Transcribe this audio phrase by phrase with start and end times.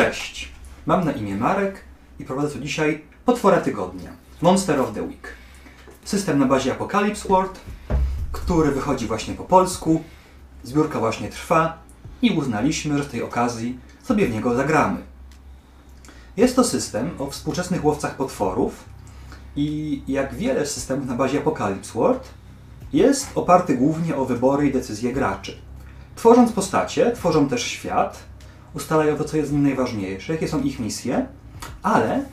[0.00, 0.48] Cześć,
[0.86, 1.80] mam na imię Marek
[2.18, 4.10] i prowadzę tu dzisiaj Potwora Tygodnia,
[4.42, 5.34] Monster of the Week.
[6.04, 7.60] System na bazie Apocalypse World,
[8.32, 10.02] który wychodzi właśnie po polsku,
[10.62, 11.78] zbiórka właśnie trwa
[12.22, 15.00] i uznaliśmy, że z tej okazji sobie w niego zagramy.
[16.36, 18.84] Jest to system o współczesnych łowcach potworów
[19.56, 22.28] i jak wiele systemów na bazie Apocalypse World,
[22.92, 25.56] jest oparty głównie o wybory i decyzje graczy.
[26.16, 28.29] Tworząc postacie, tworzą też świat,
[28.74, 31.26] ustalają to, co jest w nim najważniejsze, jakie są ich misje,
[31.82, 32.24] ale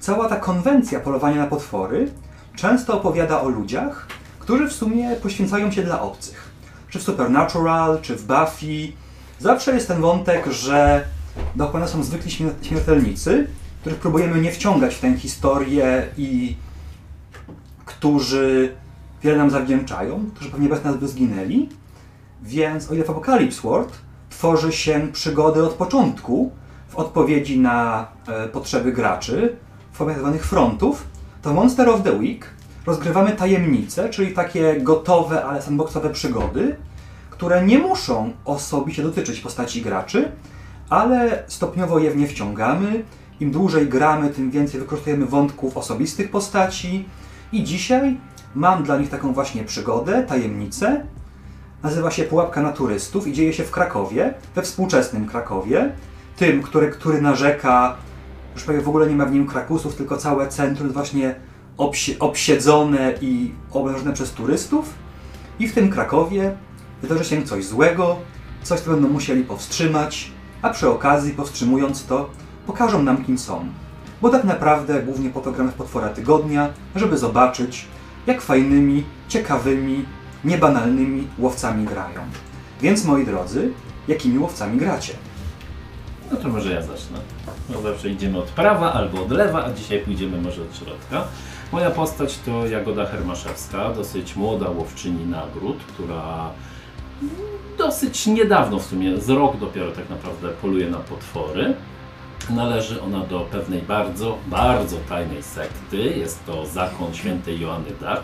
[0.00, 2.10] cała ta konwencja polowania na potwory
[2.56, 4.06] często opowiada o ludziach,
[4.38, 6.50] którzy w sumie poświęcają się dla obcych.
[6.88, 8.92] Czy w Supernatural, czy w Buffy.
[9.38, 11.04] Zawsze jest ten wątek, że
[11.56, 12.30] dookoła są zwykli
[12.62, 13.46] śmiertelnicy,
[13.80, 16.56] których próbujemy nie wciągać w tę historię i
[17.84, 18.74] którzy
[19.22, 21.68] wiele nam zawdzięczają, którzy pewnie bez nas by zginęli.
[22.42, 23.92] Więc o ile w Apocalypse World
[24.32, 26.52] tworzy się przygody od początku
[26.88, 29.56] w odpowiedzi na e, potrzeby graczy
[29.92, 30.38] formie tzw.
[30.40, 31.06] frontów,
[31.42, 32.46] to Monster of the Week
[32.86, 36.76] rozgrywamy tajemnice, czyli takie gotowe, ale sandboxowe przygody,
[37.30, 40.32] które nie muszą osobiście dotyczyć postaci graczy,
[40.90, 43.04] ale stopniowo je w nie wciągamy.
[43.40, 47.04] Im dłużej gramy, tym więcej wykorzystujemy wątków osobistych postaci.
[47.52, 48.16] I dzisiaj
[48.54, 51.06] mam dla nich taką właśnie przygodę, tajemnicę.
[51.82, 55.92] Nazywa się Pułapka na turystów i dzieje się w Krakowie, we współczesnym Krakowie.
[56.36, 57.96] Tym, który, który narzeka,
[58.54, 61.34] już prawie w ogóle nie ma w nim krakusów, tylko całe centrum jest właśnie
[61.76, 64.94] obsi obsiedzone i oblężone przez turystów.
[65.58, 66.56] I w tym Krakowie
[67.02, 68.16] wydarzy się coś złego,
[68.62, 70.32] coś, co będą musieli powstrzymać,
[70.62, 72.30] a przy okazji, powstrzymując to,
[72.66, 73.66] pokażą nam, kim są.
[74.22, 77.86] Bo tak naprawdę głównie po to gramy w Potwora Tygodnia, żeby zobaczyć,
[78.26, 80.04] jak fajnymi, ciekawymi,
[80.44, 82.20] niebanalnymi łowcami grają.
[82.80, 83.72] Więc moi drodzy,
[84.08, 85.12] jakimi łowcami gracie?
[86.32, 87.18] No to może ja zacznę.
[87.70, 91.24] No zawsze idziemy od prawa albo od lewa, a dzisiaj pójdziemy może od środka.
[91.72, 96.50] Moja postać to Jagoda Hermaszewska, dosyć młoda łowczyni nagród, która
[97.78, 101.74] dosyć niedawno w sumie, z rok dopiero tak naprawdę poluje na potwory.
[102.50, 105.96] Należy ona do pewnej bardzo, bardzo tajnej sekty.
[105.96, 108.22] Jest to zakon świętej Joanny Dark,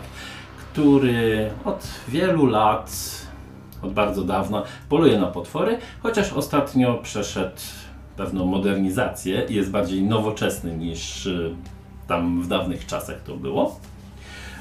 [0.71, 2.91] który od wielu lat,
[3.81, 7.61] od bardzo dawna poluje na potwory, chociaż ostatnio przeszedł
[8.17, 11.55] pewną modernizację i jest bardziej nowoczesny niż y,
[12.07, 13.79] tam w dawnych czasach to było.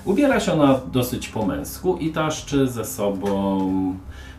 [0.04, 3.58] Ubiera się ona dosyć po męsku i taszczy ze sobą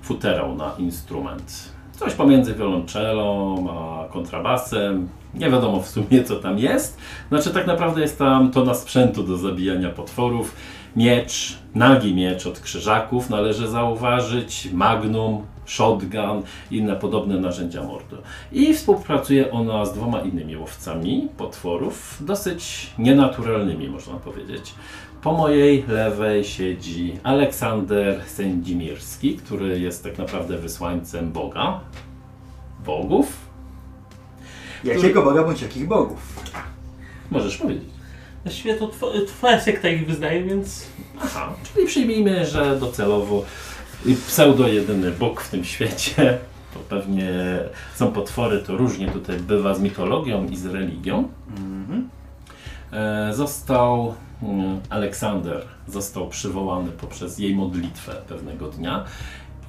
[0.01, 1.71] futerał na instrument.
[1.91, 5.09] Coś pomiędzy wiolonczelą a kontrabasem.
[5.33, 6.97] Nie wiadomo w sumie co tam jest.
[7.29, 10.55] Znaczy tak naprawdę jest tam to na sprzętu do zabijania potworów.
[10.95, 18.17] Miecz, nagi miecz od krzyżaków należy zauważyć, magnum, shotgun i inne podobne narzędzia mordu.
[18.51, 24.73] I współpracuje ona z dwoma innymi łowcami potworów, dosyć nienaturalnymi można powiedzieć.
[25.21, 31.79] Po mojej lewej siedzi Aleksander Sędzimirski, który jest tak naprawdę wysłańcem Boga,
[32.85, 33.49] bogów.
[34.83, 36.43] Jakiego Boga bądź jakich bogów?
[37.31, 37.98] Możesz powiedzieć.
[38.49, 40.85] Właściwie to tw- twoja sekta ich wyznaje, więc
[41.21, 43.45] Aha, czyli przyjmijmy, że docelowo
[44.27, 46.37] pseudo jedyny Bóg w tym świecie,
[46.73, 47.29] to pewnie
[47.95, 51.27] są potwory, to różnie tutaj bywa z mitologią i z religią.
[51.57, 52.09] Mhm.
[52.93, 59.05] E, Został mm, Aleksander został przywołany poprzez jej modlitwę pewnego dnia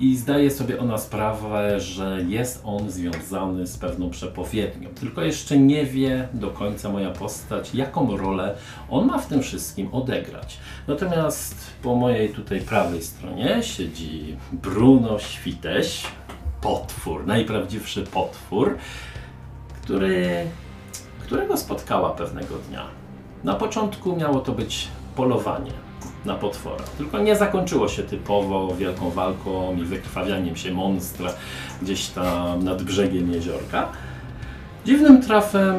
[0.00, 4.88] i zdaje sobie ona sprawę, że jest on związany z pewną przepowiednią.
[4.88, 8.56] Tylko jeszcze nie wie do końca moja postać, jaką rolę
[8.90, 10.58] on ma w tym wszystkim odegrać.
[10.88, 16.06] Natomiast po mojej tutaj prawej stronie siedzi Bruno Świteś,
[16.60, 18.78] potwór, najprawdziwszy potwór,
[19.82, 20.46] który,
[21.20, 22.86] którego spotkała pewnego dnia.
[23.44, 25.89] Na początku miało to być polowanie
[26.24, 26.84] na potwora.
[26.98, 31.30] Tylko nie zakończyło się typowo wielką walką i wykrwawianiem się monstra
[31.82, 33.88] gdzieś tam nad brzegiem jeziorka.
[34.84, 35.74] Dziwnym trafem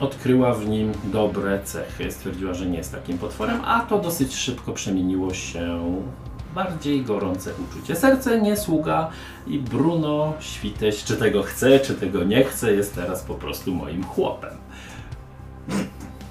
[0.00, 2.12] odkryła w nim dobre cechy.
[2.12, 5.78] Stwierdziła, że nie jest takim potworem, a to dosyć szybko przemieniło się
[6.20, 7.96] w bardziej gorące uczucie.
[7.96, 9.10] Serce nie sługa
[9.46, 14.04] i Bruno Świteś, czy tego chce, czy tego nie chce, jest teraz po prostu moim
[14.04, 14.54] chłopem.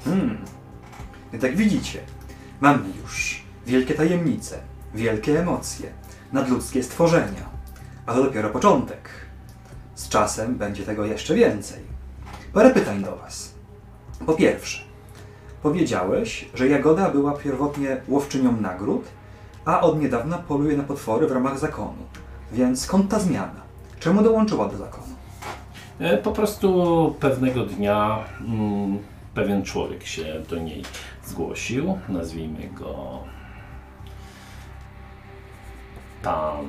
[0.06, 0.38] Hmm.
[1.42, 2.00] Jak widzicie,
[2.64, 4.60] mamy już wielkie tajemnice,
[4.96, 5.90] wielkie emocje,
[6.34, 7.46] nadludzkie stworzenia.
[8.06, 9.10] A to dopiero początek.
[9.96, 11.80] Z czasem będzie tego jeszcze więcej.
[12.54, 13.54] Parę pytań do Was.
[14.26, 14.84] Po pierwsze,
[15.64, 19.06] powiedziałeś, że Jagoda była pierwotnie łowczynią nagród,
[19.66, 22.04] a od niedawna poluje na potwory w ramach zakonu.
[22.52, 23.62] Więc skąd ta zmiana?
[24.00, 25.16] Czemu dołączyła do zakonu?
[26.00, 29.00] E, Po prostu pewnego dnia mm,
[29.34, 30.84] pewien człowiek się do niej
[31.24, 31.98] zgłosił.
[32.10, 33.20] Nazwijmy go
[36.24, 36.66] Pan.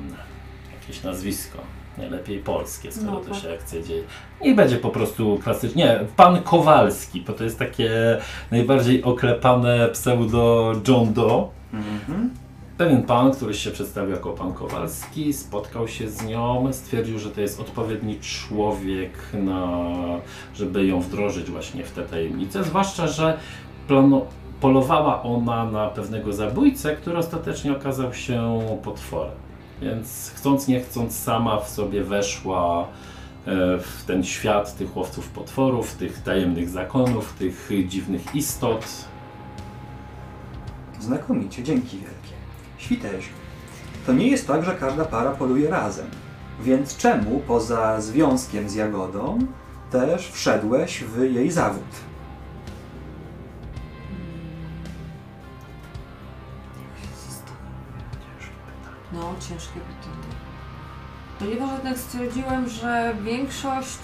[0.81, 1.57] Jakieś nazwisko.
[1.97, 3.43] Najlepiej polskie, skoro No to tak.
[3.43, 4.03] się akcja dzieje.
[4.41, 5.83] Niech będzie po prostu klasycznie.
[5.83, 8.17] Nie, Pan Kowalski, bo to jest takie
[8.51, 11.49] najbardziej oklepane pseudo John Doe.
[11.73, 12.29] Mhm.
[12.77, 17.41] Pewien pan, który się przedstawił jako pan Kowalski, spotkał się z nią, stwierdził, że to
[17.41, 19.77] jest odpowiedni człowiek, na,
[20.55, 22.63] żeby ją wdrożyć właśnie w te tajemnice.
[22.63, 23.37] Zwłaszcza, że
[23.87, 24.25] plano,
[24.61, 29.45] polowała ona na pewnego zabójcę, który ostatecznie okazał się potworem.
[29.81, 32.85] Więc chcąc nie chcąc sama w sobie weszła e,
[33.77, 38.85] w ten świat tych łowców potworów, tych tajemnych zakonów, tych dziwnych istot.
[40.99, 42.35] Znakomicie, dzięki wielkie.
[42.77, 43.25] Świteś,
[44.05, 46.05] to nie jest tak, że każda para poluje razem.
[46.61, 49.39] Więc czemu poza związkiem z Jagodą
[49.91, 51.83] też wszedłeś w jej zawód?
[59.15, 60.35] No, ciężkie pytanie.
[61.39, 63.99] Ponieważ jednak stwierdziłem, że większość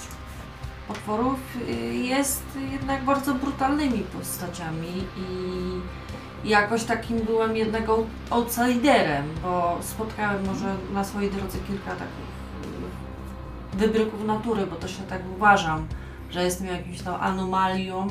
[0.87, 9.77] potworów y, jest jednak bardzo brutalnymi postaciami i jakoś takim byłem jednak out- outsiderem, bo
[9.81, 12.31] spotkałem może na swojej drodze kilka takich
[13.73, 15.87] y, wybryków natury, bo też ja tak uważam,
[16.29, 18.07] że jestem jakimś tam anomalią.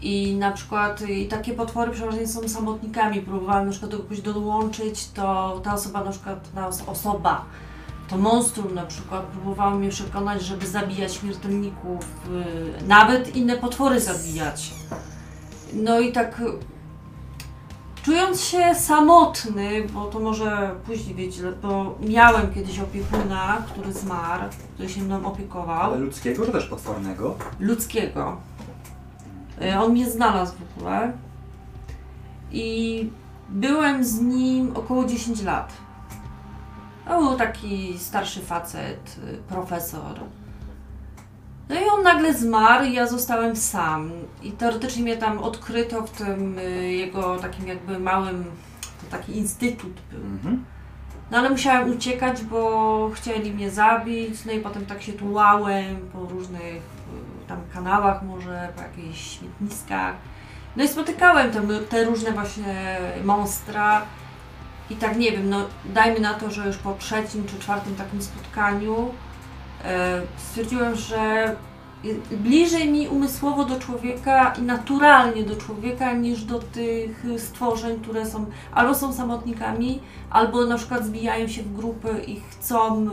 [0.00, 3.20] I na przykład i takie potwory przeważnie są samotnikami.
[3.20, 7.44] Próbowałam na przykład do kogoś dołączyć, to ta osoba na przykład, ta os- osoba,
[8.08, 12.04] to monstrum na przykład, próbowała mnie przekonać, żeby zabijać śmiertelników,
[12.80, 14.70] y, nawet inne potwory zabijać.
[15.72, 16.42] No i tak
[18.02, 24.42] czując się samotny, bo to może później wiecie, bo miałem kiedyś opiekuna, który zmarł,
[24.74, 27.36] który się mną opiekował Ale ludzkiego czy też potwornego?
[27.60, 28.36] ludzkiego.
[29.62, 31.12] Y, On mnie znalazł w ogóle
[32.52, 33.10] i
[33.48, 35.72] byłem z nim około 10 lat.
[37.08, 40.20] To był taki starszy facet, y, profesor.
[41.68, 44.10] No i on nagle zmarł i ja zostałem sam.
[44.42, 48.44] I teoretycznie mnie tam odkryto w tym y, jego takim jakby małym,
[48.80, 50.20] to taki instytut był.
[50.20, 50.64] Mhm.
[51.30, 56.18] No ale musiałem uciekać, bo chcieli mnie zabić, no i potem tak się tułałem po
[56.20, 60.14] różnych y, tam kanałach może, po jakichś śmietniskach.
[60.76, 64.02] No i spotykałem te, te różne właśnie monstra
[64.90, 68.22] i tak nie wiem, no dajmy na to, że już po trzecim czy czwartym takim
[68.22, 69.14] spotkaniu
[69.84, 71.54] e, stwierdziłem, że
[72.30, 78.46] bliżej mi umysłowo do człowieka i naturalnie do człowieka niż do tych stworzeń, które są
[78.72, 80.00] albo są samotnikami,
[80.30, 83.08] albo na przykład zbijają się w grupy i chcą, y,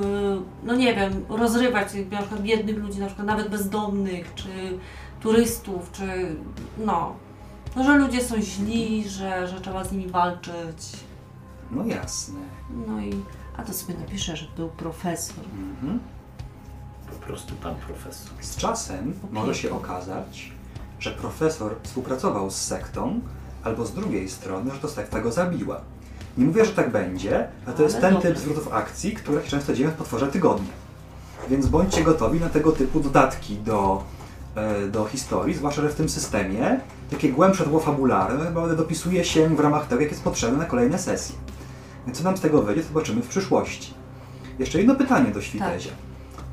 [0.64, 4.50] no nie wiem, rozrywać na przykład biednych ludzi, na przykład nawet bezdomnych, czy
[5.22, 6.36] turystów, czy
[6.78, 7.16] no,
[7.76, 11.04] no że ludzie są źli, że, że trzeba z nimi walczyć.
[11.72, 12.40] No jasne.
[12.88, 13.14] No i,
[13.58, 15.46] a to sobie napiszę, że był profesor.
[15.54, 16.00] Mhm.
[17.10, 18.31] Po prostu pan profesor.
[18.42, 20.52] Z czasem może się okazać,
[21.00, 23.19] że profesor współpracował z sektą,
[23.63, 25.81] albo z drugiej strony, że to sekta go zabiła.
[26.38, 29.74] Nie mówię, że tak będzie, ale to jest ten typ zwrotów akcji, które się często
[29.74, 30.74] dzieją w potworze tygodnia.
[31.50, 34.04] Więc bądźcie gotowi na tego typu dodatki do,
[34.56, 36.79] e, do historii, zwłaszcza, że w tym systemie
[37.12, 41.00] takie głębsze tło fabularne naprawdę dopisuje się w ramach tego, jak jest potrzebne na kolejne
[41.00, 41.36] sesje.
[42.06, 43.94] Więc co nam z tego wyjdzie, zobaczymy w przyszłości.
[44.60, 45.91] Jeszcze jedno pytanie do Świtezia.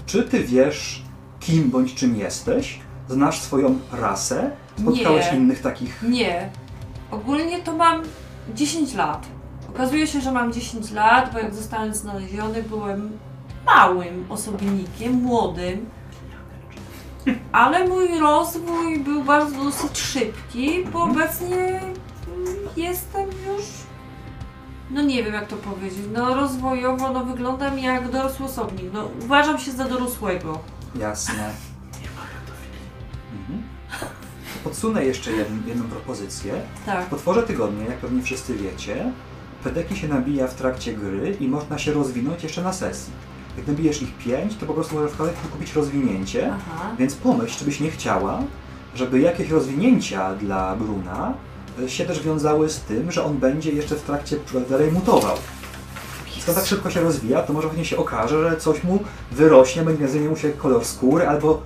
[0.06, 1.02] Czy ty wiesz,
[1.40, 2.80] kim bądź czym jesteś?
[3.08, 4.50] Znasz swoją rasę?
[4.78, 5.38] Spotkałeś Nie.
[5.38, 6.02] innych takich...
[6.02, 6.50] Nie.
[7.10, 8.02] Ogólnie to mam
[8.54, 9.26] 10 lat.
[9.68, 13.18] Okazuje się, że mam 10 lat, bo jak zostałem znaleziony, byłem
[13.66, 15.86] małym osobnikiem, młodym.
[17.52, 23.26] Ale mój rozwój był bardzo dosyć szybki, bo obecnie mm, jestem.
[24.92, 25.98] No nie wiem jak to powiedzieć.
[26.12, 28.86] No rozwojowo no wyglądam jak dorosły osobnik.
[28.92, 30.58] No uważam się za dorosłego.
[30.98, 31.50] Jasne.
[33.40, 33.62] Mhm.
[34.64, 36.54] Podsunę jeszcze jedną, jedną propozycję.
[36.86, 37.06] Tak.
[37.06, 39.12] W potworze tygodnia, jak pewnie wszyscy wiecie,
[39.64, 43.12] pedeki się nabija w trakcie gry i można się rozwinąć jeszcze na sesji.
[43.56, 46.52] Jak nabijesz ich 5, to po prostu możesz w kolejce kupić rozwinięcie.
[46.52, 46.90] Aha.
[46.98, 48.42] Więc pomyśl, czy byś nie chciała,
[48.94, 51.34] żeby jakieś rozwinięcia dla Bruna
[51.86, 54.36] się też wiązały z tym, że on będzie jeszcze w trakcie
[54.70, 55.36] dalej mutował.
[56.40, 58.98] Skoro tak szybko się rozwija, to może właśnie się okaże, że coś mu
[59.32, 61.62] wyrośnie, będzie zmienił mu się kolor skóry, albo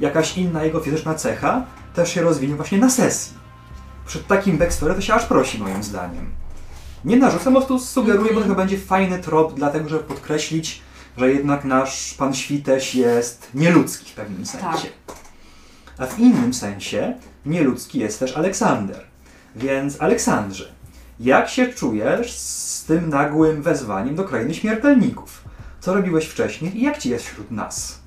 [0.00, 3.34] jakaś inna jego fizyczna cecha też się rozwinie właśnie na sesji.
[4.06, 6.30] Przed takim backstory to się aż prosi moim zdaniem.
[7.04, 10.82] Nie narzucam, po prostu sugeruję, bo to chyba będzie fajny trop, dlatego żeby podkreślić
[11.16, 14.88] że jednak nasz pan Świteś jest nieludzki w pewnym sensie.
[15.98, 17.14] A w innym sensie
[17.46, 19.04] nieludzki jest też Aleksander.
[19.56, 20.64] Więc Aleksandrze,
[21.20, 25.44] jak się czujesz z tym nagłym wezwaniem do krainy śmiertelników?
[25.80, 28.00] Co robiłeś wcześniej i jak ci jest wśród nas?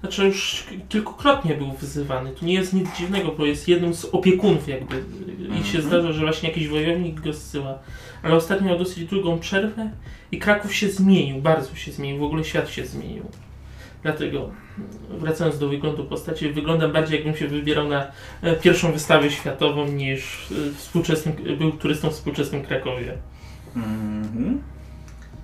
[0.00, 2.30] Znaczy już kilkukrotnie był wyzywany.
[2.30, 5.04] To nie jest nic dziwnego, bo jest jednym z opiekunów jakby.
[5.38, 5.82] I się Mhm.
[5.84, 7.78] zdarza, że właśnie jakiś wojownik go zsyła.
[8.22, 9.90] Ale ostatnio miał dosyć długą przerwę
[10.32, 13.24] i Kraków się zmienił, bardzo się zmienił, w ogóle świat się zmienił.
[14.04, 14.50] Dlatego,
[15.08, 18.06] wracając do wyglądu postaci, wyglądam bardziej jakbym się wybierał na
[18.42, 23.18] e, pierwszą wystawę światową niż e, współczesnym, był turystą w współczesnym Krakowie.
[23.76, 24.62] Mhm.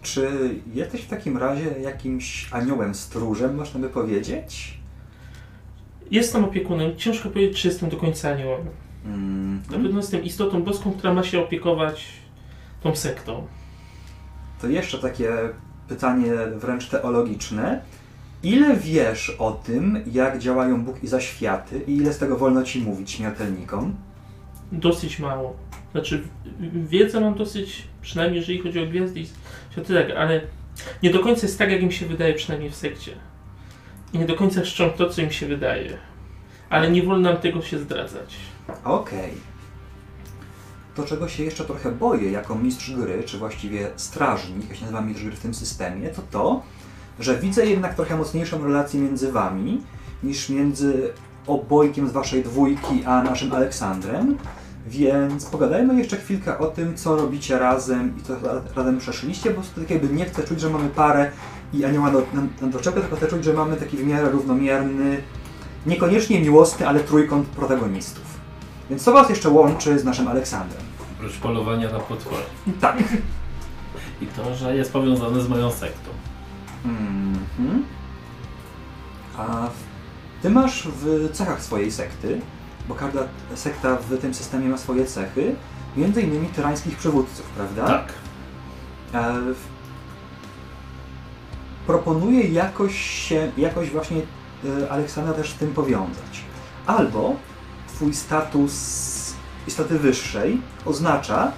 [0.03, 0.29] Czy
[0.75, 4.79] jesteś w takim razie jakimś aniołem stróżem, można by powiedzieć?
[6.11, 8.67] Jestem opiekunem, ciężko powiedzieć, czy jestem do końca aniołem.
[9.05, 9.63] Mhm.
[9.71, 12.07] Na pewno jestem istotą boską, która ma się opiekować
[12.83, 13.47] tą sektą.
[14.61, 15.31] To jeszcze takie
[15.89, 17.81] pytanie wręcz teologiczne.
[18.43, 22.81] Ile wiesz o tym, jak działają Bóg i zaświaty i ile z tego wolno ci
[22.81, 23.97] mówić śmiertelnikom?
[24.73, 25.57] Dosyć mało.
[25.93, 26.23] Znaczy,
[26.89, 29.27] wiedzę mam dosyć, przynajmniej jeżeli chodzi o gwiazdy i
[29.73, 30.41] światy, tak, ale
[31.03, 33.13] nie do końca jest tak, jak im się wydaje, przynajmniej w sekcie.
[34.13, 35.99] I nie do końca czczą to, co im się wydaje.
[36.71, 38.37] Ale nie wolno nam tego się zdradzać.
[38.85, 39.33] Okej.
[40.95, 45.01] To, czego się jeszcze trochę boję jako mistrz gry, czy właściwie strażnik, jak się nazywa
[45.01, 46.63] mistrz gry w tym systemie, to to,
[47.21, 49.83] że widzę jednak trochę mocniejszą relację między wami
[50.23, 51.13] niż między
[51.47, 54.37] obojkiem z waszej dwójki a naszym Aleksandrem.
[54.87, 59.63] Więc pogadajmy jeszcze chwilkę o tym, co robicie razem i co ra- razem przeszliście, bo
[59.81, 61.31] tak jakby nie chcę czuć, że mamy parę
[61.73, 65.23] i anioła do, na, na doczepę, tylko chcę czuć, że mamy taki w miarę równomierny,
[65.87, 68.25] niekoniecznie miłosny, ale trójkąt protagonistów.
[68.91, 70.83] Więc co was jeszcze łączy z naszym Aleksandrem?
[71.17, 72.43] Oprócz polowania na potwory.
[72.81, 72.97] Tak.
[74.23, 76.11] I to, że jest powiązane z moją sektą.
[76.85, 77.85] Mhm.
[79.39, 79.69] A
[80.43, 82.41] ty masz w cechach swojej sekty,
[82.89, 83.21] bo każda
[83.55, 85.55] sekta w tym systemie ma swoje cechy,
[85.97, 87.87] między innymi tyrańskich przywódców, prawda?
[87.87, 88.13] Tak.
[89.15, 89.35] E,
[91.87, 94.23] proponuję jakoś się, jakoś właśnie
[94.83, 96.45] e, Aleksandra też z tym powiązać.
[96.87, 97.37] Albo
[97.89, 99.35] twój status
[99.67, 101.53] istoty wyższej oznacza,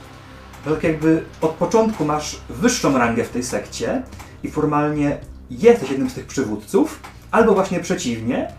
[0.67, 4.03] że tak jakby od początku masz wyższą rangę w tej sekcie
[4.43, 5.19] i formalnie
[5.51, 8.53] jesteś jednym z tych przywódców, albo właśnie przeciwnie,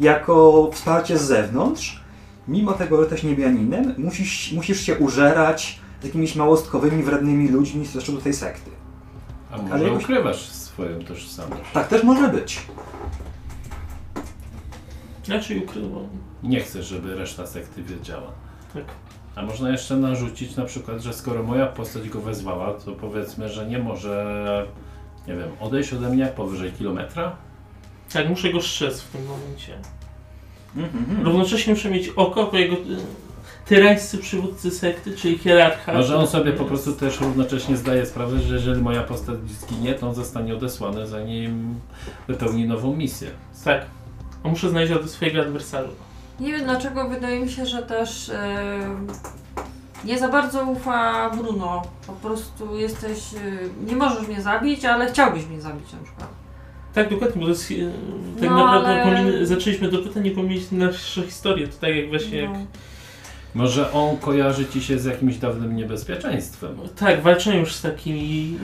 [0.00, 2.00] jako wsparcie z zewnątrz,
[2.48, 8.12] mimo tego, że jesteś niebianinem, musisz, musisz się użerać z jakimiś małostkowymi, wrednymi ludźmi z
[8.14, 8.70] do tej sekty.
[9.50, 11.62] A może Ale jakoś- ukrywasz swoją tożsamość?
[11.72, 12.66] Tak też może być.
[15.28, 16.08] Raczej ukrywam.
[16.42, 18.32] Nie chcesz, żeby reszta sekty wiedziała.
[18.74, 18.84] Tak.
[19.36, 23.66] A można jeszcze narzucić na przykład, że skoro moja postać go wezwała, to powiedzmy, że
[23.66, 24.66] nie może,
[25.28, 27.36] nie wiem, odejść ode mnie powyżej kilometra?
[28.12, 29.74] Tak, muszę go strzec w tym momencie.
[30.76, 31.26] Mhm.
[31.26, 32.78] Równocześnie muszę mieć oko, bo jego y,
[33.66, 35.92] tyrańscy przywódcy sekty, czyli hierarcha.
[35.92, 40.08] Może on sobie po prostu też równocześnie zdaje sprawę, że jeżeli moja postać zginie, to
[40.08, 41.80] on zostanie odesłany, zanim
[42.28, 43.30] wypełni nową misję.
[43.64, 43.86] Tak.
[44.44, 45.88] A muszę znaleźć od swojego adwersarza.
[46.40, 48.96] Nie wiem dlaczego, wydaje mi się, że też e,
[50.04, 51.82] nie za bardzo ufa Bruno.
[52.06, 56.28] Po prostu jesteś, e, nie możesz mnie zabić, ale chciałbyś mnie zabić na przykład.
[56.94, 57.92] Tak, dokładnie, bo to jest, y,
[58.40, 61.68] tak No, naprawdę ale- powinny, zaczęliśmy do pytań nie pomylić naszą historię.
[61.68, 62.50] To tak jak właśnie jak...
[62.52, 62.58] No.
[63.54, 66.76] Może on kojarzy ci się z jakimś dawnym niebezpieczeństwem.
[66.96, 68.58] Tak, walczą już z takimi...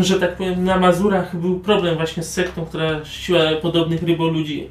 [0.00, 4.68] Że tak powiem, na Mazurach był problem właśnie z sektą, która czciła podobnych ryboludzi.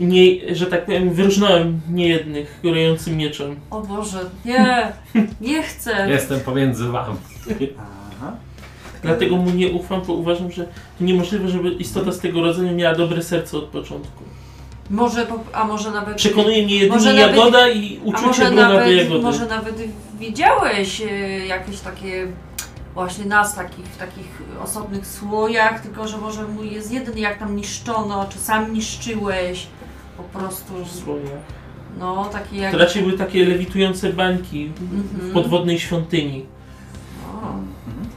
[0.00, 3.56] Nie, że tak powiem, wyróżnąłem niejednych górującym mieczem.
[3.70, 4.92] O Boże, nie,
[5.40, 6.06] nie chcę.
[6.10, 7.16] Jestem pomiędzy wami.
[8.18, 8.32] Aha.
[9.02, 10.64] Dlatego mu nie ufam, bo uważam, że
[10.98, 14.22] to niemożliwe, żeby istota z tego rodzaju miała dobre serce od początku.
[14.90, 16.16] Może, po, a może nawet...
[16.16, 19.22] Przekonuje mnie jedynie Może nawet- Jagoda i A uczucie może Bruna do nawet, Jagody.
[19.22, 19.74] może nawet
[20.20, 21.06] widziałeś e,
[21.46, 22.26] jakieś takie
[22.94, 27.56] właśnie nas takich, w takich osobnych słojach, tylko że może mój jest jeden jak tam
[27.56, 29.66] niszczono, czy sam niszczyłeś,
[30.32, 30.72] po prostu,
[31.04, 31.30] Słoje.
[31.98, 32.72] no takie jak...
[32.72, 34.82] To raczej były takie lewitujące bańki w
[35.14, 35.32] Mhm.
[35.32, 36.46] podwodnej świątyni.
[37.34, 38.08] O, Mhm.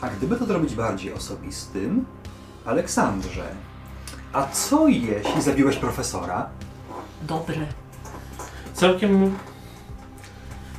[0.00, 2.04] A gdyby to zrobić bardziej osobistym,
[2.64, 3.44] Aleksandrze,
[4.32, 6.48] a co jeśli zabiłeś profesora?
[7.22, 7.56] dobre.
[8.74, 9.34] Całkiem...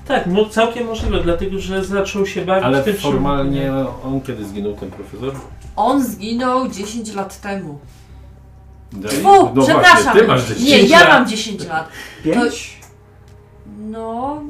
[0.07, 3.73] Tak, no całkiem możliwe, dlatego że zaczął się bawić Ale tym, formalnie
[4.05, 5.33] on kiedy zginął ten profesor?
[5.75, 7.79] On zginął 10 lat temu.
[9.23, 10.03] Fu, no przepraszam.
[10.03, 11.09] Właśnie, ty masz 10 Nie, ja lat.
[11.09, 11.89] mam 10 lat.
[12.23, 12.77] Pięć?
[13.79, 14.41] No,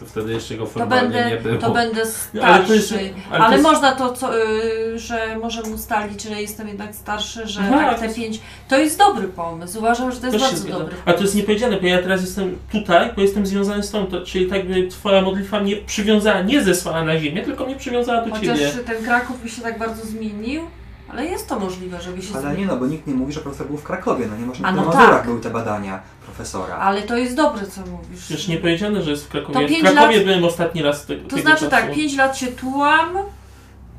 [0.00, 1.60] To wtedy jeszcze go To formalnie nie będę, było.
[1.60, 2.02] to będę
[2.34, 3.04] No, ale to starszy.
[3.04, 6.94] jest- Ale, ale to jest- można to, co, y, że możemy ustalić, że jestem jednak
[6.94, 8.40] starszy, że Aha, tak to te jest- pięć.
[8.68, 9.78] To jest dobry pomysł.
[9.78, 10.94] Uważam, że to jest się bardzo dobry.
[11.04, 14.20] A to jest niepowiedziane, bo ja teraz jestem tutaj, bo jestem związany z tą, to,
[14.26, 18.30] czyli tak by twoja modlitwa mnie przywiązała, nie zesłała na ziemię, tylko mnie przywiązała do
[18.34, 18.70] Chociaż ciebie.
[18.86, 20.62] ten Kraków by się tak bardzo zmienił,
[21.10, 23.66] ale jest to możliwe, żeby się Ale nie no, bo nikt nie mówi, że profesor
[23.66, 24.26] był w Krakowie.
[24.30, 25.26] No nie można A na no Mazurach tak.
[25.26, 26.74] były te badania profesora.
[26.76, 28.20] Ale to jest dobre, co mówisz.
[28.20, 29.54] Przecież nie powiedziane, że jest w Krakowie.
[29.54, 31.70] To Ja w pięć Krakowie lat- byłem ostatni raz te, To tego znaczy czasu.
[31.70, 33.08] tak, 5 lat się tułam,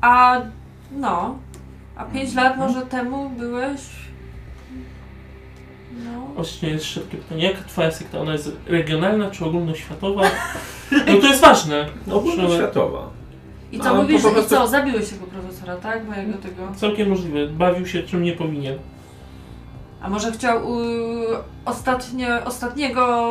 [0.00, 0.40] a
[0.92, 1.38] no,
[1.96, 2.68] a 5 lat Mhm.
[2.72, 3.80] może temu byłeś.
[6.04, 6.20] No.
[6.34, 8.18] Właśnie jeszcze takie pytanie, jaka twoja sekta?
[8.18, 10.22] Ona jest regionalna czy ogólnoświatowa?
[11.06, 11.86] No to jest ważne.
[12.12, 13.08] Ogólnoświatowa.
[13.72, 15.26] I No, co to mówisz, po że i prostu- co, zabiłeś tego
[15.60, 16.08] profesora, tak?
[16.08, 16.62] Mojego tego.
[16.76, 17.46] Całkiem możliwe.
[17.46, 18.78] Bawił się czym nie powinien.
[20.02, 20.78] A może chciał u,
[21.64, 23.28] ostatnio, ostatniego.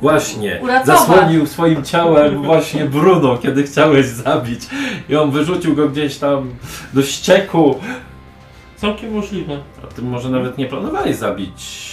[0.00, 0.98] Właśnie, Uratować.
[0.98, 4.60] zasłonił swoim ciałem właśnie Bruno, kiedy chciałeś zabić.
[5.08, 6.50] I on wyrzucił go gdzieś tam
[6.94, 7.74] do ścieku.
[8.76, 9.58] Całkiem możliwe.
[9.84, 11.88] A ty może nawet nie planowałeś zabić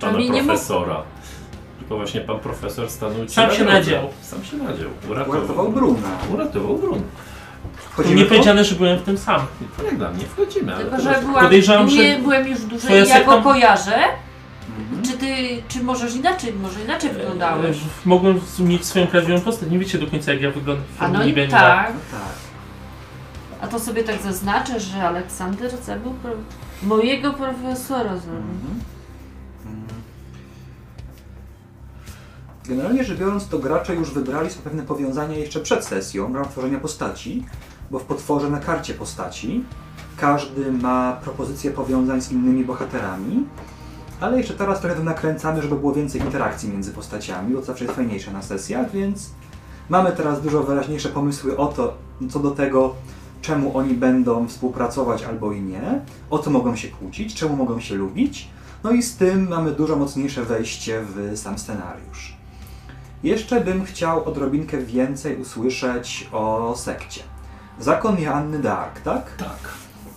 [0.00, 1.02] pana Czyli nie profesora.
[1.78, 3.78] Tylko właśnie pan profesor stanął ci Sam na się drodze.
[3.78, 4.08] nadział.
[4.22, 4.90] Sam się nadział.
[5.10, 6.08] Uratował Bruna.
[6.34, 7.02] Uratował Bruno.
[7.76, 9.40] Wchodzimy nie powiedziane, że byłem w tym sam.
[9.84, 13.04] Jak dla mnie wchodzimy, ale Tylko, że byłam, Podejrzewam, że nie, byłem już dłużej twoja
[13.04, 13.98] i ja go kojarzę.
[14.78, 15.02] Mhm.
[15.02, 17.76] Czy ty, czy możesz inaczej, może inaczej wyglądałeś?
[17.76, 19.70] E, Mogłem mieć swoją prawdziwą postać.
[19.70, 21.92] Nie wiecie do końca jak ja wyglądam w A no i tak.
[21.94, 22.32] No tak.
[23.60, 26.32] A to sobie tak zaznaczę, że Aleksander zabił pro...
[26.82, 28.12] mojego profesora.
[28.12, 28.36] Mhm.
[28.36, 28.80] Mhm.
[32.68, 36.50] Generalnie rzecz biorąc, to gracze już wybrali sobie pewne powiązania jeszcze przed sesją w ramach
[36.50, 37.44] tworzenia postaci,
[37.90, 39.64] bo w potworze na karcie postaci
[40.16, 43.46] każdy ma propozycję powiązań z innymi bohaterami,
[44.20, 47.84] ale jeszcze teraz trochę to nakręcamy, żeby było więcej interakcji między postaciami, bo to zawsze
[47.84, 49.30] jest fajniejsze na sesjach, więc
[49.88, 51.94] mamy teraz dużo wyraźniejsze pomysły o to,
[52.30, 52.94] co do tego,
[53.42, 57.94] czemu oni będą współpracować albo i nie, o co mogą się kłócić, czemu mogą się
[57.94, 58.48] lubić.
[58.84, 62.43] No i z tym mamy dużo mocniejsze wejście w sam scenariusz.
[63.24, 67.20] Jeszcze bym chciał odrobinkę więcej usłyszeć o sekcie.
[67.78, 69.36] Zakon Joanny d'Arc, tak?
[69.36, 69.58] Tak.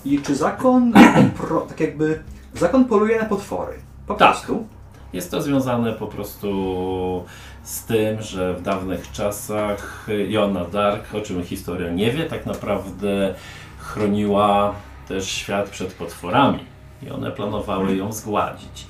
[0.05, 0.93] I czy zakon,
[1.37, 3.73] pro, tak jakby, zakon poluje na potwory?
[4.07, 4.31] Po Tak.
[4.31, 4.67] prostu.
[5.13, 7.23] Jest to związane po prostu
[7.63, 13.33] z tym, że w dawnych czasach Joanna Dark, o czym historia nie wie, tak naprawdę
[13.79, 14.73] chroniła
[15.07, 16.59] też świat przed potworami
[17.03, 18.87] i one planowały ją zgładzić.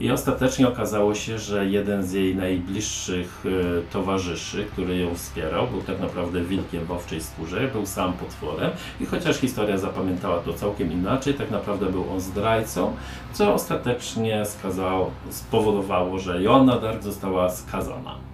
[0.00, 5.82] I ostatecznie okazało się, że jeden z jej najbliższych e, towarzyszy, który ją wspierał, był
[5.82, 10.92] tak naprawdę wilkiem w owczej skórze, był sam potworem i chociaż historia zapamiętała to całkiem
[10.92, 12.96] inaczej, tak naprawdę był on zdrajcą,
[13.32, 18.29] co ostatecznie skazało, spowodowało, że Joanna Dark została skazana.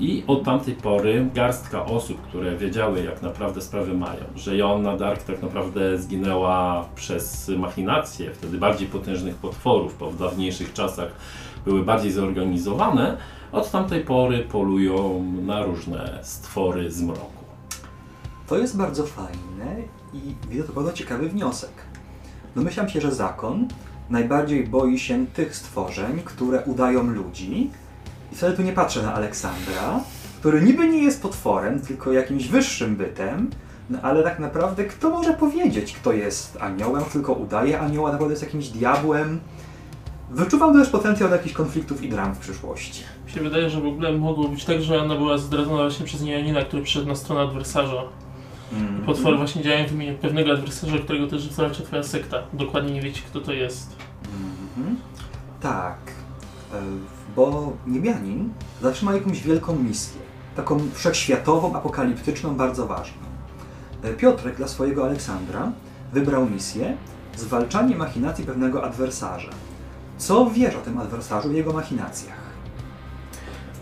[0.00, 5.22] I od tamtej pory garstka osób, które wiedziały jak naprawdę sprawy mają, że Joanna Dark
[5.22, 11.08] tak naprawdę zginęła przez machinacje wtedy bardziej potężnych potworów, bo w dawniejszych czasach
[11.64, 13.16] były bardziej zorganizowane,
[13.52, 17.44] od tamtej pory polują na różne stwory z mroku.
[18.46, 19.76] To jest bardzo fajne
[20.12, 20.34] i
[20.74, 21.72] bardzo ciekawy wniosek.
[22.54, 23.68] Domyślam się, że zakon
[24.10, 27.70] najbardziej boi się tych stworzeń, które udają ludzi.
[28.32, 30.00] I wtedy tu nie patrzę na Aleksandra,
[30.40, 33.50] który niby nie jest potworem, tylko jakimś wyższym bytem,
[33.90, 38.42] no ale tak naprawdę kto może powiedzieć, kto jest aniołem, tylko udaje anioła, naprawdę jest
[38.42, 39.40] jakimś diabłem.
[40.30, 43.02] Wyczuwam też potencjał jakichś konfliktów i dram w przyszłości.
[43.26, 46.22] Mi się wydaje, że w ogóle mogło być tak, że ona była zdradzona właśnie przez
[46.22, 48.02] Janina, który przyszedł na stronę adwersarza.
[48.72, 49.02] Mm.
[49.06, 52.42] Potwory właśnie działają w imieniu pewnego adwersarza, którego też zwalcza twoja sekta.
[52.52, 53.96] Dokładnie nie wiecie, kto to jest.
[54.76, 54.96] Mhm.
[55.60, 55.98] Tak,
[56.72, 56.82] e,
[57.36, 60.20] bo niebianin zawsze ma jakąś wielką misję,
[60.56, 63.22] taką wszechświatową, apokaliptyczną, bardzo ważną.
[64.02, 65.72] E, Piotrek dla swojego Aleksandra
[66.12, 66.96] wybrał misję
[67.36, 69.50] zwalczanie machinacji pewnego adwersarza.
[70.18, 72.40] Co wiesz o tym adwersarzu i jego machinacjach?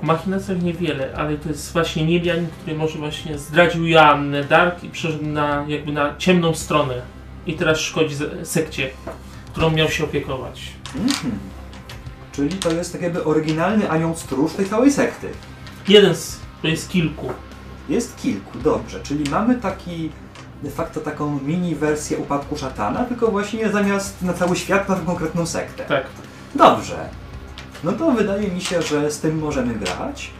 [0.03, 4.91] O machinacjach niewiele, ale to jest właśnie niebianin, który może właśnie zdradził Joannę Dark i
[4.91, 7.03] przeszedł na, jakby na ciemną stronę.
[7.47, 8.91] I teraz szkodzi sekcie,
[9.53, 10.73] którą miał się opiekować.
[10.97, 11.39] Mhm.
[12.39, 15.29] Czyli to jest tak jakby oryginalny anioł stróż tej całej sekty.
[15.89, 17.27] Jeden z, to jest kilku.
[17.89, 19.01] Jest kilku, dobrze.
[19.01, 20.11] Czyli mamy taki
[20.63, 25.47] de facto taką mini wersję upadku szatana, tylko właśnie zamiast na cały świat na konkretną
[25.47, 25.85] sektę.
[25.85, 26.05] Tak.
[26.55, 27.09] Dobrze.
[27.85, 30.31] No to wydaje mi się, że z tym możemy grać.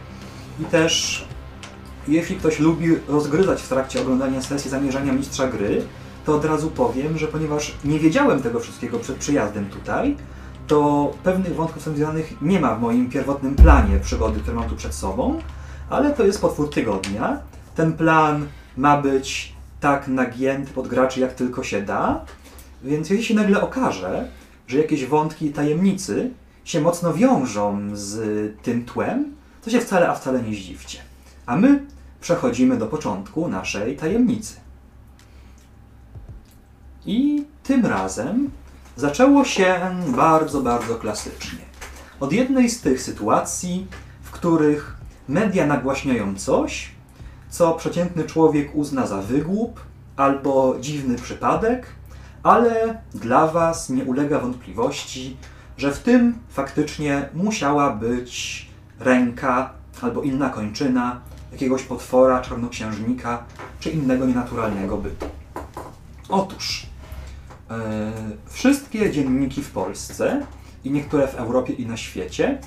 [0.59, 1.25] I też
[2.07, 5.81] jeśli ktoś lubi rozgryzać w trakcie oglądania sesji zamierzenia mistrza gry,
[6.25, 10.15] to od razu powiem, że ponieważ nie wiedziałem tego wszystkiego przed przyjazdem tutaj,
[10.69, 14.95] to pewnych wątków związanych nie ma w moim pierwotnym planie przygody, które mam tu przed
[14.95, 15.39] sobą,
[15.89, 17.39] ale to jest potwór tygodnia.
[17.75, 22.25] Ten plan ma być tak nagięty pod graczy, jak tylko się da,
[22.83, 24.29] więc jeśli się nagle okaże,
[24.67, 26.31] że jakieś wątki i tajemnicy
[26.63, 28.21] się mocno wiążą z
[28.63, 30.99] tym tłem, to się wcale, a wcale nie zdziwcie.
[31.45, 31.85] A my
[32.21, 34.55] przechodzimy do początku naszej tajemnicy.
[37.05, 38.51] I tym razem
[38.99, 41.59] zaczęło się bardzo, bardzo klasycznie.
[42.19, 43.87] Od jednej z tych sytuacji,
[44.21, 46.91] w których media nagłaśniają coś,
[47.49, 49.79] co przeciętny człowiek uzna za wygłup
[50.15, 51.87] albo dziwny przypadek,
[52.43, 55.37] ale dla Was nie ulega wątpliwości,
[55.77, 58.67] że w tym faktycznie musiała być
[58.99, 63.43] ręka albo inna kończyna jakiegoś potwora, czarnoksiężnika
[63.79, 65.25] czy innego nienaturalnego bytu.
[66.29, 66.88] Otóż
[68.45, 70.45] wszystkie dzienniki w Polsce
[70.83, 72.59] i niektóre w Europie i na świecie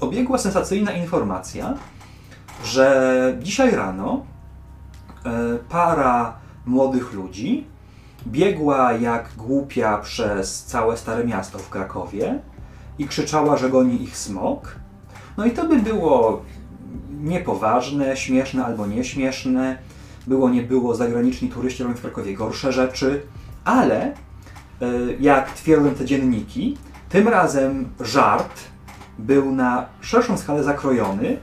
[0.00, 1.74] obiegła sensacyjna informacja,
[2.64, 4.26] że dzisiaj rano
[5.24, 7.64] e, para młodych ludzi
[8.26, 12.38] biegła jak głupia przez całe Stare Miasto w Krakowie
[12.98, 14.74] i krzyczała, że goni ich smok.
[15.36, 16.42] No i to by było
[17.20, 19.78] niepoważne, śmieszne albo nieśmieszne.
[20.26, 23.22] Było, nie było, zagraniczni turyści robią w Krakowie gorsze rzeczy,
[23.70, 24.12] ale e,
[25.20, 26.76] jak twierdzą te dzienniki,
[27.08, 28.60] tym razem żart
[29.18, 31.36] był na szerszą skalę zakrojony,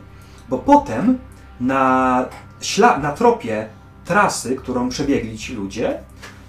[0.50, 1.18] bo potem
[1.60, 2.26] na,
[2.62, 3.68] śla- na tropie
[4.06, 6.00] trasy, którą przebiegli ci ludzie,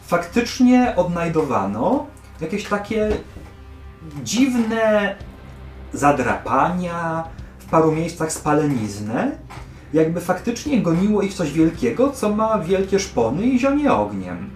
[0.06, 2.06] faktycznie odnajdowano
[2.40, 3.10] jakieś takie
[4.24, 5.16] dziwne
[5.92, 7.24] zadrapania,
[7.58, 9.30] w paru miejscach spaleniznę,
[9.92, 14.50] jakby faktycznie goniło ich coś wielkiego, co ma wielkie szpony i zionie ogniem.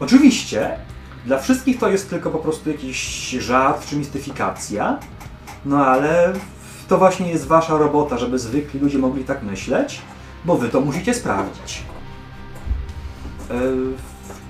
[0.00, 0.78] Oczywiście,
[1.26, 4.98] dla wszystkich to jest tylko po prostu jakiś żart czy mistyfikacja,
[5.64, 6.32] no ale
[6.88, 10.02] to właśnie jest wasza robota, żeby zwykli ludzie mogli tak myśleć,
[10.44, 11.82] bo wy to musicie sprawdzić.
[13.50, 13.56] Yy,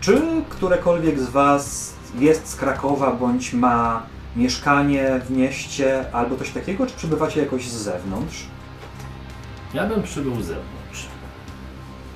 [0.00, 4.02] czy którekolwiek z was jest z Krakowa bądź ma
[4.36, 8.46] mieszkanie w mieście albo coś takiego, czy przybywacie jakoś z zewnątrz?
[9.74, 11.06] Ja bym przybył z zewnątrz.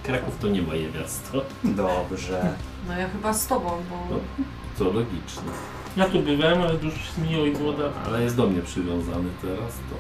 [0.03, 1.45] Kraków to nie moje miasto.
[1.65, 2.55] Dobrze.
[2.89, 3.97] No ja chyba z tobą, bo...
[4.11, 4.21] No.
[4.79, 5.43] To logiczne.
[5.97, 8.01] Ja tu bywałem, ale dużo się zmieniło i było dawno.
[8.07, 9.97] Ale jest do mnie przywiązany teraz, to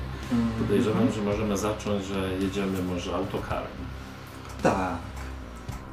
[0.62, 1.16] podejrzewam, Mhm.
[1.18, 3.68] że możemy zacząć, że jedziemy może autokarem.
[4.62, 4.96] Tak.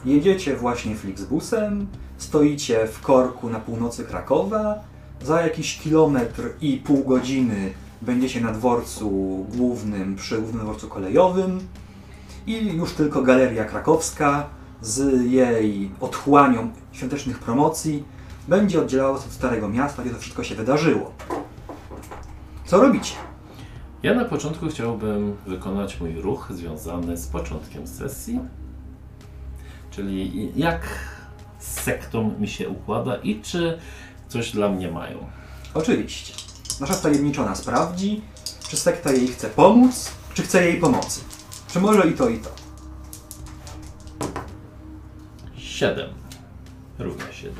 [0.05, 4.75] Jedziecie właśnie Flixbusem, stoicie w korku na północy Krakowa,
[5.23, 9.09] za jakiś kilometr i pół godziny będziecie na dworcu
[9.55, 11.59] głównym, przy głównym dworcu kolejowym
[12.47, 14.45] i już tylko Galeria Krakowska
[14.81, 18.03] z jej otchłanią świątecznych promocji
[18.47, 21.11] będzie oddzielała was od Starego Miasta, gdzie to wszystko się wydarzyło.
[22.65, 23.15] Co robicie?
[24.03, 28.39] Ja na początku chciałbym wykonać mój ruch związany z początkiem sesji,
[29.91, 30.81] czyli jak
[31.59, 33.77] z sektą mi się układa i czy
[34.27, 35.17] coś dla mnie mają.
[35.73, 36.33] Oczywiście.
[36.79, 38.21] Nasza wtajemniczona sprawdzi,
[38.69, 41.21] czy sekta jej chce pomóc, czy chce jej pomocy.
[41.67, 42.66] Czy może i to, i to.
[45.77, 46.09] 7.
[46.99, 47.55] Równa 7.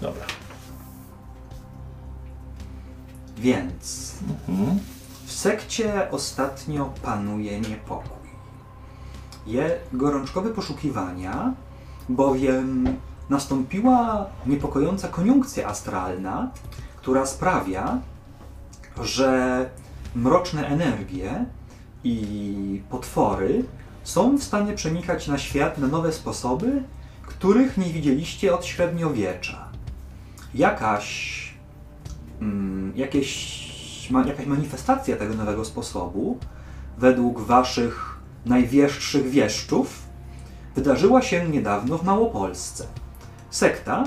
[0.00, 0.24] Dobra.
[3.36, 4.14] Więc
[4.48, 4.78] Mhm.
[5.26, 8.28] w sekcie ostatnio panuje niepokój.
[9.46, 11.54] Je gorączkowe poszukiwania,
[12.08, 12.96] bowiem
[13.30, 16.50] nastąpiła niepokojąca koniunkcja astralna,
[16.96, 17.98] która sprawia,
[19.02, 19.70] że
[20.14, 21.44] mroczne energie
[22.04, 23.64] i potwory
[24.06, 26.82] są w stanie przenikać na świat na nowe sposoby,
[27.26, 29.68] których nie widzieliście od średniowiecza.
[30.54, 31.06] Jakaś
[32.40, 36.38] mm, jakieś, ma, jakaś manifestacja tego nowego sposobu,
[36.98, 40.02] według waszych największych wieszczów,
[40.74, 42.86] wydarzyła się niedawno w Małopolsce.
[43.50, 44.06] Sekta e,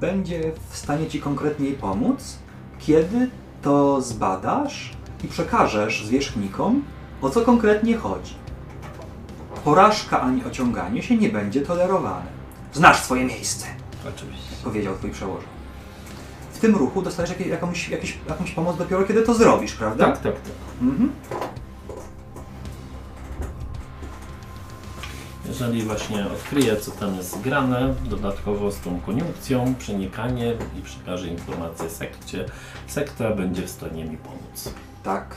[0.00, 2.38] będzie w stanie ci konkretniej pomóc,
[2.78, 3.30] kiedy
[3.62, 4.92] to zbadasz
[5.24, 6.84] i przekażesz zwierzchnikom,
[7.22, 8.45] o co konkretnie chodzi.
[9.66, 12.26] Porażka ani ociąganie się nie będzie tolerowane.
[12.72, 13.66] Znasz swoje miejsce
[14.08, 14.56] Oczywiście.
[14.64, 15.48] powiedział twój przełożony.
[16.52, 20.04] W tym ruchu dostajesz jakieś, jakąś, jakieś, jakąś pomoc dopiero kiedy to zrobisz, prawda?
[20.04, 20.52] Tak, tak, tak.
[20.82, 21.12] Mhm.
[25.46, 31.90] Jeżeli właśnie odkryję, co tam jest grane, dodatkowo z tą koniunkcją, przenikanie i przekażę informację
[31.90, 32.44] sekcie,
[32.86, 34.74] sekta będzie w stanie mi pomóc.
[35.02, 35.34] Tak.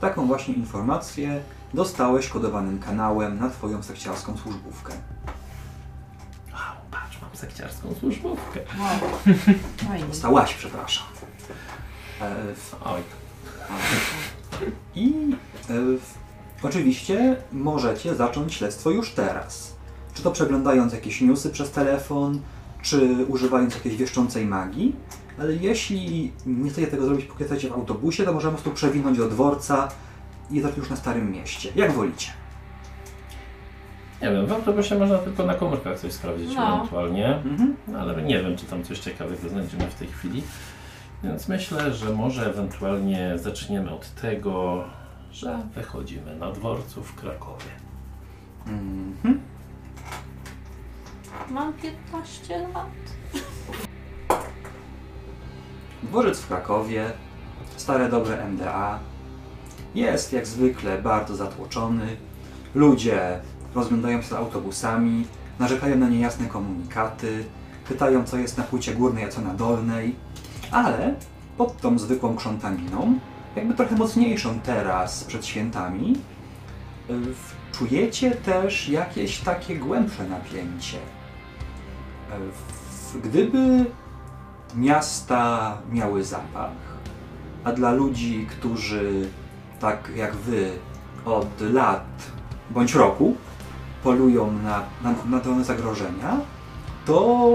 [0.00, 1.40] Taką właśnie informację
[1.74, 4.92] dostałeś kodowanym kanałem na twoją sekciarską służbówkę.
[6.52, 8.60] Wow, patrz, mam sekciarską służbówkę.
[8.78, 9.10] Wow.
[9.88, 10.04] Fajnie.
[10.06, 11.06] Dostałaś, przepraszam.
[12.20, 13.00] E, w- Oj,
[14.94, 15.12] I
[15.70, 16.14] e, w-
[16.62, 19.72] oczywiście możecie zacząć śledztwo już teraz.
[20.14, 22.40] Czy to przeglądając jakieś newsy przez telefon,
[22.82, 24.96] czy używając jakiejś wieszczącej magii.
[25.38, 29.18] Ale jeśli nie chcecie tego zrobić, póki jesteście w autobusie, to możemy po prostu przewinąć
[29.18, 29.88] do dworca
[30.50, 31.72] i zacząć już na Starym Mieście.
[31.76, 32.30] Jak wolicie.
[34.22, 36.74] Nie wiem, w autobusie można tylko na komórkach coś sprawdzić No.
[36.76, 37.26] ewentualnie.
[37.36, 37.76] Mhm.
[37.98, 40.42] Ale nie wiem, czy tam coś ciekawego znajdziemy w tej chwili.
[41.24, 44.84] Więc myślę, że może ewentualnie zaczniemy od tego,
[45.32, 47.70] że wychodzimy na dworcu w Krakowie.
[48.66, 49.40] Mhm.
[51.50, 52.86] Mam 15 lat.
[56.02, 57.12] Dworzec w Krakowie,
[57.76, 58.98] stare dobre MDA,
[59.94, 62.16] jest jak zwykle bardzo zatłoczony.
[62.74, 63.40] Ludzie
[63.74, 65.26] rozglądają się za autobusami,
[65.58, 67.44] narzekają na niejasne komunikaty,
[67.88, 70.16] pytają co jest na płycie górnej, a co na dolnej,
[70.70, 71.14] ale
[71.56, 73.18] pod tą zwykłą krzątaniną,
[73.56, 76.16] jakby trochę mocniejszą teraz przed świętami,
[77.72, 80.98] czujecie też jakieś takie głębsze napięcie.
[83.24, 83.84] Gdyby
[84.74, 86.70] miasta miały zapach,
[87.64, 89.28] a dla ludzi, którzy
[89.80, 90.70] tak jak wy
[91.24, 92.06] od lat
[92.70, 93.36] bądź roku
[94.02, 96.40] polują na, na, na te zagrożenia,
[97.06, 97.48] to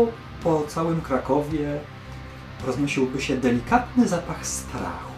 [0.44, 1.80] po całym Krakowie
[2.68, 5.12] roznosiłby się delikatny zapach strachu.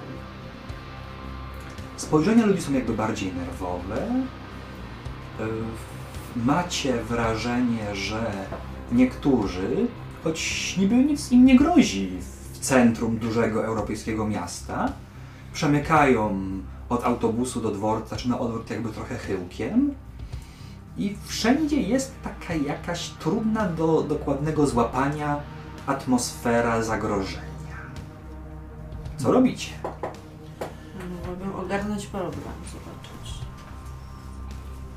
[1.98, 4.08] Spojrzenia ludzi są jakby bardziej nerwowe.
[5.40, 5.46] Yy,
[6.46, 8.32] Macie wrażenie, że
[8.92, 9.88] niektórzy
[10.24, 12.18] choć niby nic im nie grozi
[12.54, 14.92] w centrum dużego europejskiego miasta,
[15.54, 16.40] przemykają
[16.90, 19.94] od autobusu do dworca, czy na odwrót jakby trochę chyłkiem
[20.98, 25.40] i wszędzie jest taka jakaś trudna do dokładnego złapania
[25.88, 27.48] atmosfera zagrożenia.
[29.18, 29.72] Co robicie?
[31.20, 32.32] Mogłabym ogarnąć problem,
[32.72, 33.38] zobaczyć.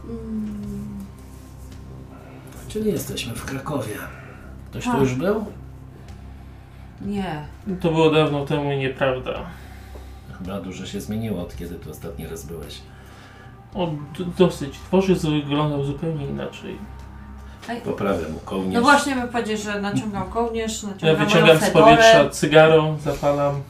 [0.08, 0.88] Mm,
[2.68, 3.96] Czyli jesteśmy w Krakowie.
[4.70, 5.00] Ktoś tu Tak.
[5.00, 5.44] już był?
[7.00, 7.44] nie.
[7.80, 9.32] To było dawno temu i nieprawda.
[10.44, 12.78] Chyba dużo się zmieniło od kiedy tu ostatni raz byłeś.
[13.74, 14.78] O, d- dosyć.
[14.78, 16.78] Dworzec wyglądał zupełnie inaczej.
[17.68, 18.74] Ej, Poprawiam mu kołnierz.
[18.74, 21.84] no właśnie bym powiedział, że naciągam kołnierz, Ja naciągam wyciągam moją z fedorę.
[21.84, 23.62] powietrza cygaro, zapalam.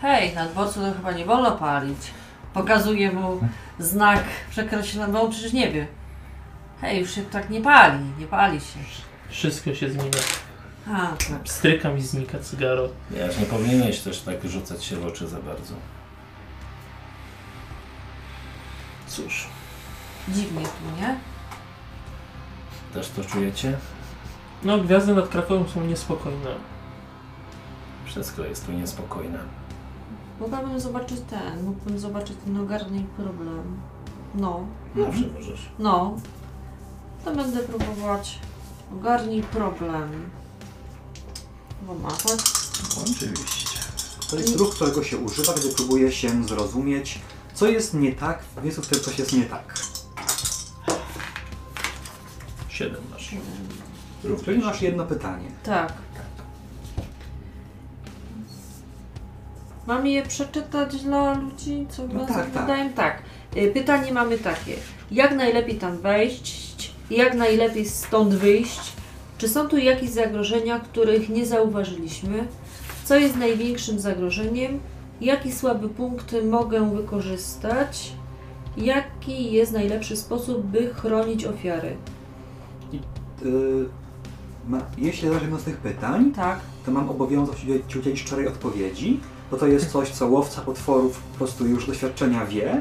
[0.00, 1.98] Hej, na dworcu to chyba nie wolno palić.
[2.54, 3.40] Pokazuję mu
[3.78, 5.86] znak przekreślony, bo on przecież nie wie.
[6.80, 8.78] Hej, już się tak nie pali, nie pali się.
[9.28, 10.10] Wszystko się zmienia.
[10.88, 11.48] A, tak.
[11.48, 12.88] Strykam i znika cygaro.
[13.10, 15.74] Ja nie powinieneś też tak rzucać się w oczy za bardzo.
[19.06, 19.48] Cóż,
[20.28, 21.16] Dziwnie tu, nie?
[22.94, 23.78] Też to czujecie?
[24.64, 26.50] no gwiazdy nad Krakowem są niespokojne.
[28.04, 29.38] Wszystko jest tu niespokojne.
[30.40, 33.80] Mogłabym zobaczyć ten, mógłbym zobaczyć ten ogarnij problem.
[34.34, 34.60] No,
[34.96, 35.68] Zawsze możesz.
[35.78, 36.16] no.
[37.24, 38.38] To będę próbować
[38.92, 40.30] ogarnij problem.
[41.86, 42.40] Pomachać.
[43.02, 43.78] Oczywiście.
[44.30, 47.18] To jest ruch, którego się używa, gdy próbuje się zrozumieć,
[47.54, 49.74] co jest nie tak w miejscu, w którym coś jest nie tak.
[52.68, 53.34] Siedem masz.
[54.44, 55.48] Czyli masz jedno pytanie.
[55.62, 55.92] Tak.
[59.86, 62.62] Mam je przeczytać dla ludzi, co No nas tak, tak.
[62.62, 62.92] wydają?
[62.92, 63.22] Tak.
[63.56, 64.76] Y, Pytanie mamy takie.
[65.10, 66.92] Jak najlepiej tam wejść?
[67.10, 68.80] Jak najlepiej stąd wyjść?
[69.42, 72.46] Czy są tu jakieś zagrożenia, których nie zauważyliśmy?
[73.04, 74.80] Co jest największym zagrożeniem?
[75.20, 78.12] Jaki słaby punkt mogę wykorzystać?
[78.76, 81.96] Jaki jest najlepszy sposób, by chronić ofiary?
[83.44, 83.88] Yy,
[84.68, 86.60] ma, jeśli zaczniemy z tych pytań, Tak.
[86.86, 87.56] to mam obowiązek
[87.88, 92.46] Ci udzielić szczerej odpowiedzi, bo to jest coś, co łowca potworów po prostu już doświadczenia
[92.46, 92.80] wie,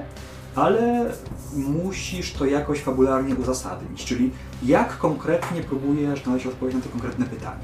[0.55, 1.11] ale
[1.53, 4.31] musisz to jakoś fabularnie uzasadnić, czyli
[4.63, 7.63] jak konkretnie próbujesz znaleźć odpowiedź na to konkretne pytanie.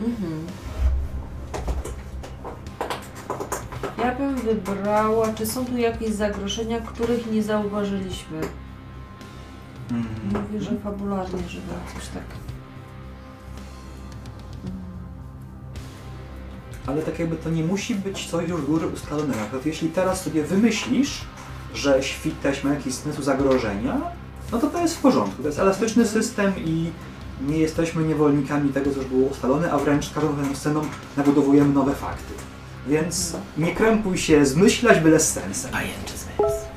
[0.00, 0.46] Mhm.
[3.98, 8.40] Ja bym wybrała, czy są tu jakieś zagrożenia, których nie zauważyliśmy.
[10.24, 12.22] Mówię, że fabularnie, żeby coś tak.
[16.86, 19.36] Ale tak jakby to nie musi być coś już z góry ustalonego.
[19.36, 21.24] Na przykład jeśli teraz sobie wymyślisz,
[21.74, 24.00] że świteś ma jakiś zmysł zagrożenia,
[24.52, 25.42] no to to jest w porządku.
[25.42, 26.90] To jest elastyczny system i
[27.46, 30.82] nie jesteśmy niewolnikami tego, co już było ustalone, a wręcz każdą sceną
[31.16, 32.34] nabudowujemy nowe fakty.
[32.88, 35.70] Więc nie krępuj się zmyślać byle z sensem.
[35.70, 36.69] Pajęczy zmysł.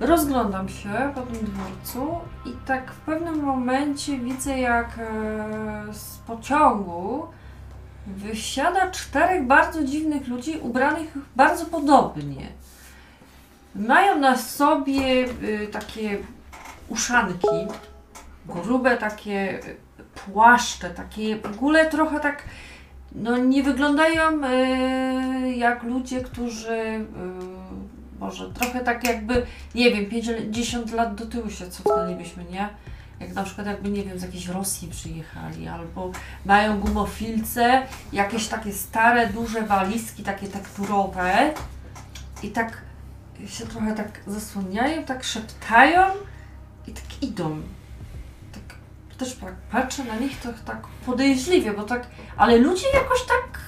[0.00, 7.26] Rozglądam się po tym dworcu i tak w pewnym momencie widzę, jak e, z pociągu
[8.06, 12.46] wysiada czterech bardzo dziwnych ludzi ubranych bardzo podobnie.
[13.74, 16.18] Mają na sobie y, takie
[16.88, 17.66] uszanki,
[18.46, 19.76] grube takie y,
[20.14, 22.42] płaszcze, takie w ogóle trochę tak,
[23.14, 27.06] no nie wyglądają y, jak ludzie, którzy y,
[28.20, 32.68] może trochę tak jakby, nie wiem, 50 lat do tyłu się cofnęlibyśmy, nie?
[33.20, 36.10] Jak na przykład jakby, nie wiem, z jakiejś Rosji przyjechali, albo
[36.44, 41.54] mają gumofilce, jakieś takie stare, duże walizki, takie tekturowe
[42.42, 42.82] i tak
[43.46, 46.06] się trochę tak zasłaniają, tak szeptają
[46.86, 47.62] i tak idą.
[48.52, 48.78] Tak
[49.18, 53.60] też tak patrzę na nich to tak podejrzliwie, bo tak, ale ludzie jakoś tak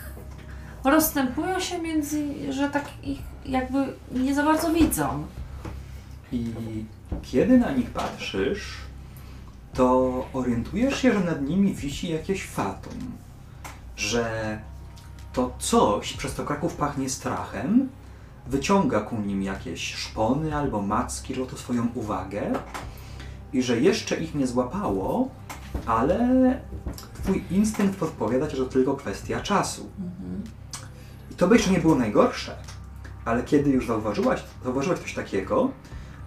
[0.84, 3.78] rozstępują się między, że tak ich jakby
[4.12, 5.26] nie za bardzo widzą.
[6.32, 6.52] I
[7.22, 8.76] kiedy na nich patrzysz,
[9.74, 13.12] to orientujesz się, że nad nimi wisi jakieś fatum.
[13.96, 14.58] Że
[15.32, 17.88] to coś, przez to Kraków pachnie strachem,
[18.46, 22.52] wyciąga ku nim jakieś szpony albo macki, żeby to swoją uwagę
[23.52, 25.28] i że jeszcze ich nie złapało,
[25.86, 26.60] ale
[27.22, 29.90] twój instynkt podpowiada ci, że to tylko kwestia czasu.
[31.30, 32.56] I to by jeszcze nie było najgorsze,
[33.28, 35.70] ale kiedy już zauważyłaś, zauważyłaś coś takiego,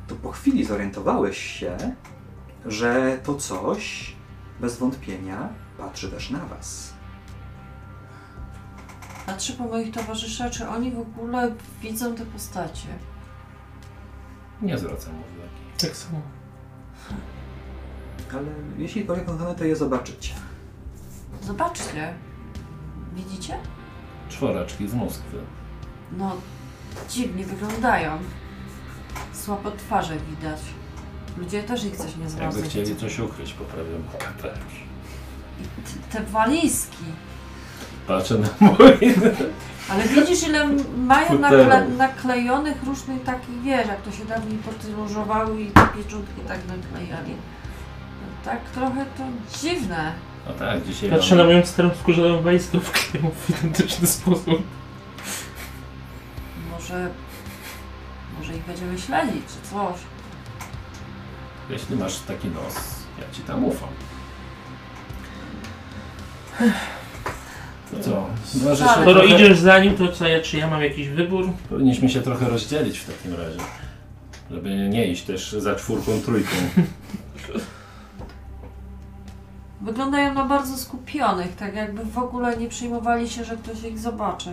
[0.07, 1.77] to po chwili zorientowałeś się,
[2.65, 4.15] że to coś
[4.59, 6.93] bez wątpienia patrzy też na was.
[9.25, 12.87] Patrzę po moich towarzyszach, czy oni w ogóle widzą te postacie.
[14.61, 15.61] Nie zwracam uwagi.
[15.77, 16.21] Tak samo.
[18.33, 20.33] Ale jeśli orientowane, to je zobaczycie.
[21.41, 22.13] Zobaczcie.
[23.13, 23.57] Widzicie?
[24.29, 25.37] Czworaczki z Moskwy.
[26.11, 26.35] No,
[27.09, 28.17] dziwnie wyglądają.
[29.33, 30.59] Słabo twarze widać.
[31.37, 32.61] Ludzie też ich coś nie Jakby zrazu.
[32.63, 34.81] chcieli coś ukryć, poprawiam kapelusz.
[36.11, 37.03] Te walizki.
[38.07, 38.97] Patrzę na mój.
[39.89, 45.67] Ale widzisz, ile mają nakle naklejonych różnych takich, wiesz, jak to się dawniej podróżowały i
[45.71, 47.31] te pieczątki tak naklejali.
[48.21, 49.23] No, tak trochę to
[49.59, 50.11] dziwne.
[50.47, 54.61] No tak, dzisiaj Patrzę na moją starą skórzaną walizkę wkleją w identyczny sposób.
[56.91, 57.09] Może,
[58.39, 59.95] może ich będziemy śledzić, czy coś.
[61.69, 62.75] Jeśli masz taki nos,
[63.19, 63.89] ja ci tam ufam.
[67.91, 68.25] To co?
[68.53, 71.49] Dwa rzeczy Skoro trochę- idziesz za nim, to co ja, czy ja mam jakiś wybór?
[71.69, 73.59] Powinniśmy się trochę rozdzielić w takim razie.
[74.51, 76.55] Żeby nie iść też za czwórką, trójką.
[79.81, 84.49] Wyglądają na bardzo skupionych, tak jakby w ogóle nie przejmowali się, że ktoś ich zobaczy.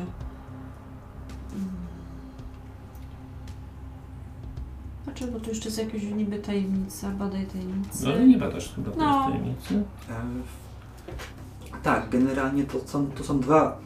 [5.08, 5.14] Mm.
[5.18, 8.06] Dlaczego tu jeszcze jest jakaś niby tajemnica, badaj tajemnicę?
[8.06, 9.24] No ale nie badasz chyba No.
[9.24, 9.82] tej tajemnicy.
[10.10, 13.78] E, tak, generalnie to są, to są dwa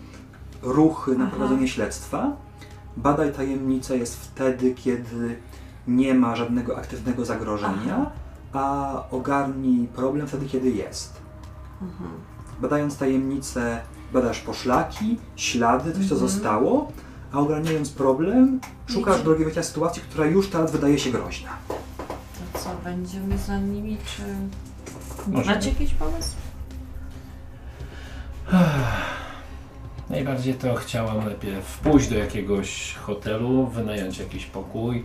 [0.63, 1.37] ruchy na Aha.
[1.37, 2.37] prowadzenie śledztwa.
[2.97, 5.37] Badaj tajemnicę jest wtedy, kiedy
[5.89, 8.11] nie ma żadnego aktywnego zagrożenia,
[8.53, 11.21] a ogarnij problem wtedy, kiedy jest.
[11.83, 12.11] Mhm.
[12.61, 13.81] Badając tajemnicę,
[14.13, 16.31] badasz poszlaki, ślady, coś co Mhm.
[16.31, 16.93] zostało,
[17.33, 21.51] a ogarniając problem, szukasz Wiecie- drogi wyjścia sytuacji, która już teraz wydaje się groźna.
[21.68, 24.23] To co, będziemy za nimi, czy...
[25.31, 25.55] Może.
[25.55, 26.37] Macie jakiś pomysł?
[30.11, 35.05] Najbardziej to chciałam najpierw pójść do jakiegoś hotelu, wynająć jakiś pokój,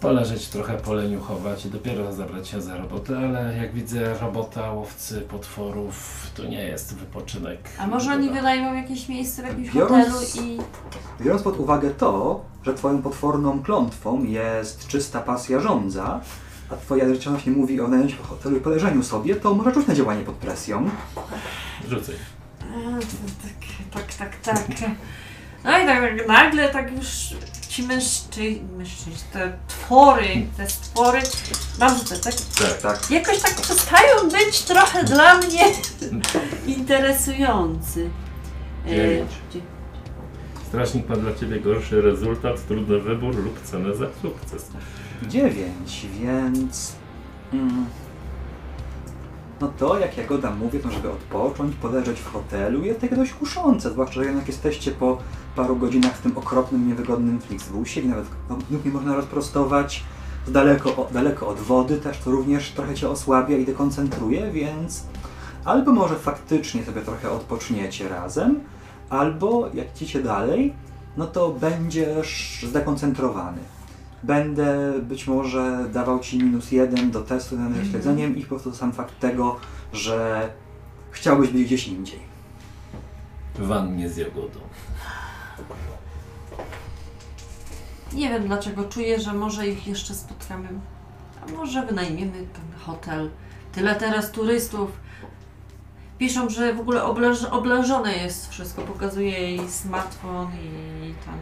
[0.00, 6.26] poleżeć trochę, poleniuchować i dopiero zabrać się za robotę, ale jak widzę robota łowcy potworów,
[6.34, 7.58] to nie jest wypoczynek.
[7.78, 10.58] A może oni wynajmą jakieś miejsce w jakimś Biorąc- hotelu i...
[11.24, 16.20] Biorąc pod uwagę to, że twoją potworną klątwą jest czysta pasja żądza,
[16.70, 19.94] a twoja narzeczona nie mówi o wynajęciu hotelu i poleżeniu sobie, to może czuć na
[19.94, 20.90] działanie pod presją.
[21.88, 22.14] Rzucaj.
[22.60, 22.98] A,
[23.94, 24.90] Tak, tak, tak, tak.
[25.64, 27.06] No i tak nagle tak już
[27.78, 31.20] ci mężczyźni, mężczyźni, te twory, te stwory,
[31.80, 32.34] mam rzucę, tak?
[32.34, 32.80] Tak.
[32.82, 33.10] Tak.
[33.10, 35.64] Jakoś tak przestają być trochę dla mnie
[36.76, 38.10] interesujący.
[38.86, 39.30] E, Dziewięć.
[39.52, 39.60] dzie-
[40.68, 44.66] Strażnik ma dla Ciebie gorszy rezultat, trudny wybór lub cenę za sukces.
[45.28, 46.92] Dziewięć, więc...
[47.52, 47.86] Mm,
[49.60, 53.90] no to, jak Jagoda mówi, to żeby odpocząć, poleżeć w hotelu jest takie dość kuszące,
[53.90, 55.18] zwłaszcza, że jednak jesteście po
[55.56, 60.04] paru godzinach w tym okropnym, niewygodnym Flixbusie nawet no, nóg nie można rozprostować.
[60.48, 65.06] Daleko, daleko od wody też to również trochę Cię osłabia i dekoncentruje, więc
[65.64, 68.60] albo może faktycznie sobie trochę odpoczniecie razem,
[69.10, 70.74] albo jak idziecie dalej,
[71.16, 73.58] no to będziesz zdekoncentrowany.
[74.22, 77.90] Będę być może dawał Ci minus jeden do testu nad Mhm.
[77.90, 79.56] śledzeniem i po prostu sam fakt tego,
[79.92, 80.48] że
[81.10, 82.20] chciałbyś być gdzieś indziej.
[83.58, 84.60] Wannie z jagodą.
[88.12, 90.68] Nie wiem dlaczego czuję, że może ich jeszcze spotkamy.
[91.42, 93.30] A może wynajmiemy ten hotel.
[93.72, 94.90] Tyle teraz turystów.
[96.18, 98.82] Piszą, że w ogóle obleż, oblężone jest wszystko.
[98.82, 101.34] Pokazuje jej smartfon i tam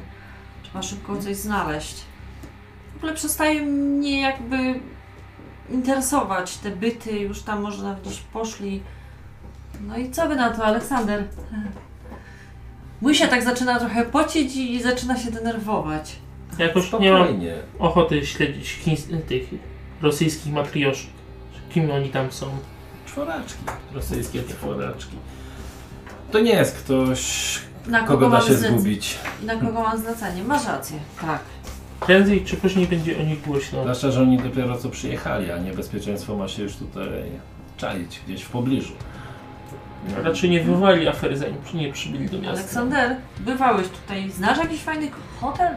[0.62, 1.96] trzeba szybko coś znaleźć.
[2.96, 4.80] W ogóle przestaje mnie jakby
[5.70, 7.18] interesować te byty.
[7.18, 8.82] Już tam można gdzieś poszli.
[9.80, 11.24] No i co wy na to, Aleksander?
[13.00, 16.16] Mój się tak zaczyna trochę pocić i zaczyna się denerwować.
[16.58, 17.54] Jakoś nie mam Spokojnie.
[17.78, 19.42] ochoty śledzić chińs- tych
[20.02, 21.10] rosyjskich matrioszek.
[21.70, 22.46] Kim oni tam są?
[23.06, 23.58] Czworaczki.
[23.94, 25.16] Rosyjskie czworaczki.
[26.32, 29.18] To nie jest ktoś, Na kogo, kogo da mam się zlec- zgubić.
[29.42, 30.44] Na kogo mam zlecenie?
[30.44, 31.40] Masz rację, tak.
[32.00, 33.80] Prędzej czy później będzie o nich głośno.
[33.82, 37.08] Zwłaszcza, że oni dopiero co przyjechali, a niebezpieczeństwo ma się już tutaj
[37.76, 38.92] czaić, gdzieś w pobliżu.
[40.24, 42.58] Raczej nie wywołali afery, zanim nie przybyli do miasta.
[42.60, 44.30] Aleksander, bywałeś tutaj.
[44.30, 45.74] Znasz jakiś fajny hotel?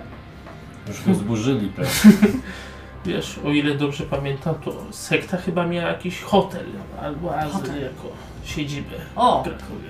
[0.88, 1.92] Już go zburzyli pewnie.
[3.06, 6.66] Wiesz, o ile dobrze pamiętam, to sekta chyba miała jakiś hotel
[7.02, 7.82] albo azyl Hotel.
[7.84, 8.08] jako
[8.44, 9.90] siedzibę O, w Krakowie.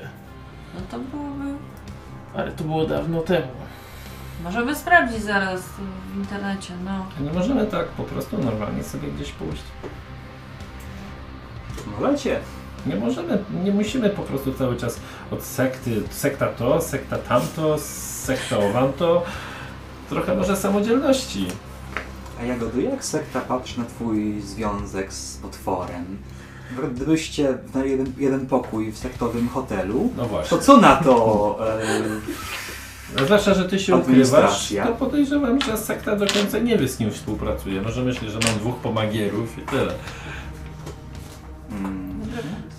[0.75, 1.57] no to byłoby...
[2.35, 3.47] Ale to było dawno temu.
[4.43, 5.61] Możemy sprawdzić zaraz
[6.13, 7.05] w internecie, no.
[7.23, 9.63] Nie możemy tak po prostu normalnie sobie gdzieś pójść.
[11.99, 12.39] Możecie.
[12.85, 14.99] Nie możemy, nie musimy po prostu cały czas
[15.31, 17.77] od sekty, sekta to, sekta tamto,
[18.25, 19.23] sekta owamto.
[20.09, 21.47] Trochę może samodzielności.
[22.41, 26.17] A Jagody, jak sekta patrzy na Twój związek z potworem?
[26.95, 30.57] Gdybyście na jeden, jeden pokój w sektowym hotelu, No to właśnie.
[30.59, 31.57] co na to?
[31.81, 32.01] E,
[33.17, 34.85] No Zwłaszcza, że ty się ukrywasz, Administracja.
[34.87, 37.81] to podejrzewam, że sekta do końca nie wie z kim współpracuje.
[37.81, 39.93] Może myśli, że mam dwóch pomagierów i tyle.
[41.71, 42.19] mm,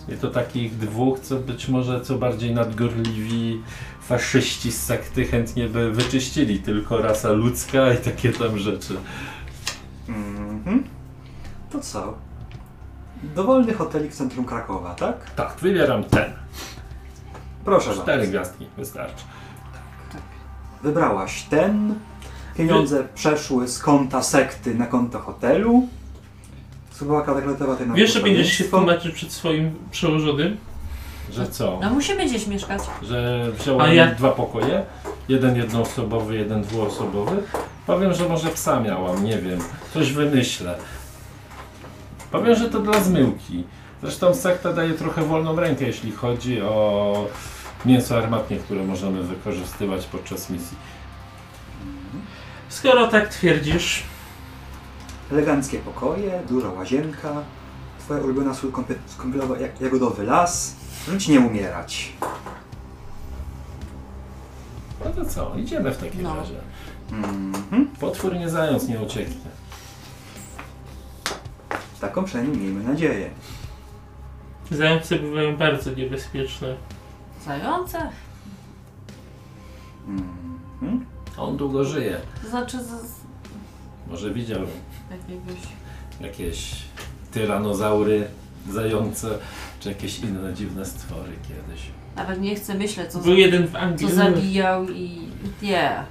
[0.08, 3.62] I to takich dwóch, co być może co bardziej nadgorliwi
[4.02, 8.96] faszyści z sekty chętnie by wyczyścili tylko rasa ludzka i takie tam rzeczy.
[10.08, 10.84] mhm.
[11.70, 12.14] To co?
[13.22, 15.30] Dowolny hotelik w centrum Krakowa, tak?
[15.34, 16.32] Tak, wybieram ten.
[17.64, 18.30] Proszę Cztery bardzo.
[18.30, 19.24] gwiazdki, wystarczy.
[20.82, 21.94] Wybrałaś ten.
[22.56, 25.88] Pieniądze przeszły z konta sekty na konto hotelu.
[26.90, 30.56] Spróbowała kalkulatować ten Wiesz, że będziesz się tłumaczyć przed swoim przełożonym?
[31.32, 31.78] Że co?
[31.82, 32.82] No musimy gdzieś mieszkać.
[33.02, 34.82] Że wziąłem A ja- dwa pokoje,
[35.28, 37.42] jeden jednoosobowy, jeden dwuosobowy.
[37.86, 39.58] Powiem, że może psa miałam, nie wiem,
[39.94, 40.74] coś wymyślę.
[42.30, 43.64] Powiem, że to dla zmyłki.
[44.02, 47.26] Zresztą sekta daje trochę wolną rękę, jeśli chodzi o
[47.84, 50.76] mięso armatnie, które możemy wykorzystywać podczas misji.
[52.68, 54.02] Skoro tak twierdzisz,
[55.32, 57.32] Eleganckie pokoje, duża łazienka,
[57.98, 60.76] twoja ulubiona sól kąpie- kąpielowa jak jagodowy las.
[61.08, 62.12] Żyć nie umierać.
[65.04, 66.36] No to co, idziemy w takim No.
[66.36, 66.54] razie.
[67.12, 67.86] Mhm.
[68.00, 69.50] Potwór nie zając, nie ucieknie.
[72.00, 73.30] Taką przynajmniej miejmy nadzieję.
[74.70, 76.76] zające bywają bardzo niebezpieczne.
[77.46, 77.98] Zające?
[80.08, 81.06] Mhm.
[81.36, 82.20] On długo żyje.
[82.42, 82.90] To znaczy z,
[84.10, 84.60] Może widział
[85.10, 85.62] jakiegoś...
[86.20, 86.82] jakieś
[87.32, 88.28] tyranozaury,
[88.70, 89.38] zające,
[89.80, 91.82] czy jakieś inne dziwne stwory kiedyś.
[92.16, 94.08] Nawet nie chcę myśleć, co, Był za, jeden w Anglii.
[94.08, 95.28] co zabijał i...
[95.62, 96.04] Nie.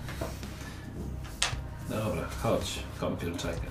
[1.89, 3.67] Dobra, chodź, kąpiel czeka.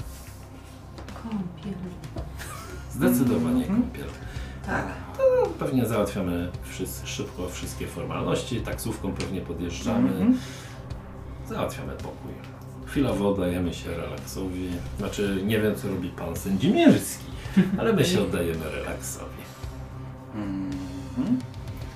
[1.22, 1.74] Kąpiel.
[2.92, 3.82] Zdecydowanie Mhm.
[3.82, 4.06] kąpiel.
[4.66, 4.86] Tak.
[5.18, 10.38] No, pewnie załatwiamy wszyscy, szybko wszystkie formalności, taksówką pewnie podjeżdżamy, Mhm.
[11.48, 12.32] załatwiamy pokój.
[12.86, 14.68] Chwilowo oddajemy się relaksowi.
[14.98, 17.24] Znaczy, nie wiem co robi pan Sędzimirski,
[17.78, 19.42] ale my się oddajemy relaksowi.
[20.34, 21.38] Mhm.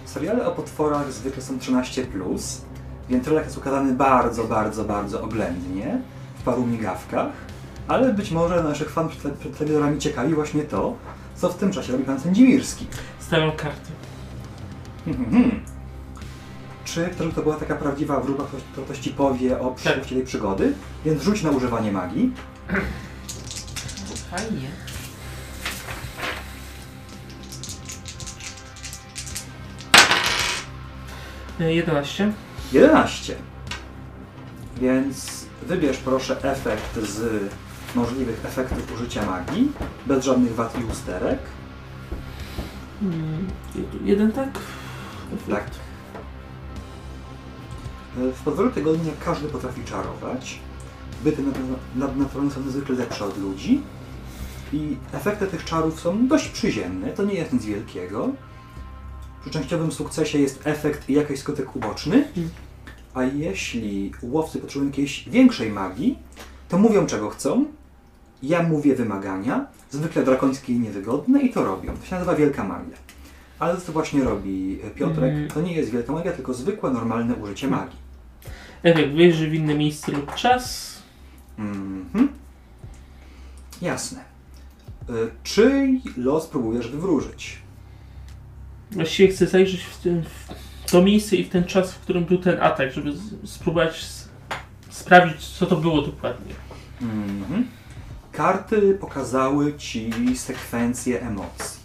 [0.05, 2.07] Seriale o potworach zwykle są 13,
[3.09, 5.99] więc relaks jest ukazany bardzo, bardzo, bardzo oględnie,
[6.39, 7.33] w paru migawkach,
[7.89, 10.95] ale być może naszych przed, przed telewizorami ciekawi właśnie to,
[11.37, 12.87] co w tym czasie robi pan Sędzimirski.
[13.33, 13.93] Stawiam karty.
[15.07, 15.61] Mhm.
[16.85, 20.24] Czy żeby to była taka prawdziwa wróżba, ktoś, kto ktoś ci powie o przyszłości tej
[20.24, 20.72] przygody?
[21.05, 22.33] Więc rzuć na używanie magii.
[24.30, 24.68] Fajnie.
[31.61, 32.33] E, 11.
[32.72, 33.37] 11.
[34.80, 37.43] Więc wybierz proszę efekt z
[37.95, 39.72] możliwych efektów użycia magii,
[40.07, 41.39] bez żadnych wad i usterek.
[43.03, 44.59] Mm, jed- Jeden tak?
[45.50, 45.64] Tak.
[48.16, 50.59] W podwoju tygodnia każdy potrafi czarować,
[51.24, 51.59] byty nad-
[51.96, 53.80] nadnaturalne są niezwykle lepsze od ludzi.
[54.72, 58.28] I efekty tych czarów są dość przyziemne, to nie jest nic wielkiego.
[59.40, 62.24] Przy częściowym sukcesie jest efekt i jakiś skutek uboczny,
[63.14, 66.18] a jeśli łowcy potrzebują jakiejś większej magii,
[66.68, 67.64] to mówią czego chcą,
[68.43, 71.97] ja mówię wymagania, zwykle drakońskie i niewygodne i to robią.
[71.97, 72.97] To się nazywa wielka magia.
[73.59, 75.30] Ale to właśnie robi Piotrek.
[75.32, 75.49] Mhm.
[75.51, 77.97] To nie jest wielka magia, tylko zwykłe, normalne użycie magii.
[78.82, 80.93] Efekt wyjrzy w inne miejsce lub czas.
[81.59, 82.28] Mhm.
[83.82, 84.20] Jasne.
[85.11, 85.12] Y,
[85.43, 87.59] Czyj los próbujesz wywróżyć?
[88.90, 92.38] Właściwie chcę zajrzeć w, tym, w to miejsce i w ten czas, w którym był
[92.38, 94.28] ten atak, żeby z, spróbować s-
[94.90, 96.55] sprawdzić, co to było dokładnie.
[97.03, 97.66] Mhm.
[98.33, 101.83] Karty pokazały ci sekwencję emocji.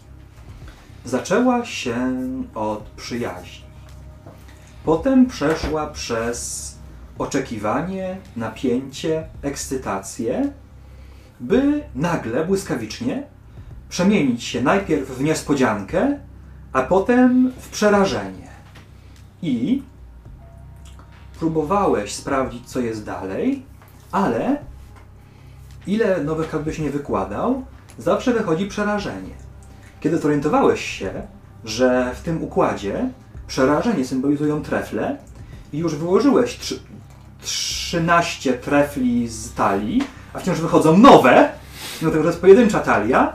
[1.05, 1.95] Zaczęła się
[2.55, 3.67] od przyjaźni.
[4.85, 6.75] Potem przeszła przez
[7.17, 10.51] oczekiwanie, napięcie, ekscytację,
[11.39, 13.23] by nagle, błyskawicznie
[13.89, 16.19] przemienić się najpierw w niespodziankę,
[16.73, 18.47] a potem w przerażenie.
[19.41, 19.83] I
[21.39, 23.65] próbowałeś sprawdzić, co jest dalej,
[24.11, 24.57] ale
[25.87, 27.65] ile nowych kart byś nie wykładał,
[27.97, 29.33] zawsze wychodzi przerażenie.
[29.99, 31.11] Kiedy zorientowałeś się,
[31.65, 33.09] że w tym układzie
[33.47, 35.17] przerażenie symbolizują trefle
[35.73, 36.79] i już wyłożyłeś trzy,
[37.41, 41.51] 13 trefli z talii, a wciąż wychodzą nowe,
[42.01, 43.33] mimo tego, że jest pojedyncza talia,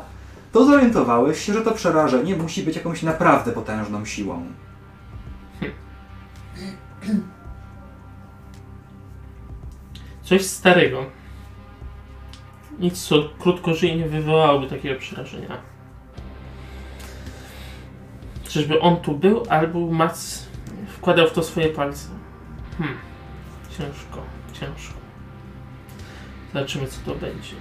[0.52, 4.46] to zorientowałeś się, że to przerażenie musi być jakąś naprawdę potężną siłą.
[10.22, 11.06] Coś starego.
[12.78, 15.58] Nic, co krótko żyje, nie wywołałoby takiego przerażenia.
[18.48, 20.46] Czyżby on tu był, albo Mac
[20.88, 22.08] wkładał w to swoje palce.
[22.78, 22.96] Hmm.
[23.70, 24.94] Ciężko, ciężko.
[26.52, 27.56] Zobaczymy, co to będzie.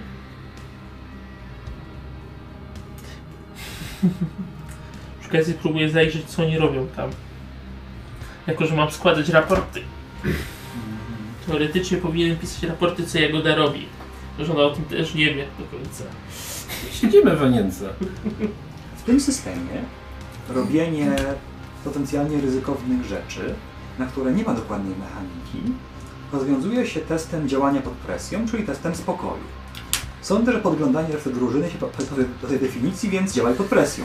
[5.20, 7.10] Przy okazji próbuję zajrzeć, co oni robią tam.
[8.46, 9.80] Jako, że mam składać raporty.
[11.46, 13.86] Teoretycznie powinienem pisać raporty, co Jagoda robi.
[14.38, 16.04] Że ona o tym też nie wie do końca.
[16.92, 17.88] Siedzimy w Anience.
[18.96, 19.82] W tym systemie
[20.48, 21.16] robienie
[21.84, 23.54] potencjalnie ryzykownych rzeczy,
[23.98, 25.78] na które nie ma dokładnej mechaniki,
[26.32, 29.42] rozwiązuje się testem działania pod presją, czyli testem spokoju.
[30.22, 31.78] Sądzę, że podglądanie reszty drużyny się
[32.42, 34.04] do tej definicji, więc działaj pod presją.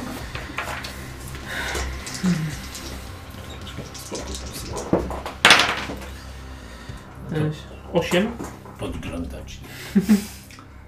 [7.93, 8.32] Osiem.
[8.80, 9.59] Podglądacz.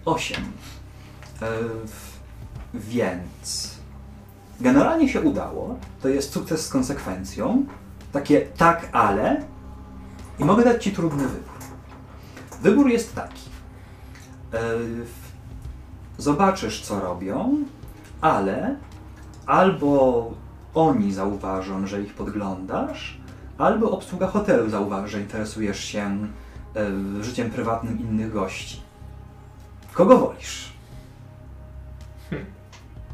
[0.05, 0.37] 8.
[1.41, 1.47] E,
[2.73, 3.75] więc
[4.59, 5.79] generalnie się udało.
[6.01, 7.65] To jest sukces z konsekwencją.
[8.11, 9.43] Takie tak, ale.
[10.39, 11.59] I mogę dać Ci trudny wybór.
[12.61, 13.49] Wybór jest taki.
[14.53, 14.57] E,
[16.17, 17.57] zobaczysz, co robią,
[18.21, 18.75] ale
[19.45, 20.31] albo
[20.73, 23.17] oni zauważą, że ich podglądasz,
[23.57, 26.27] albo obsługa hotelu zauważy, że interesujesz się
[27.21, 28.81] życiem prywatnym innych gości.
[29.93, 30.69] Kogo wolisz?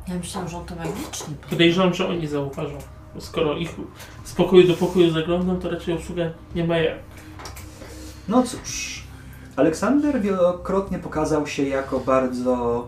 [0.08, 1.36] Ja myślałam, że on to magicznie.
[1.50, 2.78] Podejrzewam, że oni zauważą.
[3.16, 3.76] Bo skoro ich
[4.24, 7.00] z pokoju do pokoju zaglądam, to raczej obsługa nie ma jak.
[8.28, 9.04] No cóż,
[9.56, 12.88] Aleksander wielokrotnie pokazał się jako bardzo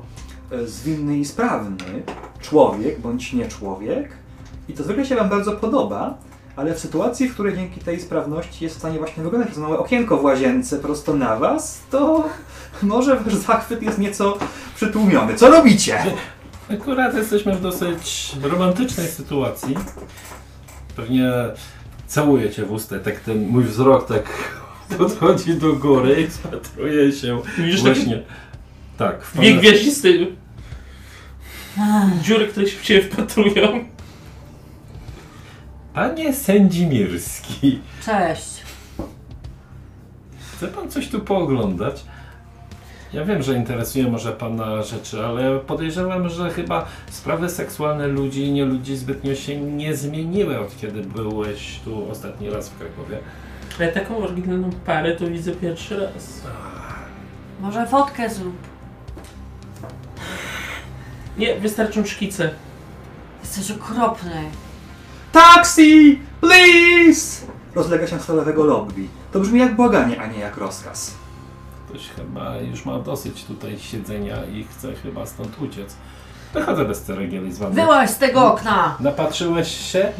[0.51, 2.03] e, zwinny i sprawny
[2.41, 4.09] człowiek bądź nie człowiek.
[4.69, 6.17] I to zwykle się Wam bardzo podoba,
[6.57, 9.79] ale w sytuacji, w której dzięki tej sprawności jest w stanie właśnie wyglądać przez małe
[9.79, 12.29] okienko w łazience prosto na Was, to
[12.81, 14.37] może Wasz zachwyt jest nieco
[14.75, 15.35] przytłumiony.
[15.35, 16.03] Co robicie?
[16.73, 19.75] Akurat jesteśmy w dosyć romantycznej sytuacji.
[20.95, 21.31] Pewnie
[22.07, 24.23] całuję cię w usta, tak ten mój wzrok tak
[24.97, 28.23] podchodzi do góry i spatruje się Widzisz właśnie.
[28.97, 30.09] Tak, w Dwie pana- gwiaździste
[32.21, 33.85] dziury, które się w ciebie wpatrują.
[35.97, 38.63] Panie Sędzimirski, Cześć.
[40.55, 42.05] chce pan coś tu pooglądać?
[43.13, 48.51] Ja wiem, że interesuje może pana rzeczy, ale podejrzewam, że chyba sprawy seksualne ludzi i
[48.51, 53.17] nie ludzi zbytnio się nie zmieniły od kiedy byłeś tu ostatni raz w Krakowie.
[53.79, 56.41] Ale taką oryginalną parę to widzę pierwszy raz.
[57.61, 58.55] Może fotkę zrób.
[61.37, 62.49] Nie, wystarczą szkice.
[63.43, 64.43] Jesteś okropny.
[65.37, 66.19] Taxi!
[66.41, 67.45] Please!
[67.75, 69.07] Rozlega się z lewego lobby.
[69.31, 71.13] To brzmi jak błaganie, a nie jak rozkaz.
[71.89, 75.95] Ktoś chyba już ma dosyć tutaj siedzenia i chce chyba stąd uciec.
[76.53, 77.75] Wychodzę bez ceregieli z wami.
[77.75, 78.97] Wyłaź z tego okna!
[78.99, 80.11] Napatrzyłeś się?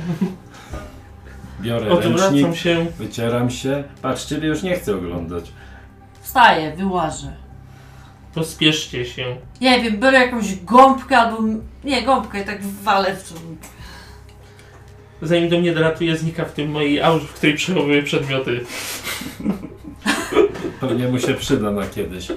[1.61, 2.86] Biorę Odwracam ręcznik, się.
[2.99, 3.84] wycieram się.
[4.01, 5.51] Patrz, ciebie już nie chcę oglądać.
[6.22, 7.34] Wstaję, wyłażę.
[8.34, 9.38] Pospieszcie się.
[9.61, 11.38] Nie wiem, biorę jakąś gąbkę albo...
[11.84, 13.34] Nie, gąbkę i tak walę w.
[15.22, 18.65] Zanim do mnie dolatuje, znika w tym mojej aurze, w której przechowuję przedmioty.
[20.80, 22.28] Pewnie mu się przyda na kiedyś.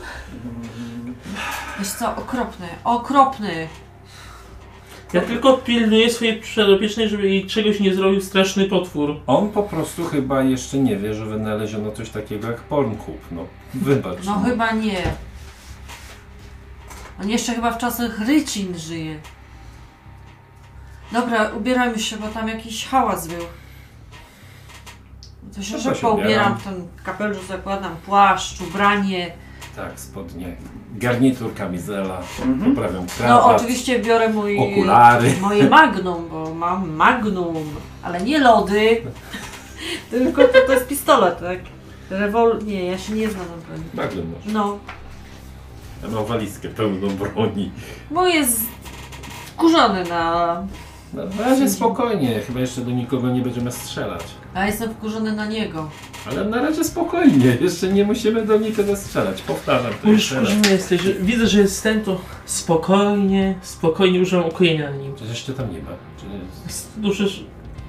[1.78, 3.68] Wiesz co, okropny, okropny.
[5.12, 9.16] Ja tylko pilnuję swojej przedopiecznej, żeby jej czegoś nie zrobił straszny potwór.
[9.26, 13.20] On po prostu chyba jeszcze nie wie, że wynaleziono coś takiego jak Pornhub.
[13.30, 14.24] No, wybacz.
[14.24, 15.02] No chyba nie.
[17.20, 19.20] On jeszcze chyba w czasach rycin żyje.
[21.12, 23.44] Dobra, ubierajmy się, bo tam jakiś hałas był.
[25.56, 26.26] To się No to szybko się ubieram.
[26.26, 29.32] ubieram, ten kapelusz zakładam, płaszcz, ubranie.
[29.76, 30.56] Tak, spodnie.
[30.94, 32.20] Garnitur, kamizela.
[32.42, 32.74] Mhm.
[32.74, 33.56] Poprawiam No krawat.
[33.60, 34.58] oczywiście biorę mój...
[34.58, 35.34] Okulary.
[35.40, 37.56] Moje magnum, bo mam magnum,
[38.02, 39.02] ale nie lody,
[40.10, 41.58] tylko to, to jest pistolet, tak?
[42.10, 42.58] Rewol...
[42.64, 43.84] Nie, ja się nie znam na broni.
[43.94, 44.44] Nagle masz.
[44.52, 44.78] No,
[46.02, 47.72] Ja mam walizkę pełną broni.
[48.10, 48.60] mój jest
[49.46, 50.62] wkurzony na...
[51.14, 54.22] No, na razie spokojnie, chyba jeszcze do nikogo nie będziemy strzelać.
[54.54, 55.90] A jestem wkurzony na niego.
[56.30, 59.42] Ale na razie spokojnie, jeszcze nie musimy do nikogo strzelać.
[59.42, 60.44] Powtarzam to Już jeszcze raz.
[60.44, 61.02] wkurzony jesteś.
[61.20, 65.14] Widzę, że jest ten, to spokojnie, spokojnie używam ukojenia na nim.
[65.14, 65.90] Przecież jeszcze tam nie ma.
[66.20, 66.26] Czy...
[67.00, 67.44] Duszysz,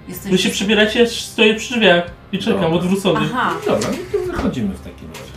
[0.08, 0.32] Jesteś...
[0.32, 2.78] wy się przybieracie, ja stoję przy drzwiach i czekam, Dobra.
[2.78, 3.20] odwrócony.
[3.34, 5.32] Aha, Dobra, no to wychodzimy w takim razie.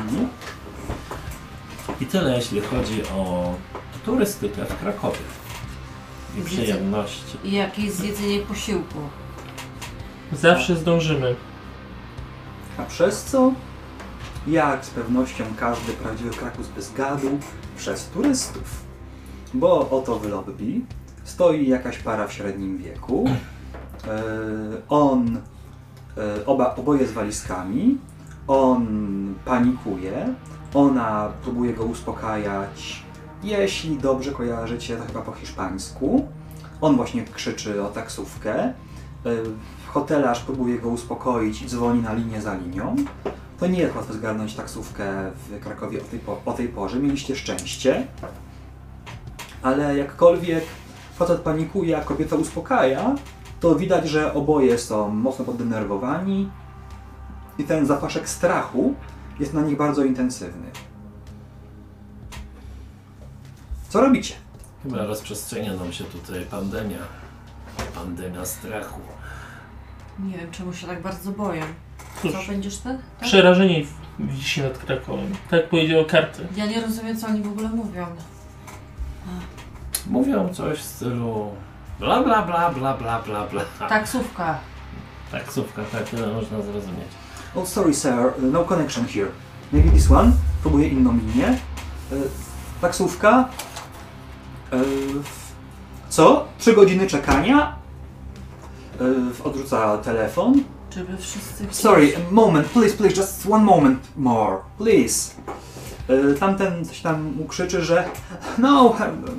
[0.00, 0.28] Mhm.
[2.00, 3.54] I tyle jeśli chodzi o
[4.04, 5.18] turystykę w Krakowie.
[6.36, 7.38] I przyjemności.
[7.44, 8.98] i jakieś zjedzenie posiłku.
[10.32, 11.36] Zawsze zdążymy.
[12.78, 13.52] A przez co?
[14.46, 17.38] Jak z pewnością każdy prawdziwy Krakus bez gadu,
[17.76, 18.86] przez turystów.
[19.54, 20.80] Bo oto w lobby
[21.24, 23.28] stoi jakaś para w średnim wieku.
[24.08, 24.22] E,
[24.88, 25.36] on,
[26.16, 27.98] e, oba, oboje z walizkami.
[28.48, 28.86] On
[29.44, 30.34] panikuje.
[30.74, 33.05] Ona próbuje go uspokajać.
[33.42, 36.28] Jeśli dobrze kojarzycie, to chyba po hiszpańsku.
[36.80, 38.54] On właśnie krzyczy o taksówkę.
[38.54, 38.72] E,
[39.86, 42.96] Hotelarz próbuje go uspokoić i dzwoni na linię za linią.
[43.60, 46.98] To nie jest łatwo zgarnąć taksówkę w Krakowie o tej, po, o tej porze.
[46.98, 48.06] Mieliście szczęście.
[49.62, 50.64] Ale jakkolwiek
[51.14, 53.14] facet panikuje, a kobieta uspokaja,
[53.60, 56.50] to widać, że oboje są mocno poddenerwowani
[57.58, 58.94] i ten zapaszek strachu
[59.40, 60.66] jest na nich bardzo intensywny.
[63.96, 64.34] Co robicie?
[64.82, 66.98] Chyba rozprzestrzenia nam się tutaj pandemia.
[67.94, 69.00] Pandemia strachu.
[70.18, 71.62] Nie wiem, czemu się tak bardzo boję.
[72.22, 72.98] Cóż, Co, będziesz ten?
[72.98, 73.28] Tak?
[73.28, 73.84] przerażenie
[74.18, 75.34] wisi nad Krakowem.
[75.50, 76.46] Tak powiedział karty.
[76.56, 78.06] Ja nie rozumiem, co oni w ogóle mówią.
[80.06, 81.50] Mówią coś w stylu
[81.98, 83.88] bla bla bla bla bla bla bla.
[83.88, 84.58] Taksówka.
[85.32, 87.08] Taksówka, tak, tyle można zrozumieć.
[87.54, 89.28] Oh, sorry sir, no connection here.
[89.72, 90.32] Maybe this one?
[90.62, 91.48] Próbuję inną linię.
[91.48, 92.16] E,
[92.80, 93.48] taksówka.
[94.72, 94.76] E,
[96.08, 96.44] co?
[96.58, 97.76] Trzy godziny czekania?
[99.00, 100.62] E, odrzuca telefon.
[100.90, 105.30] Czy wy wszyscy chcieli- Sorry, a moment, please, please, just one moment more, please.
[106.08, 108.08] E, Tamten coś tam mu krzyczy, że
[108.58, 108.96] No,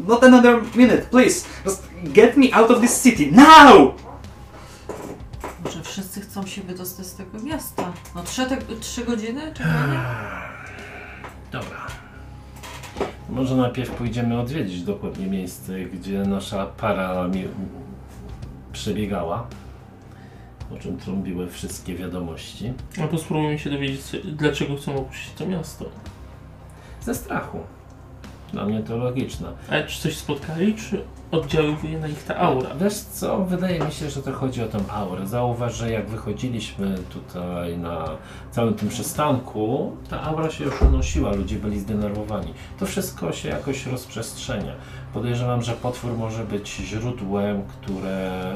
[0.07, 1.45] not another minute, please.
[1.65, 3.93] Just get me out of this city, now!
[5.65, 7.83] Może wszyscy chcą się wydostać z tego miasta.
[8.15, 10.05] No trzy, te, trzy godziny czekania?
[11.51, 11.87] Dobra.
[13.29, 17.43] Może najpierw pójdziemy odwiedzić dokładnie miejsce, gdzie nasza para mi
[18.71, 19.47] przebiegała.
[20.75, 22.73] O czym trąbiły wszystkie wiadomości.
[23.03, 25.85] A to spróbujmy się dowiedzieć, dlaczego chcą opuścić to miasto.
[27.01, 27.59] Ze strachu.
[28.53, 29.51] Dla mnie to logiczne.
[29.69, 32.69] Ale czy coś spotkali, czy oddziaływuje na nich ta aura?
[32.75, 35.27] Wiesz co, wydaje mi się, że to chodzi o tę aurę.
[35.27, 38.05] Zauważ, że jak wychodziliśmy tutaj na
[38.51, 42.53] całym tym przystanku, ta aura się już unosiła, ludzie byli zdenerwowani.
[42.79, 44.73] To wszystko się jakoś rozprzestrzenia.
[45.13, 48.53] Podejrzewam, że potwór może być źródłem, które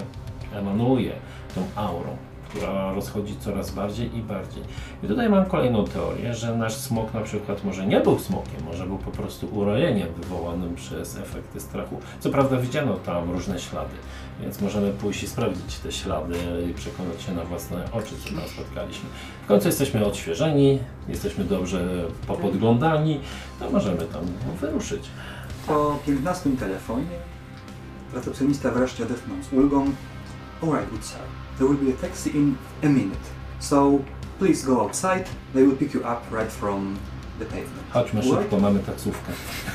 [0.53, 1.11] emanuje
[1.55, 2.17] tą aurą,
[2.51, 4.63] która rozchodzi coraz bardziej i bardziej.
[5.03, 8.85] I tutaj mam kolejną teorię, że nasz smok na przykład może nie był smokiem, może
[8.85, 11.99] był po prostu urojeniem wywołanym przez efekty strachu.
[12.19, 13.95] Co prawda widziano tam różne ślady,
[14.41, 16.35] więc możemy pójść i sprawdzić te ślady
[16.69, 19.09] i przekonać się na własne oczy, co tam spotkaliśmy.
[19.43, 23.19] W końcu jesteśmy odświeżeni, jesteśmy dobrze popodglądani,
[23.59, 24.21] to możemy tam
[24.61, 25.03] wyruszyć.
[25.67, 27.19] Po 15 telefonie
[28.13, 29.85] recepcjonista wreszcie odetchnął z ulgą.
[30.61, 31.40] Alright, good sir.
[31.61, 33.25] There will be a taxi in a minute.
[33.59, 34.03] So
[34.39, 35.25] please go outside.
[35.53, 36.97] They will pick you up right from
[37.39, 37.91] the pavement.
[37.93, 38.41] Chodźmy Alright?
[38.41, 39.31] szybko, mamy taksówkę.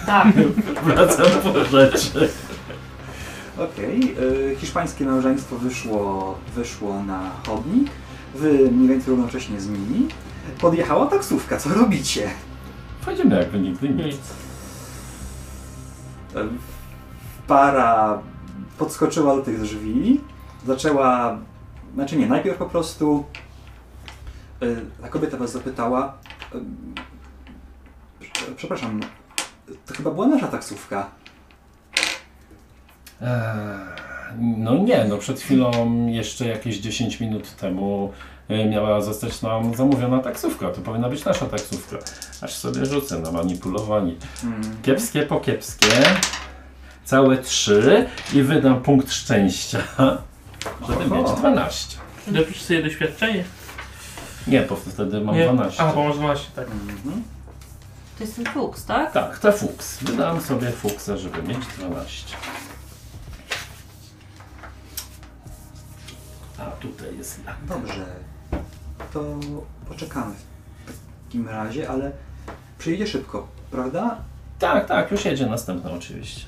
[0.07, 0.26] Tak.
[0.84, 2.28] Wracam po rzeczy.
[3.59, 4.14] Okej,
[4.53, 7.91] y, hiszpańskie małżeństwo wyszło, wyszło na chodnik.
[8.34, 10.09] Wy mniej więcej równocześnie z nimi.
[10.61, 12.30] Podjechała taksówka, co robicie?
[13.01, 13.89] Wchodzimy jakby nigdy.
[13.89, 14.16] Nic.
[17.47, 18.18] Para
[18.78, 20.20] podskoczyła do tych drzwi,
[20.66, 21.39] zaczęła,
[21.95, 23.24] znaczy nie, najpierw po prostu
[24.62, 26.18] y, ta kobieta was zapytała,
[26.55, 26.59] y,
[28.20, 29.01] prze- przepraszam,
[29.87, 31.11] to chyba była nasza taksówka.
[33.22, 33.28] Eee,
[34.59, 35.70] no nie, no przed chwilą,
[36.07, 38.12] jeszcze jakieś 10 minut temu
[38.49, 40.68] e, miała zostać nam zamówiona taksówka.
[40.70, 41.97] To powinna być nasza taksówka.
[42.43, 44.12] Aż sobie rzucę na manipulowanie.
[44.45, 44.61] Mm.
[44.82, 45.87] Kiepskie po kiepskie.
[47.05, 49.78] Całe trzy i wydam punkt szczęścia,
[50.89, 51.99] żeby mieć 12.
[52.27, 53.45] Dopisz sobie doświadczenie.
[54.47, 55.45] Nie, bo wtedy mam Nie?
[55.45, 55.83] 12.
[55.83, 56.67] A, bo masz 12, tak.
[56.69, 57.23] Mhm.
[58.19, 59.13] To jest ten fuks, tak?
[59.13, 59.99] Tak, to fuks.
[60.03, 62.37] Wydałem sobie fuksa, żeby mieć 12.
[66.59, 67.57] A tutaj jest lak.
[67.69, 68.07] Dobrze,
[69.13, 69.21] to
[69.89, 70.35] poczekamy
[70.87, 72.13] w takim razie, ale
[72.79, 74.17] przyjdzie szybko, prawda?
[74.59, 76.47] Tak, tak, już jedzie następna oczywiście.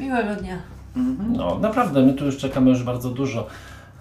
[0.00, 0.58] Miłego dnia.
[0.96, 1.32] Mhm.
[1.36, 3.46] No, naprawdę, my tu już czekamy już bardzo dużo,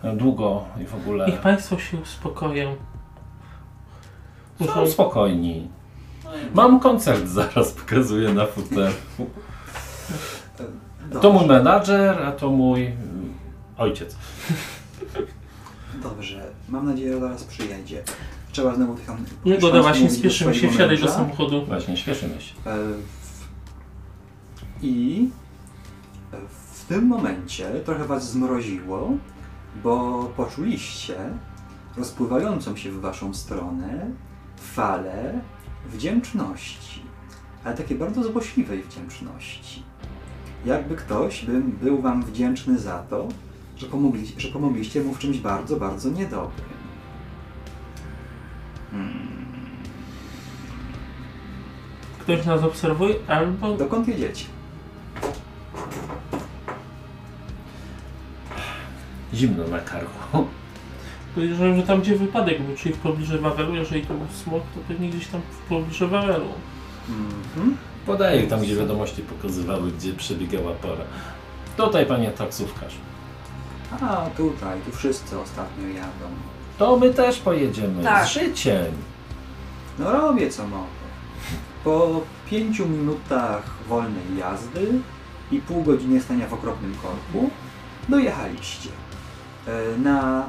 [0.04, 2.76] e, długo i w ogóle Niech Państwo się uspokoją.
[4.66, 5.68] Są spokojni.
[6.54, 9.26] Mam koncert zaraz, pokazuję na futerku.
[11.12, 13.34] E, To mój menadżer, a to mój mm,
[13.78, 14.16] ojciec.
[16.04, 18.04] Dobrze, mam nadzieję, że zaraz przyjedzie.
[18.52, 19.26] Trzeba znowu tych tam...
[19.62, 21.66] Do właśnie spieszymy się, wsiadaj do samochodu.
[21.66, 22.54] Właśnie, śpieszymy się.
[22.66, 22.78] E,
[24.82, 25.30] I
[26.82, 29.12] w tym momencie trochę was zmroziło,
[29.84, 31.16] bo poczuliście
[31.98, 34.12] rozpływającą się w waszą stronę
[34.58, 35.42] falę
[35.86, 37.02] wdzięczności,
[37.64, 39.84] ale takiej bardzo złośliwej wdzięczności.
[40.66, 43.28] Jakby ktoś by był wam wdzięczny za to,
[43.78, 46.82] że, pomogli, że pomogliście mu w czymś bardzo, bardzo niedobrym.
[52.20, 53.78] Ktoś nas obserwuje, albo...
[53.78, 54.46] Dokąd jedziecie?
[59.34, 60.48] Zimno na karku.
[61.36, 64.80] Podejrzewam, że tam gdzie wypadek był, czyli w pobliżu Wawelu, jeżeli to był smok, to
[64.88, 66.48] pewnie gdzieś tam w pobliżu Wawelu.
[67.10, 67.78] Mhm.
[68.06, 71.04] Podaję tam, gdzie wiadomości pokazywały, gdzie przebiegała pora.
[71.78, 72.94] Tutaj, panie taksówkarz.
[74.02, 76.28] A tutaj, tu wszyscy ostatnio jadą.
[76.78, 78.04] To my też pojedziemy.
[78.04, 78.28] Tak.
[78.28, 78.86] Z życiem.
[80.00, 81.02] No robię co mogę.
[81.84, 84.88] Po pięciu minutach wolnej jazdy
[85.52, 87.50] i pół godziny stania w okropnym korku
[88.10, 88.90] dojechaliście.
[89.68, 90.44] E, Na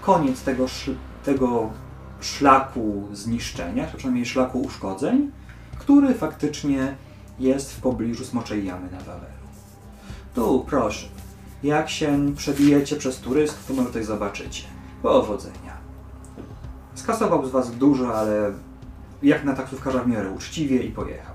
[0.00, 1.70] koniec tego, sz- tego
[2.20, 5.30] szlaku zniszczenia, czy przynajmniej szlaku uszkodzeń,
[5.78, 6.94] który faktycznie
[7.38, 9.32] jest w pobliżu Smoczej Jamy na Wawelu.
[10.34, 11.06] Tu, proszę,
[11.62, 14.64] jak się przebijecie przez turystów, to może tutaj zobaczycie.
[15.02, 15.78] Powodzenia.
[16.94, 18.52] Skasował z Was dużo, ale
[19.22, 21.34] jak na taksówkarza w miarę uczciwie i pojechał.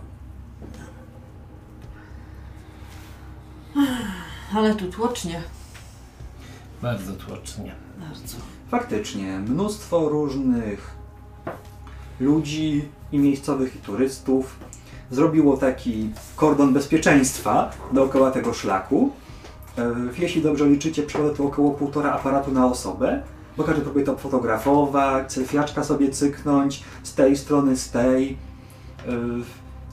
[4.56, 5.42] Ale tu tłocznie.
[6.84, 7.76] Bardzo tłocznie.
[8.00, 8.38] Bardzo.
[8.72, 10.96] Faktycznie, mnóstwo różnych
[12.20, 14.56] ludzi i miejscowych i turystów
[15.12, 19.12] zrobiło taki kordon bezpieczeństwa dookoła tego szlaku.
[19.78, 23.24] E, Jeśli dobrze liczycie, przechodzę tu około półtora aparatu na osobę,
[23.58, 28.38] bo każdy próbuje to fotografować, selfiaczka sobie cyknąć z tej strony, z tej.
[29.08, 29.12] E,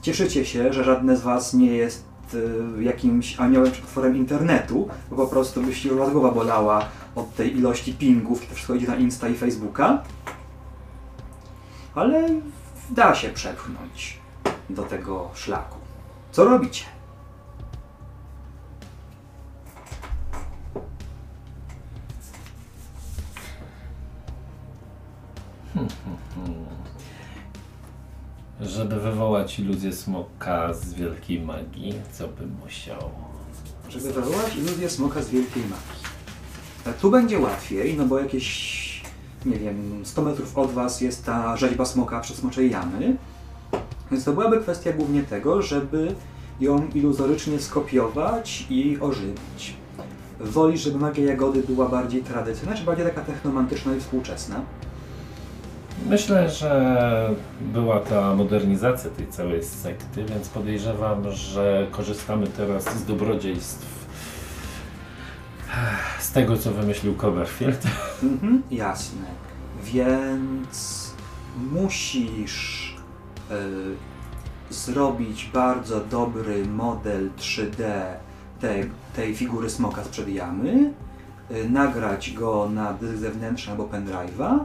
[0.01, 5.15] Cieszycie się, że żadne z Was nie jest e, jakimś aniołem czy potworem internetu, bo
[5.15, 9.27] po prostu już was głowa bolała od tej ilości pingów, kiedy wszystko idzie na Insta
[9.27, 10.03] i Facebooka.
[11.95, 12.29] Ale
[12.89, 14.19] da się przepchnąć
[14.69, 15.77] do tego szlaku.
[16.31, 16.85] Co robicie?
[28.61, 33.09] Żeby wywołać iluzję smoka z wielkiej magii, co bym musiał?
[33.89, 36.03] Żeby wywołać iluzję smoka z wielkiej magii.
[36.85, 39.03] E, Tu będzie łatwiej, no bo jakieś,
[39.45, 43.15] nie wiem, 100 metrów od Was jest ta rzeźba smoka przy smoczej jamy.
[44.11, 46.15] Więc to byłaby kwestia głównie tego, żeby
[46.59, 49.75] ją iluzorycznie skopiować i ożywić.
[50.39, 54.61] Wolisz, żeby magia jagody była bardziej tradycyjna, czy bardziej taka technomantyczna i współczesna?
[56.09, 57.29] Myślę, że
[57.61, 64.01] była ta modernizacja tej całej sekty, więc podejrzewam, że korzystamy teraz z dobrodziejstw
[66.19, 67.83] z tego, co wymyślił Copperfield.
[68.23, 69.25] Mhm, jasne.
[69.83, 71.11] Więc
[71.71, 72.95] musisz
[73.51, 77.83] y, zrobić bardzo dobry model 3D
[78.59, 80.93] tej, tej figury smoka sprzed jamy,
[81.51, 84.59] y, nagrać go na dysk zewnętrzny albo pendrive'a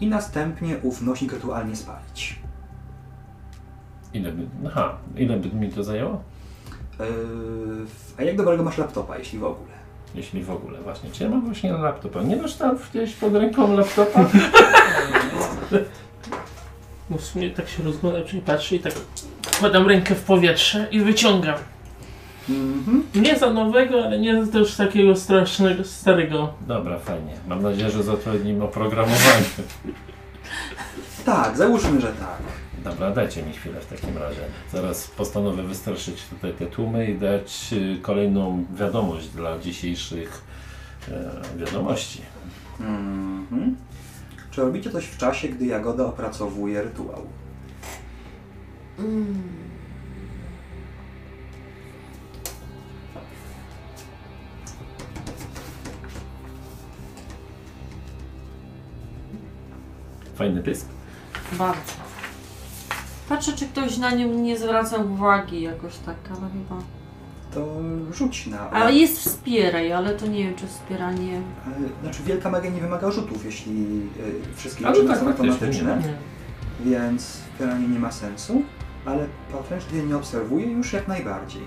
[0.00, 2.38] i następnie ów nośnik rytualnie spalić.
[4.14, 6.22] Ile by, aha, ile by mi to zajęło?
[6.98, 7.06] Yy,
[8.18, 9.70] a jak dobrego masz laptopa, jeśli w ogóle?
[10.14, 11.10] Jeśli w ogóle właśnie.
[11.10, 12.22] Czy ja mam właśnie laptopa?
[12.22, 14.24] Nie masz tam gdzieś pod ręką laptopa?
[17.10, 18.92] No w sumie tak się rozgląda, czyli patrzy i tak
[19.42, 21.58] wkładam rękę w powietrze i wyciągam.
[22.50, 23.02] Mhm.
[23.14, 26.52] Nie za nowego, ale nie też takiego strasznego, starego.
[26.66, 27.32] Dobra, fajnie.
[27.48, 29.44] Mam nadzieję, że zatrudnimy oprogramowanie.
[31.24, 32.38] Tak, załóżmy, że tak.
[32.84, 34.40] Dobra, dajcie mi chwilę w takim razie.
[34.72, 40.42] Zaraz postanowię wystraszyć tutaj te tłumy i dać y, kolejną wiadomość dla dzisiejszych
[41.08, 42.20] e, wiadomości.
[42.80, 43.76] Mhm.
[44.50, 47.26] Czy robicie coś w czasie, gdy Jagoda opracowuje rytuał?
[48.98, 49.42] Mm.
[60.40, 60.86] Fajny pysk.
[61.52, 61.92] Bardzo.
[63.28, 66.82] Patrzę, czy ktoś na nim nie zwraca uwagi jakoś tak, ale chyba.
[67.54, 67.66] To
[68.12, 68.70] rzuć na...
[68.70, 71.40] Ale jest wspieraj, ale to nie wiem, czy wspieranie.
[72.02, 76.02] Znaczy wielka magia nie wymaga rzutów, jeśli y, wszystkie Ale liczby tak, są faktycznie, automatyczne,
[76.84, 76.90] Nie.
[76.90, 78.62] więc wspieranie nie ma sensu,
[79.06, 79.26] ale
[79.90, 81.62] gdy nie obserwuje, już jak najbardziej.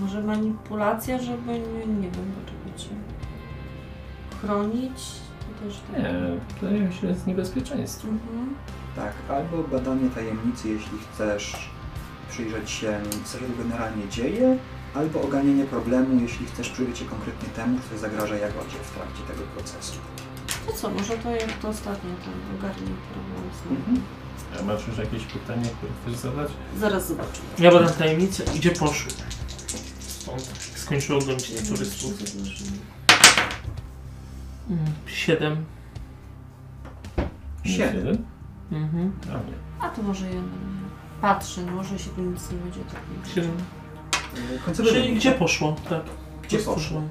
[0.00, 2.94] Może manipulacja, żeby nie, nie wiem, poczekajcie.
[4.40, 5.27] Chronić?
[5.60, 6.02] Też tak.
[6.02, 6.12] Nie,
[6.60, 8.08] wydaje mi się, że jest niebezpieczeństwo.
[8.08, 8.54] Mhm.
[8.96, 11.70] Tak, albo badanie tajemnicy, jeśli chcesz
[12.30, 14.58] przyjrzeć się, co się generalnie dzieje,
[14.94, 19.42] albo oganienie problemu, jeśli chcesz przyjrzeć się konkretnie temu, co zagraża Jagodzie w trakcie tego
[19.54, 19.98] procesu.
[20.66, 23.50] To co, może to jak to ostatnie, to ogarnie problem.
[23.62, 23.76] znowu.
[23.76, 24.02] Mhm.
[24.60, 26.52] A masz już jakieś pytanie, które chcesz zadać?
[26.78, 27.46] Zaraz zobaczymy.
[27.58, 29.12] Ja badam tajemnicę, gdzie poszły.
[29.98, 30.42] Stąd
[30.76, 32.12] skończyło oglądać turystów.
[35.06, 35.64] Siedem.
[37.64, 38.24] Siedem.
[38.72, 39.12] Mhm.
[39.80, 40.48] A to może jeden.
[41.20, 43.00] Patrzę, no może się tu nic nie będzie tak
[43.34, 43.56] Siedem.
[44.54, 45.38] E, Końcowy Czyli wynik, gdzie tak?
[45.38, 45.76] poszło?
[45.88, 46.02] Tak.
[46.42, 46.74] Gdzie poszło?
[46.74, 47.02] Poszło.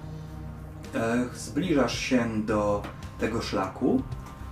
[0.96, 2.84] E, Zbliżasz się do
[3.20, 4.02] tego szlaku.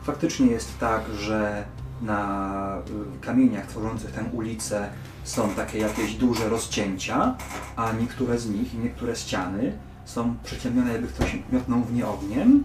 [0.03, 1.65] Faktycznie jest tak, że
[2.01, 2.77] na
[3.17, 4.89] y, kamieniach tworzących tę ulicę
[5.23, 7.35] są takie jakieś duże rozcięcia,
[7.75, 12.63] a niektóre z nich i niektóre ściany są przeciemnione, jakby ktoś miotnął w nie ogniem.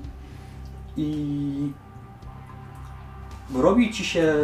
[1.01, 1.73] I
[3.55, 4.35] robi ci się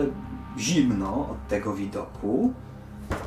[0.59, 2.53] zimno od tego widoku.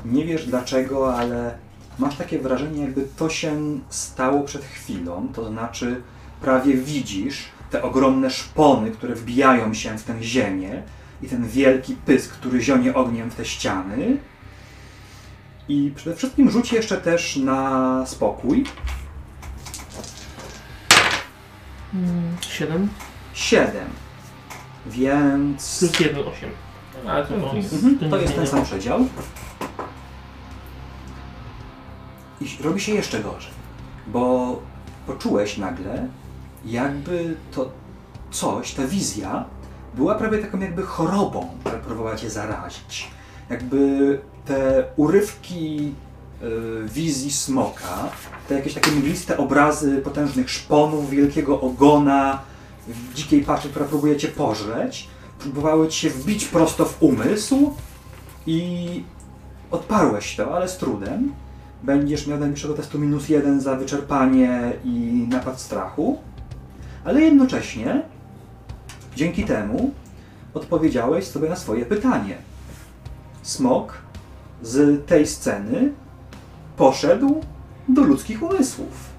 [0.05, 1.57] Nie wiesz dlaczego, ale
[1.99, 5.27] masz takie wrażenie, jakby to się stało przed chwilą.
[5.33, 6.01] To znaczy,
[6.41, 10.83] prawie widzisz te ogromne szpony, które wbijają się w tę ziemię
[11.21, 14.17] i ten wielki pysk, który zionie ogniem w te ściany.
[15.67, 18.63] I przede wszystkim rzuć jeszcze też na spokój.
[21.93, 22.89] Mm, Siedem.
[23.39, 23.71] 7.
[24.85, 25.79] Więc.
[25.79, 26.49] Plus jeden, osiem.
[27.07, 28.99] A to, No to jest- Mhm, to nie jest ten sam przedział.
[32.41, 33.51] I robi się jeszcze gorzej,
[34.07, 34.55] bo
[35.07, 36.07] poczułeś nagle,
[36.65, 37.71] jakby to
[38.31, 39.45] coś, ta wizja,
[39.95, 43.07] była prawie taką jakby chorobą, która próbowała cię zarazić.
[43.49, 45.93] Jakby te urywki
[46.43, 48.09] y, wizji smoka,
[48.47, 52.41] te jakieś takie mgliste obrazy potężnych szponów, wielkiego ogona,
[53.15, 55.07] dzikiej paszy, która próbuje cię pożreć,
[55.39, 57.73] próbowały ci się wbić prosto w umysł
[58.47, 59.03] i
[59.71, 61.33] odparłeś to, ale z trudem.
[61.83, 66.17] Będziesz miał najbliższego testu minus jeden za wyczerpanie i napad strachu,
[67.03, 68.01] ale jednocześnie
[69.15, 69.91] dzięki temu
[70.53, 72.37] odpowiedziałeś sobie na swoje pytanie.
[73.41, 73.97] Smok
[74.61, 75.91] z tej sceny
[76.77, 77.41] poszedł
[77.89, 79.09] do ludzkich umysłów.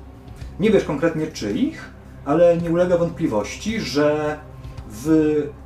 [0.60, 1.90] Nie wiesz konkretnie czyich,
[2.24, 4.38] ale nie ulega wątpliwości, że
[4.88, 5.08] w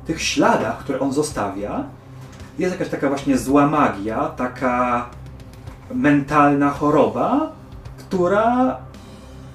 [0.05, 1.83] tych śladach, które on zostawia,
[2.59, 5.09] jest jakaś taka właśnie zła magia, taka
[5.93, 7.51] mentalna choroba,
[7.97, 8.77] która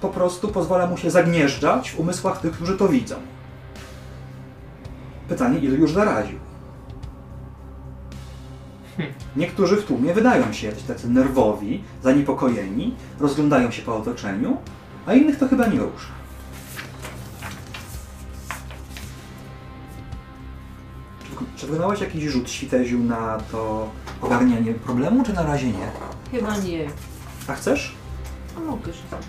[0.01, 3.14] po prostu pozwala mu się zagnieżdżać w umysłach tych, którzy to widzą.
[5.28, 6.38] Pytanie, ilu już zaraził?
[9.36, 14.57] Niektórzy w tłumie wydają się jacyś tacy nerwowi, zaniepokojeni, rozglądają się po otoczeniu,
[15.07, 16.19] a innych to chyba nie rusza.
[21.41, 23.91] Czy wyko- Czy wykonałeś jakiś rzut świteziu na to
[24.22, 25.91] ogarnianie problemu, czy na razie nie?
[26.30, 26.91] Chyba nie.
[27.49, 27.95] A chcesz?
[28.57, 29.26] A mogę się zrobić.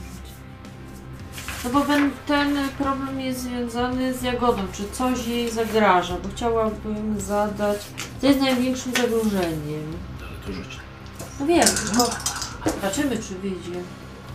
[1.63, 4.61] No bo ten, ten problem jest związany z Jagodą.
[4.73, 6.17] Czy coś jej zagraża?
[6.23, 7.77] Bo chciałabym zadać...
[8.21, 9.83] Co jest największym zagrożeniem?
[10.21, 10.79] Ale to rzuć.
[11.39, 12.09] No wiem, tylko
[12.75, 13.79] zobaczymy czy wyjdzie.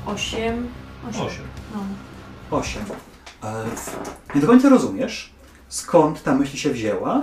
[0.07, 0.69] Osiem.
[1.11, 1.23] Osiem.
[1.27, 1.45] Osiem.
[1.75, 2.59] No.
[2.59, 2.83] 8.
[3.45, 3.65] E,
[4.35, 5.31] nie do końca rozumiesz,
[5.69, 7.23] skąd ta myśl się wzięła,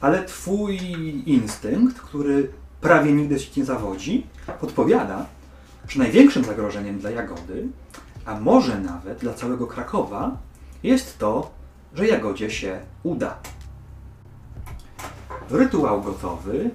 [0.00, 0.78] ale twój
[1.26, 4.26] instynkt, który prawie nigdy ci nie zawodzi,
[4.60, 5.26] podpowiada,
[5.88, 7.68] że największym zagrożeniem dla Jagody,
[8.24, 10.36] a może nawet dla całego Krakowa,
[10.82, 11.50] jest to,
[11.94, 13.36] że Jagodzie się uda.
[15.50, 16.70] Rytuał gotowy,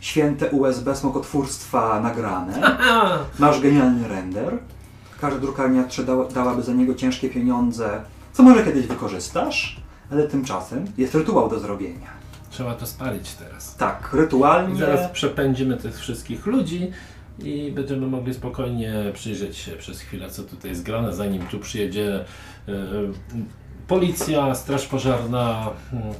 [0.00, 2.78] święte USB smokotwórstwa nagrane,
[3.38, 4.58] masz genialny render,
[5.20, 5.84] każda drukarnia
[6.34, 8.00] dałaby za niego ciężkie pieniądze,
[8.32, 12.10] co może kiedyś wykorzystasz, ale tymczasem jest rytuał do zrobienia.
[12.50, 13.76] Trzeba to spalić teraz.
[13.76, 14.76] Tak, I rytualnie.
[14.76, 16.90] zaraz przepędzimy tych wszystkich ludzi
[17.38, 22.24] i będziemy mogli spokojnie przyjrzeć się przez chwilę, co tutaj jest grane, zanim tu przyjedzie
[22.68, 22.72] e,
[23.88, 26.14] policja, straż pożarna, mm,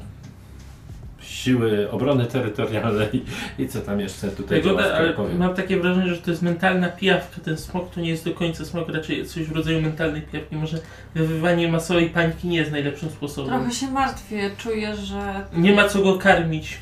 [1.37, 3.25] siły obrony terytorialnej
[3.59, 5.35] i co tam jeszcze tutaj działa w Jagoda, ale Krakowie.
[5.35, 7.41] mam takie wrażenie, że to jest mentalna pijawka.
[7.45, 10.57] Ten smok to nie jest do końca smok, raczej coś w rodzaju mentalnej pijawki.
[10.57, 10.79] Może
[11.15, 13.51] wywoływanie masowej pańki nie jest najlepszym sposobem.
[13.55, 15.47] Trochę się martwię, czuję, że...
[15.53, 16.79] Nie ma co go karmić.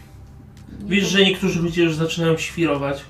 [0.82, 3.02] nie Wiesz, że niektórzy ludzie już zaczynają świrować.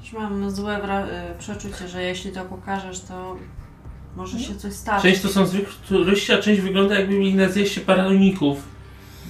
[0.00, 3.36] Też mam złe wra- y, przeczucie, że jeśli to pokażesz, to
[4.16, 5.02] może się coś stać.
[5.02, 8.77] Część to są zwykłe turyści, a część wygląda jakby mieli na zjeździe paraloników.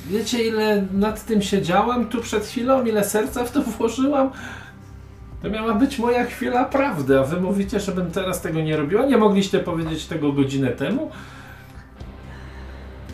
[0.09, 4.31] Wiecie ile nad tym siedziałem tu przed chwilą, ile serca w to włożyłam?
[5.43, 9.07] To miała być moja chwila prawdy, a wy mówicie, żebym teraz tego nie robiła?
[9.07, 11.11] Nie mogliście powiedzieć tego godzinę temu?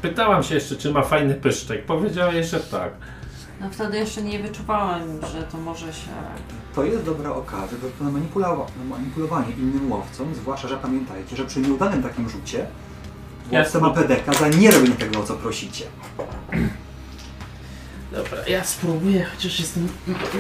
[0.03, 1.85] Pytałam się jeszcze, czy ma fajny pyszczek.
[1.85, 2.91] Powiedziała jeszcze tak.
[3.61, 6.11] No wtedy jeszcze nie wyczuwałem, że to może się...
[6.75, 11.61] To jest dobra okazja do na manipulowa- manipulowanie innym łowcom, zwłaszcza, że pamiętajcie, że przy
[11.61, 13.81] nieudanym takim rzucie łowca Jasne.
[13.81, 15.85] ma pedeka za nie robienie tego, o co prosicie.
[18.13, 19.89] Dobra, ja spróbuję, chociaż jestem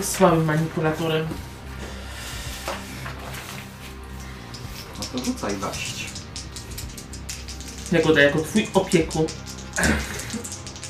[0.02, 1.26] słabym manipulatorem.
[4.98, 6.04] No to rzucaj waść.
[7.92, 9.26] Jagoda, jako twój opiekun,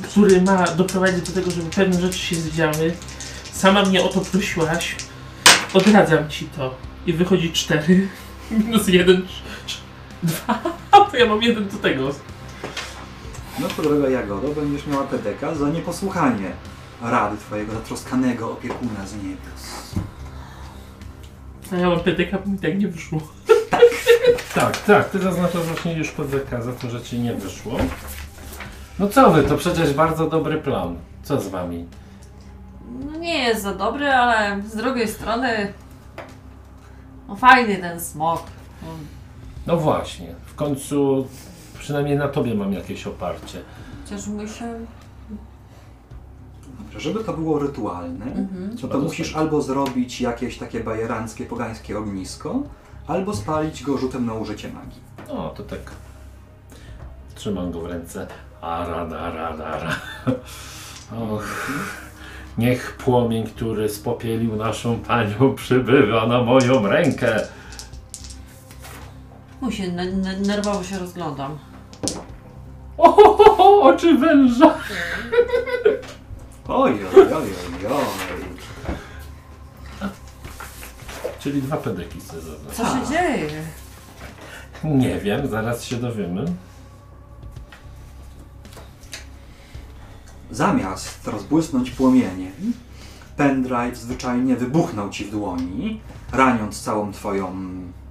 [0.03, 2.95] który ma doprowadzić do tego, żeby pewne rzeczy się zdziały,
[3.53, 4.97] sama mnie o to prosiłaś,
[5.75, 6.75] odradzam ci to.
[7.07, 8.09] I wychodzi 4,
[8.51, 9.27] minus 1,
[10.23, 10.61] 2,
[11.11, 12.15] to ja mam jeden do tego.
[13.59, 16.51] No to droga Jagodo, będziesz miała pedeka za nieposłuchanie
[17.03, 19.95] rady twojego zatroskanego opiekuna z niebios.
[21.73, 23.21] A ja mam PDK, bo mi tak nie wyszło.
[24.55, 27.77] Tak, tak, ty zaznaczasz właśnie już PDK za to, że ci nie wyszło.
[28.99, 30.97] No co wy, to przecież bardzo dobry plan.
[31.23, 31.87] Co z wami?
[33.13, 35.73] No nie jest za dobry, ale z drugiej strony...
[37.29, 38.43] No fajny ten smok.
[38.83, 38.89] No,
[39.67, 41.29] No właśnie, w końcu
[41.85, 43.59] przynajmniej na tobie mam jakieś oparcie.
[44.05, 44.75] Chociaż my się...
[46.81, 48.77] Dobrze, żeby to było rytualne, Mhm.
[48.83, 52.63] no to musisz albo zrobić jakieś takie bajeranckie, pogańskie ognisko,
[53.07, 55.01] albo spalić go rzutem na użycie magii.
[55.29, 55.81] O, to tak.
[57.35, 58.27] Trzymam go w ręce.
[58.61, 59.91] Ara, dara, dara.
[61.31, 61.45] Och.
[62.59, 67.41] Niech płomień, który spopielił naszą panią, przybywa na moją rękę.
[69.61, 71.59] Mu się ne- ne- nerwowo się rozglądam.
[72.99, 74.75] Ohohoho, oczy węża.
[76.69, 78.05] Oj, oj, oj, oj, oj.
[81.39, 82.75] Czyli dwa pedeki chcę zabrać.
[82.77, 83.51] Co się dzieje?
[84.85, 86.45] Nie wiem, zaraz się dowiemy.
[90.51, 92.73] Zamiast rozbłysnąć płomieniem,
[93.37, 96.01] pendrive zwyczajnie wybuchnął ci w dłoni,
[96.33, 97.57] raniąc całą twoją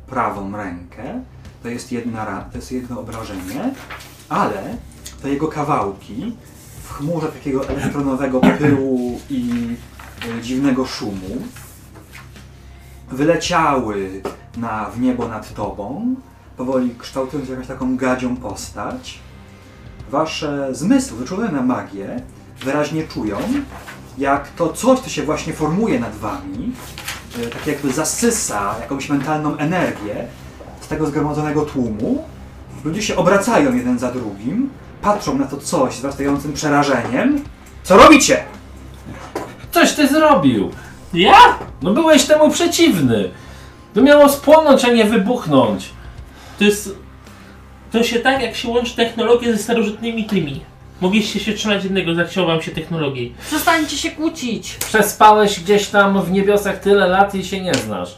[0.08, 1.24] prawą rękę.
[1.64, 3.74] To jest, jedna, ra- to jest jedno obrażenie,
[4.34, 4.78] ale
[5.22, 6.36] te jego kawałki
[6.84, 9.52] w chmurze takiego elektronowego pyłu i
[10.38, 11.42] e, dziwnego szumu
[13.12, 14.22] wyleciały
[14.58, 16.16] na, w niebo nad tobą,
[16.58, 19.20] powoli kształtując jakąś taką gadzią postać.
[20.10, 22.22] Wasze zmysły wyczulone na magię
[22.64, 23.38] wyraźnie czują,
[24.18, 26.72] jak to coś, co się właśnie formuje nad wami,
[27.40, 30.28] e, tak jakby zasysa jakąś mentalną energię
[30.82, 32.33] z tego zgromadzonego tłumu.
[32.84, 34.70] Ludzie się obracają jeden za drugim,
[35.02, 37.44] patrzą na to coś z wzrastającym przerażeniem.
[37.84, 38.44] Co robicie?
[39.72, 40.72] Coś ty zrobił!
[41.14, 41.60] Ja?
[41.82, 43.30] No byłeś temu przeciwny!
[43.94, 45.90] To miało spłonąć, a nie wybuchnąć.
[46.60, 46.96] To jest...
[47.92, 50.62] To się tak, jak się łączy technologię ze starożytnymi tymi.
[51.02, 53.34] Mogliście się trzymać jednego, zachciało wam się technologiei.
[53.48, 54.76] Przestańcie się kłócić!
[54.76, 58.16] Przespałeś gdzieś tam w niebiosach tyle lat i się nie znasz.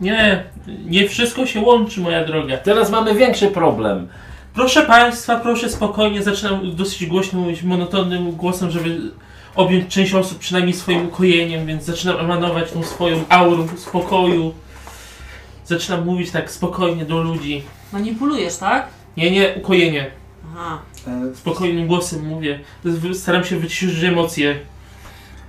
[0.00, 0.44] Nie,
[0.86, 2.56] nie wszystko się łączy, moja droga.
[2.56, 4.08] Teraz mamy większy problem.
[4.54, 9.00] Proszę Państwa, proszę spokojnie, zaczynam dosyć głośno mówić, monotonnym głosem, żeby
[9.54, 14.54] objąć część osób przynajmniej swoim ukojeniem, więc zaczynam emanować tą swoją aurą spokoju.
[15.64, 17.62] Zaczynam mówić tak spokojnie do ludzi.
[17.92, 18.88] Manipulujesz, tak?
[19.16, 20.10] Nie, nie, ukojenie.
[20.52, 20.78] Aha.
[21.06, 22.60] E, Spokojnym głosem mówię.
[23.12, 24.58] Staram się wyciszyć emocje.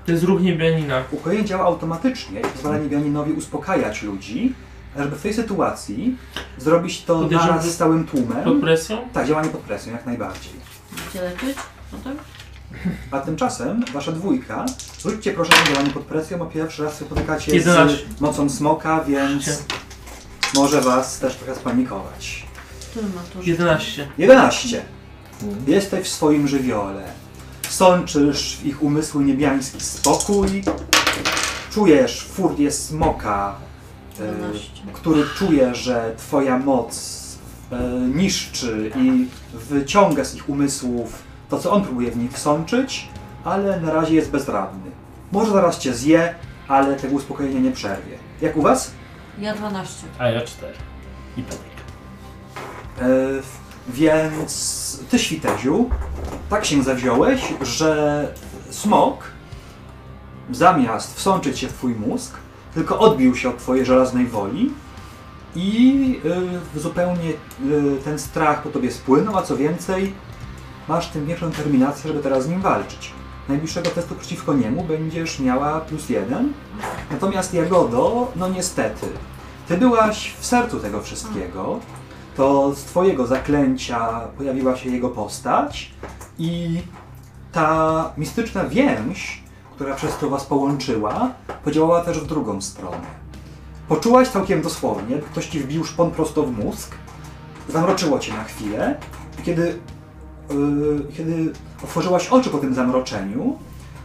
[0.09, 1.03] To jest ruch niebianina.
[1.11, 4.53] Ukojenie działa automatycznie i pozwala niebianinowi uspokajać ludzi,
[4.97, 6.17] a żeby w tej sytuacji
[6.57, 8.43] zrobić to Podejrzewam, naraz że- z całym tłumem.
[8.43, 8.97] Pod presją?
[9.13, 10.51] Tak, działanie pod presją, jak najbardziej.
[11.09, 11.57] Gdzie leczyć?
[11.91, 12.17] Potem?
[13.11, 14.65] A tymczasem wasza dwójka,
[15.01, 18.05] rzućcie proszę na działanie pod presją, bo pierwszy raz się spotykacie 11.
[18.17, 19.51] z mocą smoka, więc Cię.
[20.55, 22.45] może was też trochę spanikować.
[22.91, 23.39] Który ma to?
[23.43, 24.07] 11.
[24.17, 24.81] 11.
[25.43, 25.63] Mhm.
[25.67, 27.03] Jesteś w swoim żywiole.
[27.69, 30.63] Sączysz w ich umysły niebiański spokój.
[31.71, 33.55] Czujesz furię smoka,
[34.19, 34.69] e, 12.
[34.93, 37.19] który czuje, że twoja moc
[37.71, 37.77] e,
[38.15, 43.07] niszczy i wyciąga z ich umysłów to, co on próbuje w nich wsączyć,
[43.43, 44.91] ale na razie jest bezradny.
[45.31, 46.35] Może zaraz cię zje,
[46.67, 48.17] ale tego uspokojenia nie przerwie.
[48.41, 48.91] Jak u was?
[49.39, 50.07] Ja 12.
[50.19, 50.73] A ja 4.
[51.37, 51.79] I Patryk.
[53.01, 53.05] E,
[53.93, 55.89] więc ty, Świteziu,
[56.49, 58.33] tak się zawziąłeś, że
[58.69, 59.23] smok
[60.51, 62.37] zamiast wsączyć się w twój mózg,
[62.73, 64.71] tylko odbił się od twojej żelaznej woli
[65.55, 66.19] i
[66.75, 67.35] y, zupełnie y,
[68.03, 70.13] ten strach po tobie spłynął, a co więcej,
[70.87, 73.13] masz tym większą determinację, żeby teraz z nim walczyć.
[73.49, 76.53] Najbliższego testu przeciwko niemu będziesz miała plus jeden,
[77.11, 79.07] natomiast Jagodo, no niestety,
[79.67, 81.79] ty byłaś w sercu tego wszystkiego,
[82.39, 85.91] to z twojego zaklęcia pojawiła się jego postać
[86.37, 86.81] i
[87.51, 89.43] ta mistyczna więź,
[89.75, 91.31] która przez to was połączyła,
[91.63, 93.07] podziałała też w drugą stronę.
[93.87, 96.95] Poczułaś całkiem dosłownie, ktoś ci wbił szpon prosto w mózg,
[97.69, 98.99] zamroczyło cię na chwilę
[99.39, 99.79] i kiedy,
[100.49, 103.57] yy, kiedy otworzyłaś oczy po tym zamroczeniu,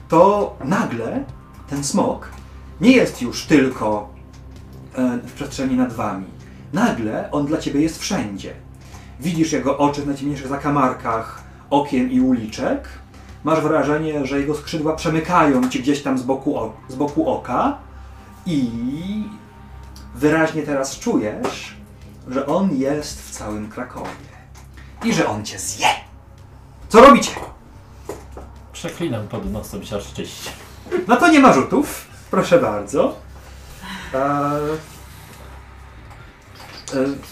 [0.08, 1.24] to nagle
[1.70, 2.28] ten smok
[2.80, 4.08] nie jest już tylko
[4.94, 6.33] e, w przestrzeni nad wami.
[6.74, 8.54] Nagle on dla ciebie jest wszędzie.
[9.20, 12.88] Widzisz jego oczy w najciemniejszych zakamarkach okien i uliczek.
[13.44, 17.78] Masz wrażenie, że jego skrzydła przemykają ci gdzieś tam z boku, o, z boku oka
[18.46, 18.70] i
[20.14, 21.74] wyraźnie teraz czujesz,
[22.28, 24.10] że on jest w całym Krakowie
[25.04, 25.86] i że on cię zje.
[26.88, 27.30] Co robicie?
[28.72, 30.50] Przeklinam pod nosem siarszczyście.
[31.08, 32.06] No to nie ma rzutów.
[32.30, 33.16] Proszę bardzo.
[34.14, 34.93] Eee,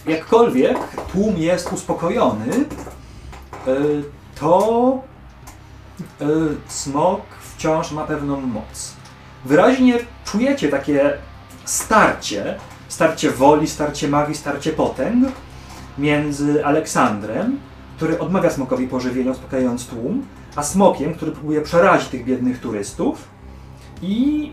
[0.06, 0.78] jakkolwiek
[1.12, 2.50] tłum jest uspokojony,
[3.66, 3.74] e,
[4.40, 5.02] to
[6.20, 6.26] e,
[6.68, 8.92] smok wciąż ma pewną moc.
[9.44, 11.12] Wyraźnie czujecie takie
[11.64, 15.28] starcie, starcie woli, starcie magii, starcie potęg
[15.98, 17.58] między Aleksandrem,
[17.96, 20.26] który odmawia smokowi pożywienia, uspokajając tłum,
[20.56, 23.28] a smokiem, który próbuje przerazić tych biednych turystów.
[24.02, 24.52] I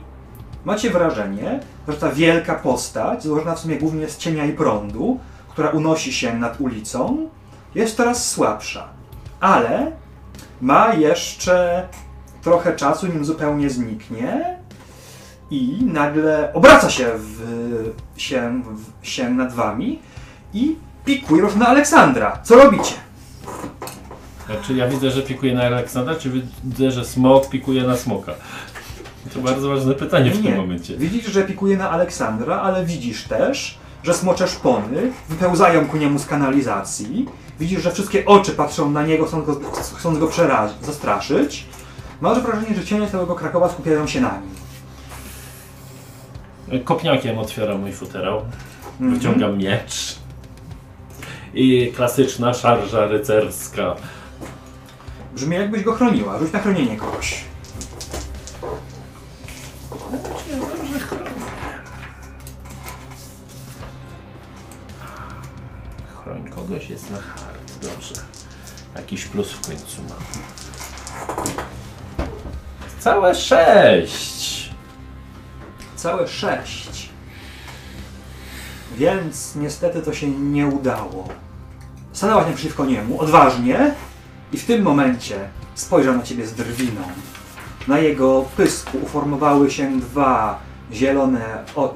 [0.65, 5.69] macie wrażenie, że ta wielka postać, złożona w sumie głównie z cienia i prądu, która
[5.69, 7.29] unosi się nad ulicą,
[7.75, 8.87] jest coraz słabsza.
[9.39, 9.91] Ale
[10.61, 11.87] ma jeszcze
[12.41, 14.57] trochę czasu, nim zupełnie zniknie
[15.51, 17.41] i nagle obraca się, w,
[18.17, 18.63] się,
[19.01, 19.99] w, się nad wami
[20.53, 22.39] i pikuje już na Aleksandra.
[22.43, 22.95] Co robicie?
[24.61, 26.29] Czy ja widzę, że pikuje na Aleksandra, czy
[26.63, 28.33] widzę, że smok pikuje na smoka?
[29.33, 30.49] To bardzo ważne pytanie w Nie.
[30.49, 30.97] tym momencie.
[30.97, 36.25] Widzisz, że pikuje na Aleksandra, ale widzisz też, że smocze szpony wypełzają ku niemu z
[36.25, 37.25] kanalizacji.
[37.59, 39.59] Widzisz, że wszystkie oczy patrzą na niego, chcąc go,
[39.97, 41.65] chcąc go przerazić, zastraszyć.
[42.21, 44.49] Masz wrażenie, że cienie całego Krakowa skupiają się na nim.
[46.83, 48.41] Kopniakiem otwieram mój futerał.
[48.91, 49.19] Mhm.
[49.19, 50.15] Wyciągam miecz.
[51.53, 53.95] I klasyczna szarża rycerska.
[55.35, 56.39] Brzmi jakbyś go chroniła.
[56.39, 57.48] Rzuć na chronienie kogoś.
[66.23, 67.79] Chroń kogoś jest na hard.
[67.81, 68.15] Dobrze.
[68.95, 70.19] Jakiś plus w końcu mam.
[72.99, 74.69] Całe sześć!
[75.95, 77.09] Całe sześć.
[78.97, 81.27] Więc niestety to się nie udało.
[82.13, 83.95] Stanęłaś naprzeciwko niemu, odważnie,
[84.53, 87.01] i w tym momencie spojrzał na ciebie z drwiną.
[87.87, 90.59] Na jego pysku uformowały się dwa
[90.93, 91.93] zielone, o,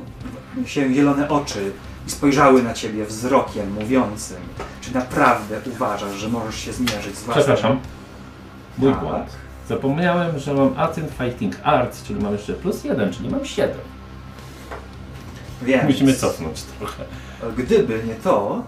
[0.66, 1.72] się zielone oczy
[2.08, 4.38] i spojrzały na ciebie wzrokiem mówiącym,
[4.82, 7.34] czy naprawdę uważasz, że możesz się zmierzyć z własnym...
[7.46, 7.80] Przepraszam.
[8.78, 9.00] Mój Tak.
[9.02, 9.26] błąd.
[9.70, 13.80] Zapomniałem, że mam Athyn Fighting Arts, czyli mam jeszcze plus jeden, czyli mam siedem.
[15.62, 15.84] Więc...
[15.84, 17.04] Musimy cofnąć trochę.
[17.58, 18.64] Gdyby nie to,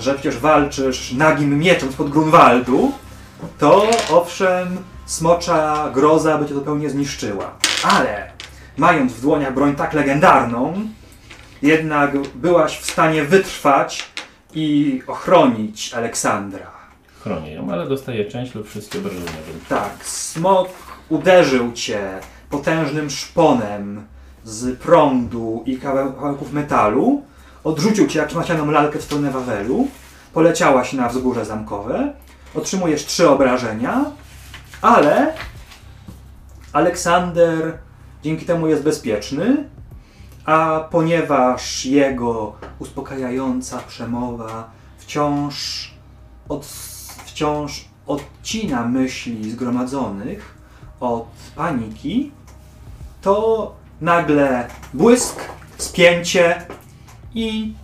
[0.00, 2.92] że przecież walczysz nagim mieczem spod Grunwaldu,
[3.58, 4.76] to owszem,
[5.06, 7.50] smocza groza by cię zupełnie zniszczyła.
[7.82, 8.30] Ale
[8.76, 10.74] mając w dłoniach broń tak legendarną,
[11.62, 14.08] jednak byłaś w stanie wytrwać
[14.54, 16.70] i ochronić Aleksandra.
[17.22, 19.26] chronię ją, ale dostaję część lub wszystkie obrażenia.
[19.68, 20.68] Tak, smok
[21.08, 22.00] uderzył cię
[22.50, 24.06] potężnym szponem
[24.44, 27.22] z prądu i kawał- kawałków metalu,
[27.64, 29.88] odrzucił cię jak macianą lalkę w stronę Wawelu,
[30.32, 32.12] poleciałaś na wzgórze zamkowe,
[32.54, 34.04] otrzymujesz trzy obrażenia,
[34.82, 35.34] ale
[36.72, 37.78] Aleksander
[38.22, 39.68] dzięki temu jest bezpieczny,
[40.44, 45.90] a ponieważ jego uspokajająca przemowa wciąż,
[46.48, 46.66] od,
[47.24, 50.54] wciąż odcina myśli zgromadzonych
[51.00, 51.26] od
[51.56, 52.32] paniki,
[53.22, 55.40] to nagle błysk,
[55.78, 56.62] spięcie
[57.34, 57.74] i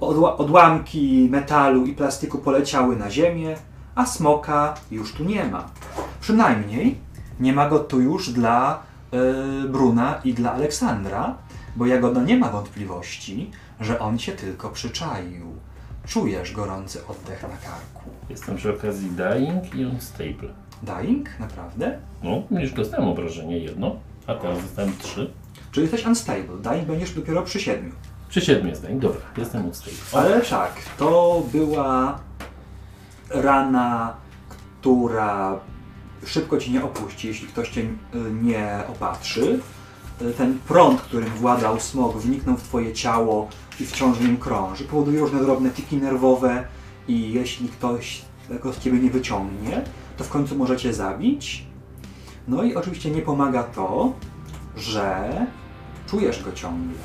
[0.00, 3.56] odła- odłamki metalu i plastiku poleciały na ziemię,
[3.94, 5.70] a smoka już tu nie ma.
[6.20, 6.98] Przynajmniej
[7.40, 8.82] nie ma go tu już dla
[9.64, 11.34] y, Bruna i dla Aleksandra,
[11.76, 13.50] bo Jagoda nie ma wątpliwości,
[13.80, 15.46] że on się tylko przyczaił.
[16.06, 18.10] Czujesz gorący oddech na karku.
[18.30, 20.48] Jestem przy okazji dying i unstable.
[20.82, 21.40] Dying?
[21.40, 21.98] Naprawdę?
[22.22, 23.96] No, już dostałem obrażenie jedno,
[24.26, 25.32] a teraz dostałem trzy.
[25.72, 26.58] Czy jesteś unstable?
[26.62, 27.92] Dying będziesz dopiero przy siedmiu.
[28.28, 29.02] Przy siedmiu jest dying.
[29.02, 29.98] Dobra, jestem unstable.
[30.12, 32.18] Ale tak, to była
[33.30, 34.14] rana,
[34.48, 35.60] która
[36.26, 37.88] szybko ci nie opuści, jeśli ktoś cię y,
[38.42, 39.60] nie opatrzy.
[40.22, 43.48] Y, Ten prąd, którym władał smog, wniknął w twoje ciało
[43.80, 44.84] i wciąż w nim krąży.
[44.84, 46.64] Powoduje różne drobne tiki nerwowe
[47.08, 49.84] i jeśli ktoś tego z ciebie nie wyciągnie,
[50.16, 51.64] to w końcu możecie zabić.
[52.48, 54.12] No i oczywiście nie pomaga to,
[54.76, 55.28] że
[56.10, 56.98] czujesz go ciągle.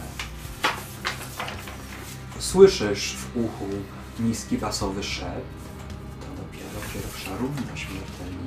[2.40, 3.68] Słyszysz w uchu
[4.20, 5.64] niski basowy szept.
[6.22, 8.43] To dopiero pierwsza runda, śmiertelniczko.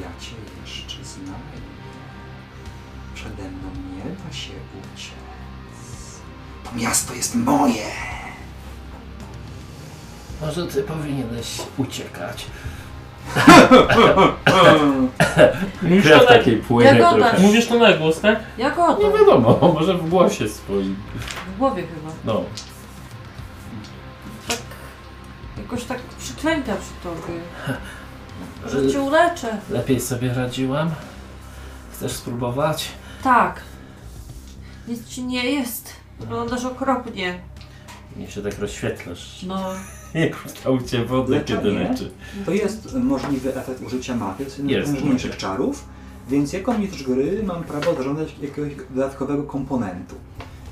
[0.00, 0.32] Ja cię
[0.64, 1.66] jeszcze znajdę.
[3.14, 4.52] Przede mną nie da się
[4.94, 5.16] uciec.
[6.64, 7.86] To miasto jest moje!
[10.40, 12.46] Może ty powinieneś uciekać.
[15.82, 17.28] Mówisz Krew to, na, takiej płynie Jagoda.
[17.30, 17.42] trochę.
[17.46, 18.38] mówisz to na głos, tak?
[18.58, 19.18] Jak o Nie to?
[19.18, 20.96] wiadomo, może w głosie swoim.
[21.54, 22.12] W głowie chyba.
[22.24, 22.42] No,
[24.48, 24.58] Tak,
[25.58, 27.40] jakoś tak przyklęka przy tobie.
[28.70, 29.58] Że cię uleczę.
[29.70, 30.90] lepiej sobie radziłam.
[31.92, 32.88] Chcesz spróbować?
[33.24, 33.60] Tak.
[34.88, 35.92] Nic ci nie jest.
[36.20, 37.38] Wyglądasz okropnie.
[38.16, 39.42] Nie się tak rozświetlasz.
[39.46, 39.60] No,
[40.14, 41.88] Nie kłutał cię wodę, kiedy Leczenie?
[41.88, 42.10] leczy.
[42.46, 45.40] To jest możliwy efekt użycia jest najważniejszych magia.
[45.40, 45.84] czarów,
[46.28, 50.14] więc jako mistrz gry mam prawo zażądać jakiegoś dodatkowego komponentu.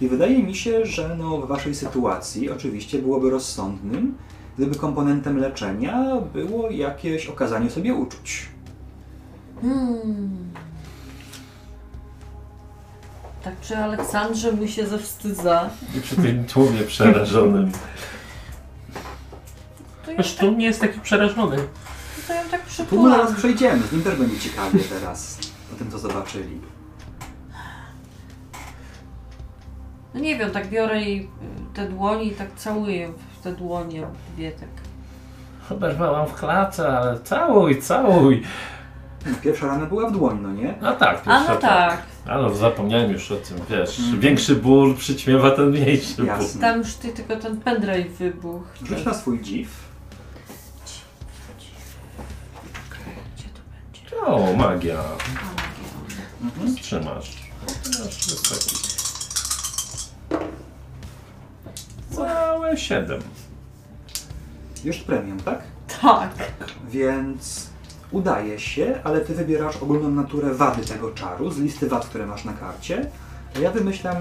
[0.01, 4.15] I wydaje mi się, że no, w waszej sytuacji oczywiście byłoby rozsądnym,
[4.59, 6.05] gdyby komponentem leczenia
[6.35, 8.49] było jakieś okazanie sobie uczuć.
[9.63, 10.31] Hmm.
[13.45, 15.71] Tak przy Aleksandrze mi się zawstydza.
[15.99, 17.73] I przy tym tłumie przerażonym.
[20.05, 21.57] To ja, Zresztą nie jest taki przerażony.
[22.29, 23.11] to ja tak Tu przykułam.
[23.13, 25.39] zaraz przejdziemy, z nim też będzie ciekawie teraz,
[25.75, 26.61] o tym co zobaczyli.
[30.15, 31.29] No nie wiem, tak biorę jej y,
[31.75, 33.13] te dłonie i tak całuję
[33.45, 34.69] w te dłonie dwie tak.
[35.71, 38.43] Oberwałam w klatce, ale całuj, całuj.
[39.43, 40.75] Pierwsza rana była w dłoń, no nie?
[40.83, 43.99] A tak, A pierwsza no tak, A no, zapomniałem już o tym, wiesz.
[43.99, 44.21] Mhm.
[44.21, 46.27] Większy ból przyćmiewa ten mniejszy ból.
[46.27, 46.61] Jasne.
[46.61, 48.65] tam już ty tylko ten pendrive wybuchł.
[48.85, 49.69] Rzuć na swój dziw.
[53.37, 54.27] Gdzie to będzie?
[54.27, 54.99] O, magia.
[54.99, 55.03] A,
[56.43, 56.49] nie.
[56.51, 56.77] Mhm.
[56.77, 57.37] Trzymasz.
[57.87, 58.84] Masz.
[62.16, 63.20] Całe siedem.
[64.85, 65.62] Już premium, tak?
[66.03, 66.31] Tak.
[66.89, 67.70] Więc
[68.11, 72.45] udaje się, ale ty wybierasz ogólną naturę wady tego czaru z listy wad, które masz
[72.45, 73.07] na karcie.
[73.57, 74.16] A ja wymyślam,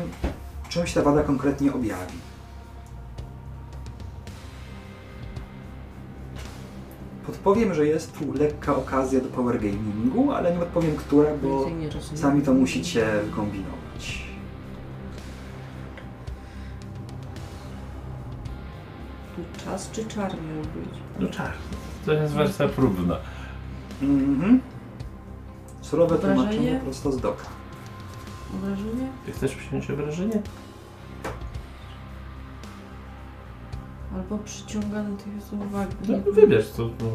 [0.70, 2.18] czym się ta wada konkretnie objawi.
[7.26, 11.70] Podpowiem, że jest tu lekka okazja do power gamingu, ale nie podpowiem, która, bo
[12.16, 13.83] sami to musicie kombinować.
[19.66, 21.00] Czas czy czar miał być?
[21.20, 21.52] No czar.
[22.06, 23.18] To jest wersja próbna.
[24.02, 24.62] Mhm.
[25.82, 26.36] Surowe Obrażenie?
[26.44, 27.46] tłumaczenie prosto z doka.
[28.56, 29.08] Obrażenie?
[29.26, 30.42] Ty chcesz przyjąć obrażenie?
[34.16, 35.96] Albo przyciągany tych jest uwagi.
[36.08, 36.84] No, wybierz co.
[36.84, 37.10] No.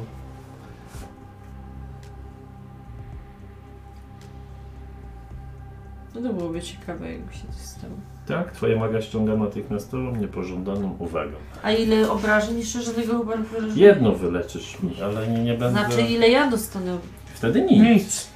[6.14, 7.94] No to byłoby ciekawe, jakby się to stało.
[8.28, 11.32] Tak, twoja maga ściąga natychmiastową, niepożądaną uwagę.
[11.62, 12.58] A ile obrażeń?
[12.58, 13.72] Jeszcze żadnego chyba obrażenia.
[13.76, 15.70] Jedno wyleczysz mi, ale nie, nie będę...
[15.80, 16.98] Znaczy ile ja dostanę?
[17.34, 17.82] Wtedy nic.
[17.82, 18.28] Nic.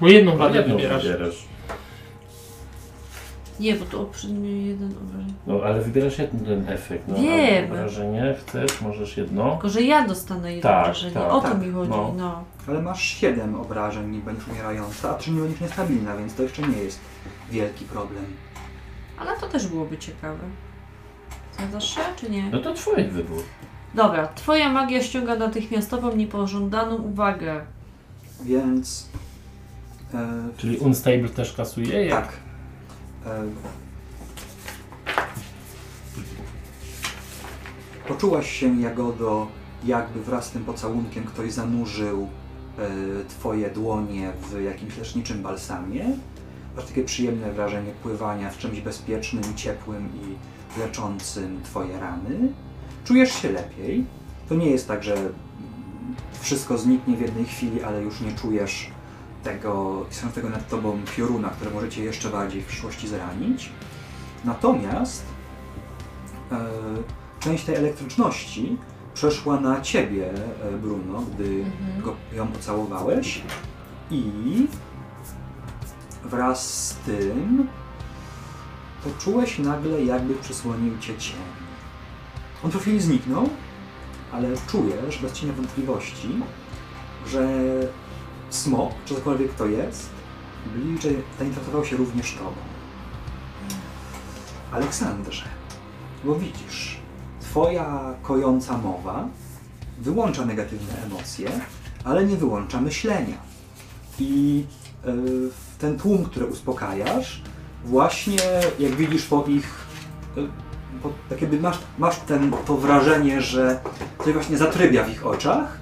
[0.00, 1.06] Bo jedną wadę jedną wybierasz.
[1.06, 1.44] wybierasz.
[3.60, 5.34] Nie, bo to oprzednio jeden obrażeń.
[5.46, 7.04] No ale wybierasz jeden efekt.
[7.08, 7.72] No, Wiem.
[7.72, 9.50] a Wrażenie chcesz, możesz jedno.
[9.50, 11.14] Tylko, że ja dostanę jedno Tak, obrażenie.
[11.14, 12.14] tak, o to tak, mi chodzi, no.
[12.16, 12.44] no.
[12.68, 16.62] Ale masz 7 obrażeń, nie będziesz umierająca, a 3 nie będziesz niestabilna, więc to jeszcze
[16.62, 17.00] nie jest
[17.50, 18.24] wielki problem.
[19.18, 20.44] Ale to też byłoby ciekawe.
[21.52, 22.50] Zgadzasz się, czy nie?
[22.50, 23.42] No to twój wybór.
[23.94, 27.60] Dobra, twoja magia ściąga natychmiastową, niepożądaną uwagę.
[28.42, 29.08] Więc.
[30.14, 32.06] E, Czyli Unstable też kasuje?
[32.06, 32.26] Jak?
[32.26, 32.36] tak.
[33.26, 33.44] E,
[38.08, 39.46] poczułaś się, Jagodo,
[39.84, 42.28] jakby wraz z tym pocałunkiem ktoś zanurzył
[42.78, 46.04] e, twoje dłonie w jakimś leczniczym balsamie.
[46.76, 50.34] Masz takie przyjemne wrażenie pływania w czymś bezpiecznym, ciepłym i
[50.80, 52.48] leczącym twoje rany.
[53.04, 54.04] Czujesz się lepiej.
[54.48, 55.16] To nie jest tak, że
[56.40, 58.90] wszystko zniknie w jednej chwili, ale już nie czujesz
[59.44, 63.70] tego piszącego nad tobą pioruna, które może cię jeszcze bardziej w przyszłości zranić.
[64.44, 65.24] Natomiast
[66.52, 66.56] e,
[67.40, 68.76] część tej elektryczności
[69.14, 72.02] przeszła na ciebie, e, Bruno, gdy Mhm.
[72.02, 73.42] go, ją pocałowałeś
[74.10, 74.22] i
[76.24, 77.68] wraz z tym
[79.04, 81.36] poczułeś nagle, jakby przysłonił cię cień.
[82.64, 83.48] On po chwili zniknął,
[84.32, 86.28] ale czujesz, bez cienia wątpliwości,
[87.26, 87.48] że
[88.50, 90.10] smok, czy cokolwiek to jest,
[90.74, 92.56] bliżej zainteresował się również tobą.
[94.72, 95.44] Aleksandrze,
[96.24, 96.98] bo widzisz,
[97.40, 99.28] twoja kojąca mowa
[99.98, 101.50] wyłącza negatywne emocje,
[102.04, 103.36] ale nie wyłącza myślenia.
[104.18, 104.64] I
[105.06, 105.50] y,
[105.84, 107.42] ten tłum, który uspokajasz,
[107.84, 108.38] właśnie
[108.78, 109.86] jak widzisz po ich,
[110.36, 110.48] y,
[111.02, 113.80] po, tak jakby masz, masz ten, to wrażenie, że
[114.24, 115.78] coś właśnie zatrybia w ich oczach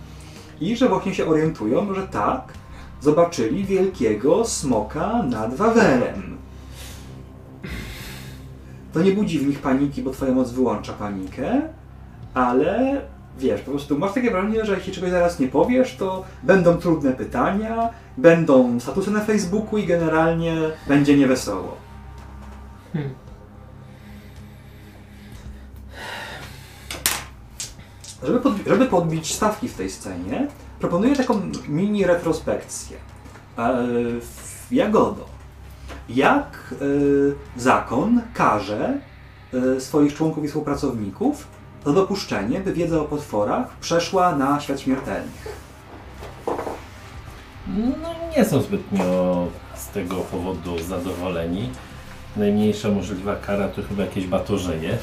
[0.60, 2.52] i że właśnie się orientują, że tak,
[3.00, 6.38] zobaczyli wielkiego smoka nad Wawelem.
[8.92, 11.62] To nie budzi w nich paniki, bo twoja moc wyłącza panikę,
[12.34, 13.00] ale
[13.38, 17.12] wiesz, po prostu masz takie wrażenie, że jeśli czegoś zaraz nie powiesz, to będą trudne
[17.12, 20.56] pytania, będą statusy na Facebooku i generalnie
[20.88, 21.76] będzie niewesoło.
[22.92, 23.14] Hmm.
[28.22, 30.48] Żeby, żeby podbić stawki w tej scenie,
[30.80, 32.96] proponuję taką mini retrospekcję.
[33.58, 33.86] E,
[34.70, 35.26] Jagodo.
[36.08, 38.98] Jak e, zakon karze
[39.54, 41.46] e, swoich członków i współpracowników
[41.86, 45.62] za dopuszczenie, by wiedza o potworach przeszła na świat śmiertelnych?
[48.02, 51.70] No nie są zbytnio z tego powodu zadowoleni.
[52.36, 54.98] Najmniejsza możliwa kara to chyba jakieś batorzenie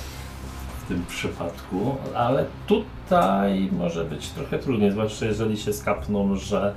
[0.83, 6.75] w tym przypadku, ale tutaj może być trochę trudniej, zwłaszcza jeżeli się skapną, że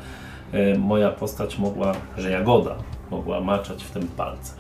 [0.53, 2.75] e, moja postać mogła, że Jagoda
[3.11, 4.53] mogła maczać w tym palce.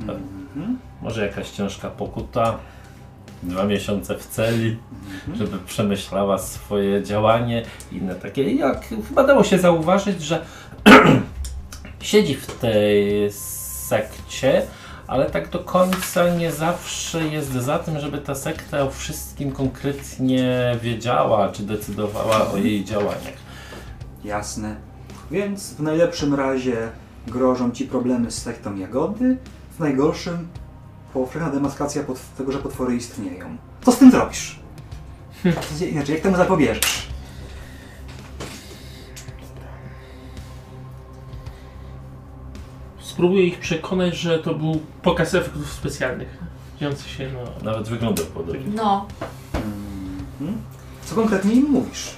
[0.00, 0.78] Mhm.
[1.02, 2.58] Może jakaś ciężka pokuta,
[3.42, 4.76] dwa miesiące w celi,
[5.34, 7.62] żeby przemyślała swoje działanie,
[7.92, 8.52] inne takie.
[8.52, 10.44] Jak chyba dało się zauważyć, że
[12.00, 14.62] siedzi w tej sekcie,
[15.06, 20.76] ale tak do końca nie zawsze jest za tym, żeby ta sekta o wszystkim konkretnie
[20.82, 23.42] wiedziała, czy decydowała o jej działaniach.
[24.24, 24.76] Jasne.
[25.30, 26.76] Więc w najlepszym razie
[27.26, 29.36] grożą ci problemy z sektą Jagody,
[29.76, 30.48] w najgorszym
[31.14, 33.56] powszechna demaskacja pot- tego, że potwory istnieją.
[33.82, 34.58] Co z tym zrobisz?
[35.78, 37.08] Co- Inaczej, jak temu zapobierzesz?
[43.00, 46.38] Spróbuję ich przekonać, że to był pokaz efektów specjalnych.
[46.80, 47.64] Dziejący się no.
[47.72, 48.60] Nawet wygląda podobnie.
[48.74, 49.06] No.
[49.54, 50.62] Mhm.
[51.04, 52.14] Co konkretnie im mówisz?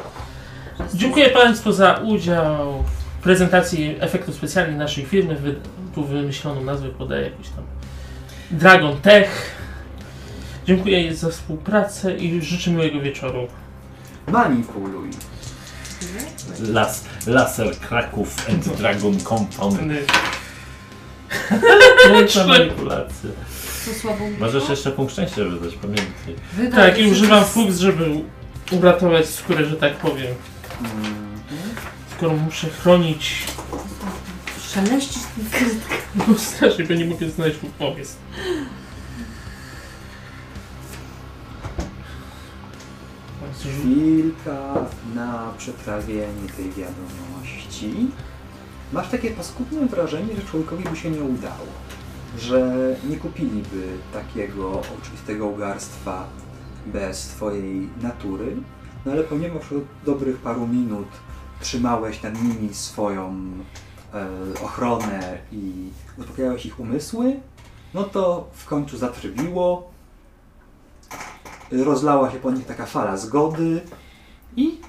[0.94, 2.84] Dziękuję Państwu za udział
[3.20, 5.36] w prezentacji efektów specjalnych naszej firmy.
[5.36, 5.54] Wy,
[5.94, 7.64] tu wymyśloną nazwę podaję jakiś tam
[8.55, 9.55] Dragon Tech.
[10.66, 13.48] Dziękuję za współpracę i życzę miłego wieczoru.
[14.28, 15.10] Manipuluj.
[16.60, 19.78] Las, laser Kraków and Dragon Compound.
[22.09, 23.31] Piękna manipulacja.
[23.85, 26.35] Co słabą Możesz jeszcze punkt szczęścia wydać, pamiętaj.
[26.52, 28.10] Wydaj Tak, i używam fuks, żeby
[28.70, 30.35] uratować skórę, że tak powiem.
[30.81, 31.14] Mhm.
[32.16, 33.43] Skoro muszę chronić,
[34.74, 35.94] Szeleścisz tym krytką.
[36.28, 38.14] no strasznie, bo nie mogę znaleźć mu pomysł.
[43.60, 44.74] Chwilka
[45.14, 47.94] na przetrawienie tej wiadomości.
[48.92, 51.66] Masz takie paskudne wrażenie, że człowiekowi by się nie udało.
[52.38, 52.76] Że
[53.10, 56.28] nie kupiliby takiego oczywistego ugarstwa
[56.86, 58.56] bez twojej natury.
[59.06, 61.09] No ale ponieważ od dobrych paru minut
[61.60, 63.52] trzymałeś nad nimi swoją
[64.64, 67.36] ochronę i uspokajałeś ich umysły,
[67.94, 69.90] No to w końcu zatrybiło.
[71.72, 73.80] Rozlała się po nich taka fala zgody
[74.56, 74.80] i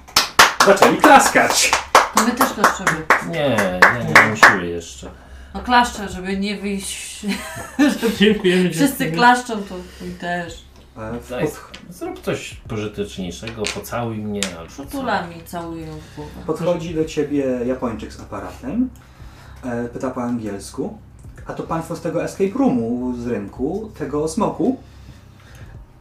[0.66, 1.70] zaczęli klaskać.
[2.14, 3.06] To my też klaszczemy.
[3.30, 3.56] Nie,
[3.98, 5.10] nie, nie mam siły jeszcze.
[5.54, 7.26] No klaszczę, żeby nie wyjść.
[8.18, 8.70] Dziękujemy.
[8.70, 9.16] Wszyscy dziękujemy.
[9.16, 9.74] klaszczą, to
[10.06, 10.64] i też.
[10.98, 14.82] E, w Daj, pod, zrób coś pożyteczniejszego, pocałuj mnie albo co.
[14.82, 16.30] Przytulami całują w głowę.
[16.46, 18.90] podchodzi do ciebie Japończyk z aparatem.
[19.64, 20.98] E, pyta po angielsku.
[21.46, 24.76] A to państwo z tego escape roomu z rynku, tego smoku.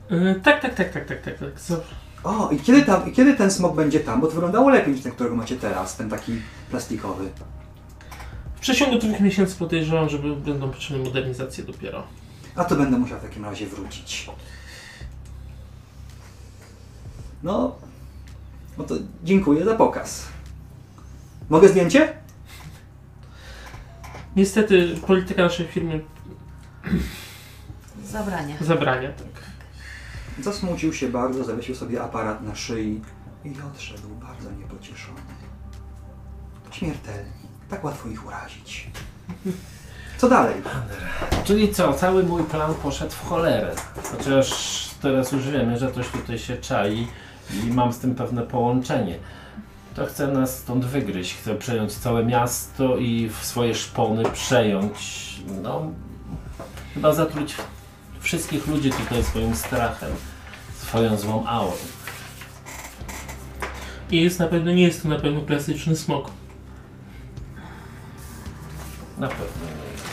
[0.10, 1.54] E, tak, tak, tak, tak, tak, tak, tak.
[2.24, 4.22] O, i kiedy, tam, i kiedy ten smok będzie tam?
[4.22, 7.30] Bo to wyglądało lepiej niż ten, którego macie teraz, ten taki plastikowy.
[8.56, 12.04] W przeciągu dwóch miesięcy podejrzewam, że będą potrzebne modernizacje dopiero.
[12.56, 14.30] A to będę musiał w takim razie wrócić.
[17.44, 17.76] No,
[18.78, 20.26] no to dziękuję za pokaz.
[21.50, 22.25] Mogę zdjęcie?
[24.36, 26.00] Niestety polityka naszej firmy
[28.12, 28.56] Zabrania.
[28.62, 29.28] zabrania, tak.
[30.44, 33.02] Zasmucił się bardzo, zawiesił sobie aparat na szyi
[33.46, 35.20] i odszedł bardzo niepocieszony.
[36.72, 37.32] Śmiertelni.
[37.70, 38.90] Tak łatwo ich urazić.
[40.18, 40.56] Co dalej?
[41.44, 43.76] Czyli co, cały mój plan poszedł w cholerę.
[44.12, 44.50] Chociaż
[45.02, 47.08] teraz już wiemy, że coś tutaj się czai
[47.64, 49.20] i mam z tym pewne połączenie.
[49.96, 51.34] To chcę nas stąd wygryźć.
[51.34, 54.96] Chcę przejąć całe miasto i w swoje szpony przejąć.
[55.62, 55.92] No,
[56.94, 57.56] chyba zatruć
[58.20, 60.10] wszystkich ludzi tutaj swoim strachem,
[60.78, 61.78] swoją złą aurą.
[64.12, 66.32] I jest na pewno, nie jest to na pewno klasyczny smok.
[69.18, 70.06] Na pewno nie jest.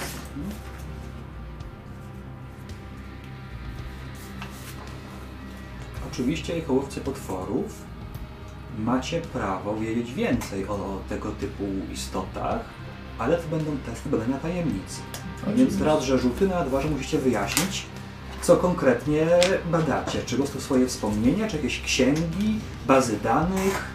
[6.13, 7.82] Oczywiście, jako łowcy potworów,
[8.79, 12.61] macie prawo wiedzieć więcej o, o tego typu istotach,
[13.19, 15.01] ale to będą testy badania tajemnicy.
[15.47, 15.85] Więc Oczywiście.
[15.85, 17.87] raz, że rzuty, na dwa, że musicie wyjaśnić,
[18.43, 19.27] co konkretnie
[19.71, 20.23] badacie.
[20.27, 23.93] Czy po prostu swoje wspomnienia, czy jakieś księgi, bazy danych.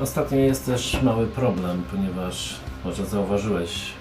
[0.00, 3.92] Ostatnio jest też mały problem, ponieważ może zauważyłeś,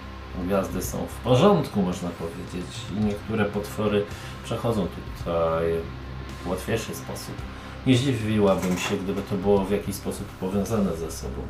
[0.46, 4.06] gwiazdy są w porządku, można powiedzieć, i niektóre potwory
[4.44, 5.66] przechodzą tutaj
[6.44, 7.36] w łatwiejszy sposób.
[7.88, 11.42] Nie zdziwiłabym się, gdyby to było w jakiś sposób powiązane ze sobą.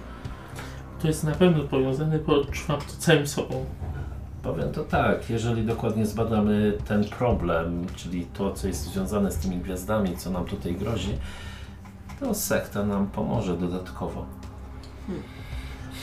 [1.02, 3.65] To jest na pewno powiązane, bo odczuwam to całym sobą.
[4.44, 9.57] Powiem to tak, jeżeli dokładnie zbadamy ten problem, czyli to, co jest związane z tymi
[9.57, 11.18] gwiazdami, co nam tutaj grozi,
[12.20, 14.26] to sekta nam pomoże dodatkowo.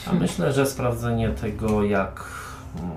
[0.07, 2.25] A myślę, że sprawdzenie tego, jak
[2.79, 2.93] mm,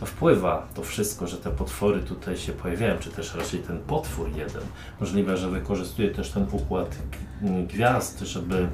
[0.00, 4.28] to wpływa, to wszystko, że te potwory tutaj się pojawiają, czy też raczej ten potwór
[4.36, 4.62] jeden,
[5.00, 6.96] możliwe, że wykorzystuje też ten układ
[7.42, 8.68] g- gwiazd, żeby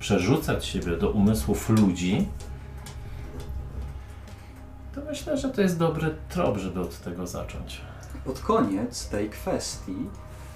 [0.00, 2.28] przerzucać siebie do umysłów ludzi,
[4.94, 7.80] to myślę, że to jest dobry trop, żeby od tego zacząć.
[8.24, 9.96] Pod koniec tej kwestii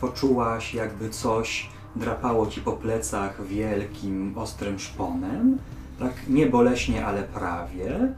[0.01, 5.59] poczułaś, jakby coś drapało ci po plecach wielkim, ostrym szponem,
[5.99, 8.13] tak nie boleśnie, ale prawie,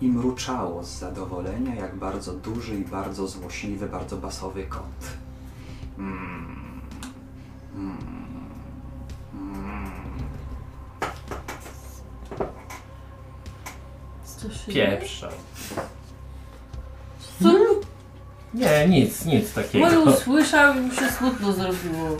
[0.00, 4.82] i mruczało z zadowolenia, jak bardzo duży i bardzo złośliwy, bardzo basowy kot.
[5.98, 6.80] Mm.
[7.74, 7.98] Mm.
[9.34, 9.90] Mm.
[14.24, 15.28] Co się Pieprza.
[17.42, 17.52] Co?
[18.54, 19.86] Nie, nic, nic takiego.
[19.86, 22.16] Mój usłyszał i mu się smutno zrobiło.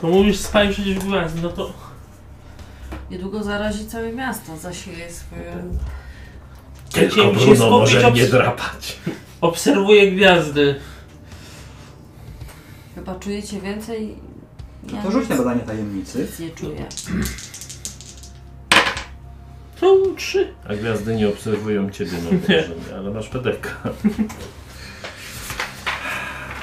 [0.00, 1.72] To mówisz spaj przecież gwiazd, no to
[3.10, 5.78] Niedługo zarazi całe miasto, zasieje swoją...
[6.92, 8.98] Tylko Chciałem się Bruno skupić, może obs- mnie drapać.
[9.40, 10.74] obserwuję gwiazdy.
[12.94, 14.16] Chyba czujecie więcej?
[14.92, 16.18] Ja To rzuć na nic- badanie tajemnicy.
[16.18, 16.86] nic nie czuję.
[19.80, 20.54] To trzy.
[20.68, 23.68] A gwiazdy nie obserwują ciebie, no wrażenie, ale masz pedeka.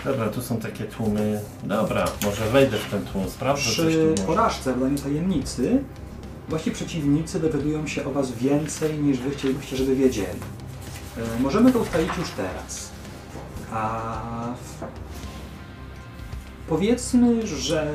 [0.06, 1.42] Dobra, tu są takie tłumy.
[1.64, 4.24] Dobra, może wejdę w ten tłum, sprawdzę coś Przy tu może.
[4.24, 5.84] porażce w badaniu tajemnicy
[6.50, 10.40] wasi przeciwnicy dowiadują się o was więcej niż wy chcielibyście, żeby wiedzieli.
[11.18, 12.92] E, możemy to ustalić już teraz.
[13.72, 14.54] A
[16.68, 17.94] powiedzmy, że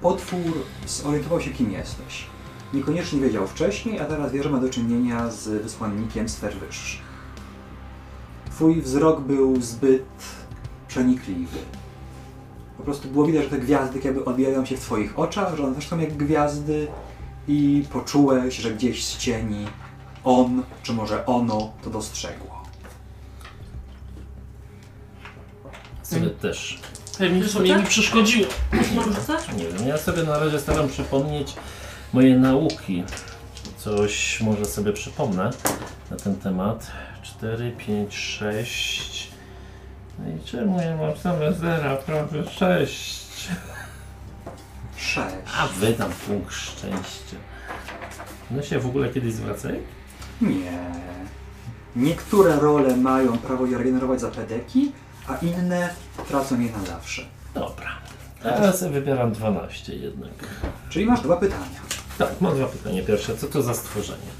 [0.00, 2.26] potwór zorientował się, kim jesteś.
[2.74, 7.10] Niekoniecznie wiedział wcześniej, a teraz wie, że ma do czynienia z wysłannikiem sfer wyższych.
[8.50, 10.04] Twój wzrok był zbyt
[10.88, 11.58] przenikliwy.
[12.76, 15.74] Po prostu było widać, że te gwiazdy jakby odbijają się w Twoich oczach, że one
[15.74, 16.88] też są jak gwiazdy
[17.50, 19.66] i poczułeś, że gdzieś z cieni
[20.24, 22.64] on, czy może ono to dostrzegło.
[26.02, 26.80] Sobie też.
[27.18, 28.48] Pewnie sobie mi przeszkodziło.
[29.04, 29.52] Rzucać?
[29.56, 31.54] Nie wiem, ja sobie na razie staram przypomnieć
[32.12, 33.04] moje nauki.
[33.76, 35.50] coś może sobie przypomnę
[36.10, 36.90] na ten temat.
[37.22, 39.28] 4, 5, 6.
[40.18, 43.48] No i czemu ja mam same zera, prawie 6?
[45.00, 45.36] Sześć.
[45.58, 47.36] A wydam punkt szczęścia.
[48.50, 49.80] No się w ogóle kiedyś zwracaj?
[50.40, 50.80] Nie.
[51.96, 54.92] Niektóre role mają prawo je regenerować za pedeki,
[55.28, 55.94] a inne
[56.28, 57.22] tracą je na zawsze.
[57.54, 57.90] Dobra.
[58.72, 60.32] Sobie wybieram 12 jednak.
[60.88, 61.80] Czyli masz dwa pytania.
[62.18, 63.02] Tak, mam dwa pytania.
[63.02, 64.30] Pierwsze, co to za stworzenie?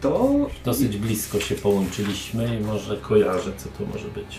[0.00, 0.30] To
[0.64, 4.38] Dosyć blisko się połączyliśmy i może kojarzę, co to może być.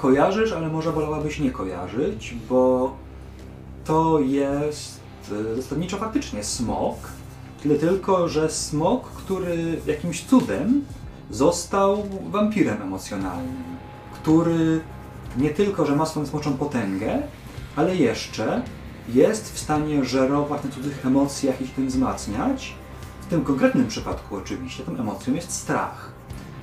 [0.00, 2.94] Kojarzysz, ale może wolałabyś nie kojarzyć, bo
[3.84, 5.00] to jest
[5.32, 6.96] y, zasadniczo faktycznie smok.
[7.62, 10.84] Tyle tylko, że smok, który jakimś cudem
[11.30, 13.64] został wampirem emocjonalnym,
[14.14, 14.80] który
[15.36, 17.22] nie tylko, że ma swoją smoczą potęgę,
[17.76, 18.62] ale jeszcze
[19.08, 22.74] jest w stanie żerować na cudzych emocjach i ich tym wzmacniać.
[23.20, 26.12] W tym konkretnym przypadku oczywiście tą emocją jest strach.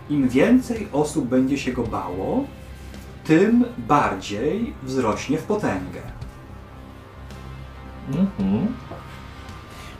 [0.09, 2.43] Im więcej osób będzie się go bało,
[3.27, 6.01] tym bardziej wzrośnie w potęgę.
[8.07, 8.67] Mhm.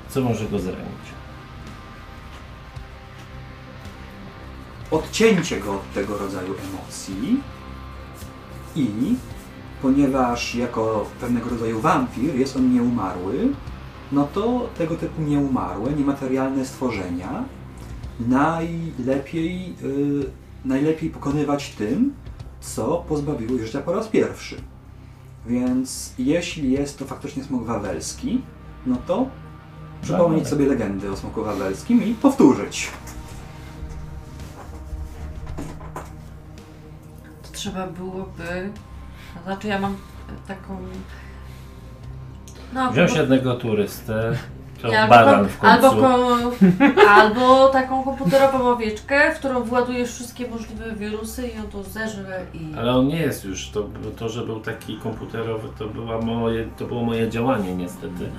[0.09, 1.07] Co może go zranić?
[4.91, 7.41] Odcięcie go od tego rodzaju emocji
[8.75, 9.15] i
[9.81, 13.47] ponieważ jako pewnego rodzaju wampir jest on nieumarły,
[14.11, 17.43] no to tego typu nieumarłe, niematerialne stworzenia
[18.19, 20.31] najlepiej, y,
[20.65, 22.13] najlepiej pokonywać tym,
[22.61, 24.55] co pozbawiło ich życia po raz pierwszy.
[25.45, 28.41] Więc jeśli jest to faktycznie smok wawelski,
[28.85, 29.27] no to
[30.01, 30.47] przypomnieć Wawelek.
[30.47, 32.87] sobie legendy o smoku wawelskim i powtórzyć.
[37.43, 38.69] To trzeba byłoby.
[39.35, 39.95] To znaczy, ja mam
[40.47, 40.77] taką.
[42.73, 44.37] No, Wziąć po- jednego turystę,
[44.81, 45.85] to albo w końcu.
[45.87, 46.51] Albo, ko-
[47.21, 52.73] albo taką komputerową owieczkę, w którą władujesz wszystkie możliwe wirusy i on to zeżre i...
[52.77, 56.85] Ale on nie jest już, to, to że był taki komputerowy, to, była moje, to
[56.85, 58.29] było moje działanie niestety.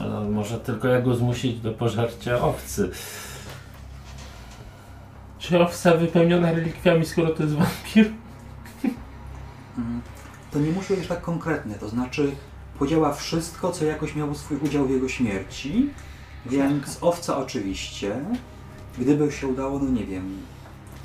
[0.00, 2.90] Ale może tylko ja go zmusić do pożarcia owcy.
[5.38, 8.10] Czy owca wypełniona relikwiami, skoro to jest wampir?
[9.78, 10.02] Mm,
[10.52, 12.30] To nie musi być tak konkretne, to znaczy
[12.78, 15.90] podziała wszystko, co jakoś miało swój udział w jego śmierci,
[16.46, 18.16] więc owca oczywiście,
[18.98, 20.38] gdyby się udało, no nie wiem,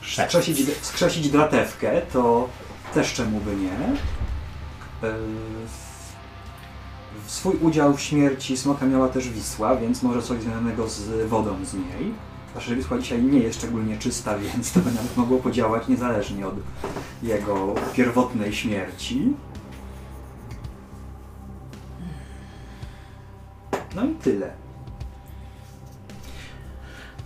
[0.02, 2.49] skrzesić, skrzesić dratewkę, to
[2.94, 3.98] też czemu by nie.
[5.10, 5.18] Yy,
[7.27, 11.73] Swój udział w śmierci smoka miała też Wisła, więc może coś związanego z wodą z
[11.73, 12.14] niej.
[12.49, 16.48] Zwłaszcza, że Wisła dzisiaj nie jest szczególnie czysta, więc to by nawet mogło podziałać niezależnie
[16.48, 16.56] od
[17.23, 19.34] jego pierwotnej śmierci.
[23.98, 24.52] No i tyle.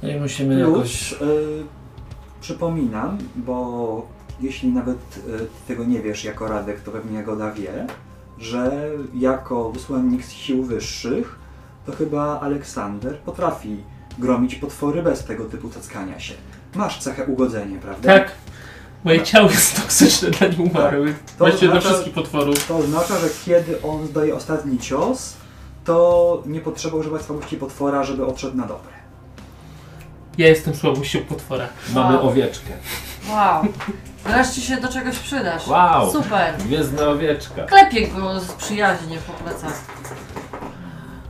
[0.04, 1.14] No i musimy jakoś...
[1.14, 1.64] Plus, y,
[2.42, 4.08] przypominam, bo
[4.42, 7.88] jeśli nawet y, tego nie wiesz jako Radek, to pewnie Jagoda wie,
[8.38, 11.40] że jako wysłannik z sił wyższych,
[11.86, 13.78] to chyba Aleksander potrafi
[14.20, 16.34] gromić potwory bez tego typu cackania się.
[16.76, 18.20] Masz cechę ugodzenia, prawda?
[18.20, 18.32] Tak.
[19.04, 21.20] Moje ciało jest toksyczne dla nieumarłych.
[21.20, 22.68] To Właściwie dla wszystkich potworów.
[22.68, 25.41] To oznacza, że kiedy on zdaje ostatni cios,
[25.86, 28.92] to nie potrzeba używać słabości potwora, żeby odszedł na dobre.
[30.38, 31.68] Ja jestem słabością potwora.
[31.94, 32.28] Mamy Wow.
[32.28, 32.70] owieczkę.
[33.30, 33.64] Wow.
[34.26, 35.68] Wreszcie się do czegoś przydasz.
[35.68, 36.12] Wow!
[36.12, 36.58] Super.
[36.58, 37.64] Gwiezdna owieczka.
[37.64, 39.82] Klepię go z przyjaźnie po plecach.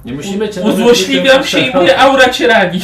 [0.05, 0.61] Nie musimy cię...
[0.61, 2.81] Uzłośliwiam się i moja aura cię rani.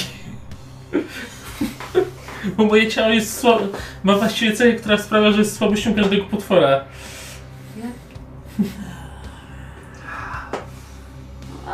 [2.58, 3.68] Bo moje ciało jest słabe.
[4.04, 6.82] Ma właściwie cechę, która sprawia, że jest słabością każdego potwora.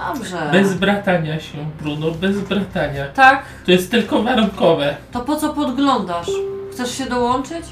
[0.08, 0.50] Dobrze.
[0.52, 3.08] Bez bratania się, Bruno, bez bratania.
[3.08, 3.46] Tak?
[3.66, 4.96] To jest tylko warunkowe.
[5.12, 6.28] To po co podglądasz?
[6.72, 7.66] Chcesz się dołączyć?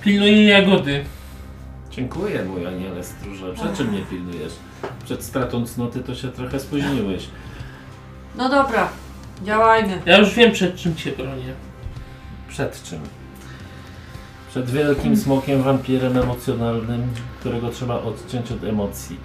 [0.00, 1.04] Pilnuję jagody.
[1.90, 3.52] Dziękuję, mój aniele stróże.
[3.54, 4.52] Przed czym mnie pilnujesz?
[5.04, 7.28] Przed stratą cnoty to się trochę spóźniłeś.
[8.36, 8.88] No dobra.
[9.42, 10.02] Działajmy.
[10.06, 11.54] Ja już wiem przed czym cię bronię.
[12.48, 13.00] Przed czym?
[14.50, 17.02] Przed wielkim smokiem, wampirem emocjonalnym,
[17.40, 19.16] którego trzeba odciąć od emocji.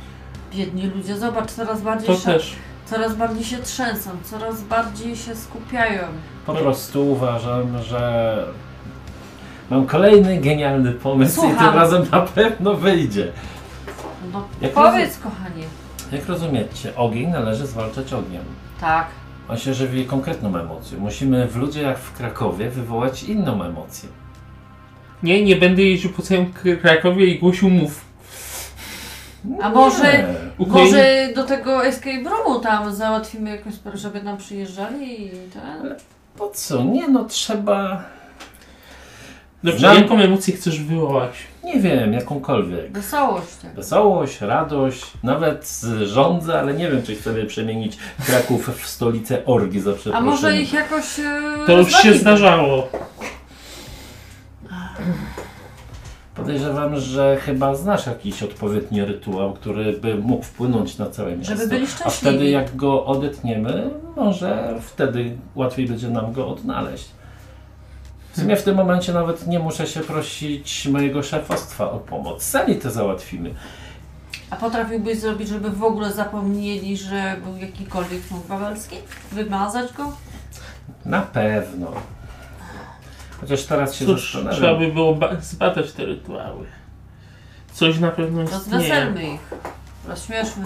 [0.56, 2.56] Biedni ludzie, zobacz, coraz bardziej To się, też.
[2.86, 6.02] coraz bardziej się trzęsą, coraz bardziej się skupiają.
[6.46, 8.36] Po prostu uważam, że
[9.70, 11.76] mam kolejny genialny pomysł i tym Słucham.
[11.76, 13.32] razem na pewno wyjdzie.
[14.34, 15.64] No Jak powiedz, kochanie.
[16.12, 18.44] Jak rozumiecie, ogień należy zwalczać ogniem.
[18.82, 19.08] Tak.
[19.50, 21.00] On się żywi konkretną emocją.
[21.00, 24.10] Musimy w ludzie jak w Krakowie wywołać inną emocję.
[25.24, 28.06] Nie, nie będę jeździł po całym Krakowie i głosił mów.
[29.62, 35.30] A może, może do tego escape roomu tam załatwimy jakąś sprawę, żeby nam przyjeżdżali i
[35.30, 35.96] ten?
[36.38, 36.84] Po co?
[36.84, 38.04] Nie no, trzeba...
[39.64, 41.32] Dobrze, Znam- jaką emocję chcesz wywołać?
[41.64, 42.92] Nie wiem, jakąkolwiek.
[42.92, 43.48] Wesołość.
[43.62, 43.74] tak.
[43.76, 49.80] Wesołość, radość, nawet z- rządzę, ale nie wiem, czy chcemy przemienić Kraków w stolicę orgi
[49.80, 50.30] za A przeproszeniem.
[50.30, 52.88] może ich jakoś e, To już się zdarzało.
[56.36, 61.56] Podejrzewam, że chyba znasz jakiś odpowiedni rytuał, który by mógł wpłynąć na całe miasto.
[61.56, 62.18] Żeby byli A szczęśliwi.
[62.18, 67.10] wtedy jak go odetniemy, może wtedy łatwiej będzie nam go odnaleźć.
[68.32, 72.44] W sumie w tym momencie nawet nie muszę się prosić mojego szefostwa o pomoc.
[72.44, 73.54] Sami to załatwimy.
[74.50, 78.96] A potrafiłbyś zrobić, żeby w ogóle zapomnieli, że był jakikolwiek smok wawelski?
[79.32, 80.12] Wymazać go?
[81.06, 81.92] Na pewno.
[83.44, 84.80] Chociaż teraz się Cóż, trzeba zastanawiam.
[84.80, 86.66] by było ba- zbadać te rytuały.
[87.74, 88.60] Coś na pewno istnieje.
[88.72, 89.52] Rozweselmy ich.
[90.08, 90.66] Rozśmieszmy.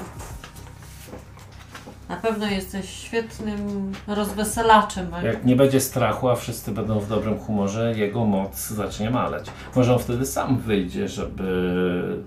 [2.09, 5.07] Na pewno jesteś świetnym rozweselaczem.
[5.23, 9.45] Jak nie będzie strachu, a wszyscy będą w dobrym humorze, jego moc zacznie maleć.
[9.75, 12.23] Może on wtedy sam wyjdzie, żeby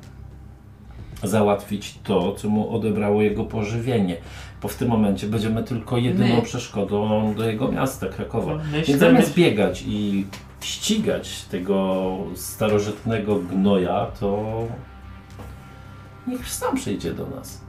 [1.22, 4.16] załatwić to, co mu odebrało jego pożywienie.
[4.62, 6.42] Bo w tym momencie będziemy tylko jedyną My?
[6.42, 8.54] przeszkodą do jego miasta, Krakowa.
[8.54, 10.26] Myślę, Więc zamiast biegać i
[10.60, 14.44] ścigać tego starożytnego gnoja, to
[16.26, 17.60] niech sam przyjdzie do nas.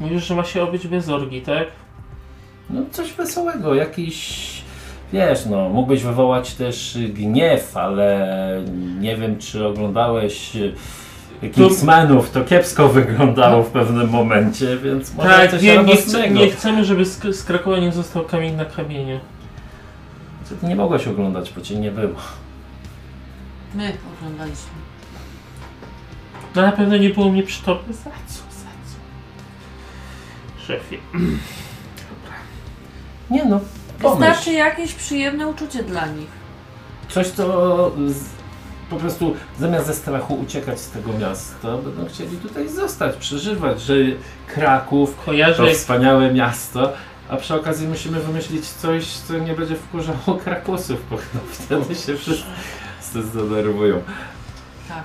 [0.00, 1.68] Mówisz, że ma się obyć bez orgi, tak?
[2.70, 4.48] No coś wesołego, jakiś...
[5.12, 8.62] Wiesz, no, mógłbyś wywołać też gniew, ale
[9.00, 10.56] nie wiem, czy oglądałeś
[11.40, 16.34] Kingsmanów, to kiepsko wyglądało w pewnym momencie, więc może tak, coś nie, radosnego.
[16.34, 19.20] nie chcemy, żeby z, z Krakowa nie został kamień na kamieniu.
[20.44, 22.16] Co Ty nie mogłeś oglądać, bo cię nie było.
[23.74, 24.70] My oglądaliśmy.
[26.54, 27.92] No na pewno nie było mnie przy tobie.
[27.92, 28.96] Za co, za co?
[30.66, 30.98] Szefie.
[33.30, 33.60] Nie no,
[34.02, 34.18] pomyśl.
[34.18, 36.28] Wystarczy jakieś przyjemne uczucie dla nich.
[37.08, 37.92] Coś, co
[38.90, 43.94] po prostu zamiast ze strachu uciekać z tego miasta, będą chcieli tutaj zostać, przeżywać, że
[44.46, 46.92] Kraków Kojarzę, to wspaniałe miasto,
[47.28, 51.16] a przy okazji musimy wymyślić coś, co nie będzie wkurzało Krakusów, bo
[51.64, 54.02] wtedy się wszyscy zdenerwują.
[54.88, 55.04] Tak.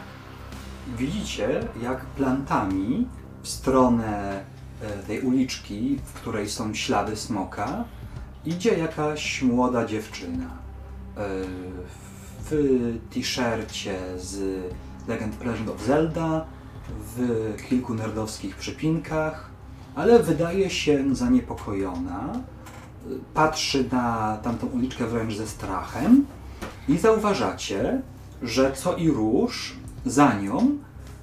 [0.97, 3.07] Widzicie, jak plantami
[3.41, 4.43] w stronę
[4.81, 7.84] e, tej uliczki, w której są ślady smoka,
[8.45, 10.45] idzie jakaś młoda dziewczyna.
[11.18, 11.22] E,
[12.51, 14.61] W t-shircie z
[15.07, 15.35] Legend,
[15.75, 16.45] of Zelda,
[17.15, 19.49] w kilku nerdowskich przypinkach,
[19.95, 22.33] ale wydaje się zaniepokojona.
[23.33, 26.25] Patrzy na tamtą uliczkę wręcz ze strachem
[26.87, 28.01] i zauważacie,
[28.41, 29.75] że co i róż
[30.05, 30.77] za nią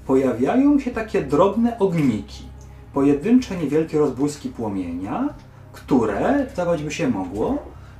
[0.06, 2.44] pojawiają się takie drobne ogniki,
[2.94, 5.28] pojedyncze niewielkie rozbłyski płomienia,
[5.72, 7.58] które, zdawać by się mogło,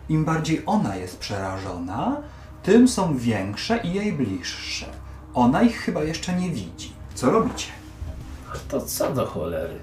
[0.09, 2.22] im bardziej ona jest przerażona,
[2.70, 4.86] tym są większe i jej bliższe.
[5.34, 6.92] Ona ich chyba jeszcze nie widzi.
[7.14, 7.66] Co robicie?
[8.68, 9.74] To co do cholery?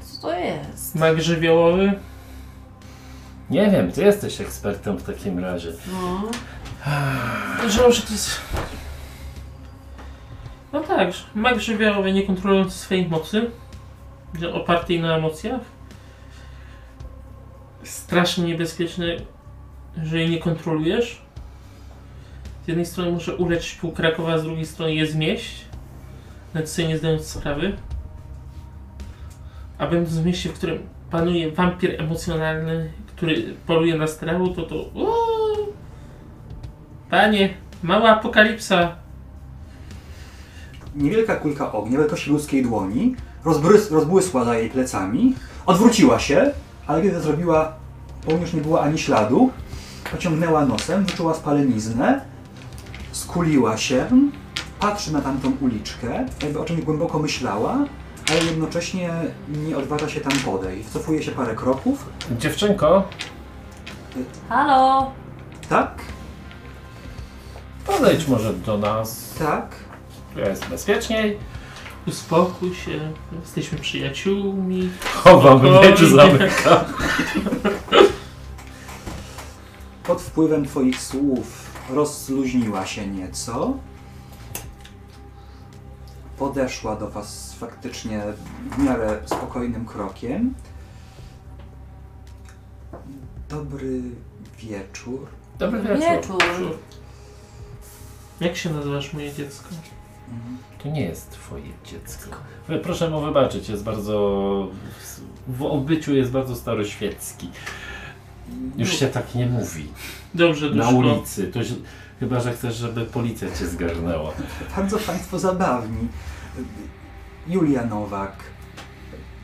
[0.00, 0.94] Co to jest?
[0.94, 2.00] mag żywiołowy.
[3.50, 5.72] Nie wiem, ty jesteś ekspertem w takim razie.
[5.92, 6.22] No.
[7.68, 8.40] Że że to jest...
[10.72, 13.50] No tak, mag żywiołowy nie kontrolujący swojej mocy,
[14.52, 15.60] opartej na emocjach.
[17.82, 19.16] Strasznie niebezpieczny,
[20.02, 21.25] że jej nie kontrolujesz.
[22.66, 25.64] Z jednej strony może uleczyć pół Krakowa, a z drugiej strony je zmieść,
[26.54, 27.76] nawet sobie nie zdając sprawy.
[29.78, 30.78] A będąc w mieście, w którym
[31.10, 34.74] panuje wampir emocjonalny, który poluje na strachu, to to...
[34.74, 35.72] Uuu,
[37.10, 38.96] Panie, mała apokalipsa.
[40.96, 45.34] Niewielka kulka ognia, wielkości ludzkiej dłoni, rozbrys- rozbłysła za jej plecami,
[45.66, 46.52] odwróciła się,
[46.86, 47.72] ale kiedy to zrobiła,
[48.28, 49.50] niej już nie było ani śladu,
[50.10, 52.35] pociągnęła nosem, wyczuła spaleniznę,
[53.16, 54.06] skuliła się,
[54.80, 57.76] patrzy na tamtą uliczkę, jakby o czymś głęboko myślała,
[58.30, 59.10] ale jednocześnie
[59.48, 60.88] nie odważa się tam podejść.
[60.88, 62.06] Cofuje się parę kroków,
[62.38, 63.08] Dziewczynko,
[64.48, 65.10] Halo?
[65.68, 65.90] tak,
[67.86, 69.34] podejdź może do nas.
[69.38, 69.74] tak,
[70.36, 71.38] jest bezpieczniej.
[72.08, 73.12] Uspokój się,
[73.42, 74.90] jesteśmy przyjaciółmi.
[75.14, 76.84] Chowam miecz zamykam.
[80.04, 83.76] pod wpływem Twoich słów rozluźniła się nieco.
[86.38, 88.22] Podeszła do Was faktycznie
[88.70, 90.54] w miarę spokojnym krokiem.
[93.48, 94.00] Dobry
[94.58, 95.26] wieczór.
[95.58, 96.00] Dobry wieczór.
[96.00, 96.78] Wieczór.
[98.40, 99.68] Jak się nazywasz, moje dziecko?
[100.82, 102.36] To nie jest twoje dziecko.
[102.82, 104.68] Proszę mu wybaczyć, jest bardzo...
[105.48, 107.50] W obyciu jest bardzo staroświecki.
[108.76, 109.88] Już się tak nie mówi.
[110.34, 110.98] Dobrze, Na duszko.
[110.98, 111.46] ulicy.
[111.46, 111.76] To źle-
[112.20, 114.32] chyba, że chcesz, żeby policja cię zgarnęła.
[114.76, 116.08] Bardzo Państwo zabawni.
[117.48, 118.32] Julia Nowak.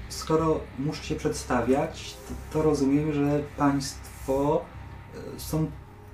[0.09, 4.63] Skoro muszę się przedstawiać, to, to rozumiem, że Państwo
[5.37, 5.71] e, są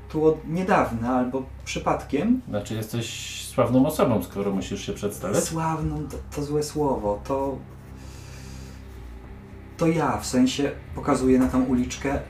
[0.09, 2.41] tu od niedawna albo przypadkiem.
[2.49, 5.45] Znaczy jesteś sławną osobą, skoro musisz się przedstawiać.
[5.45, 7.21] Sławną to, to złe słowo.
[7.29, 7.59] To.
[9.77, 12.21] To ja, w sensie pokazuję na tą uliczkę.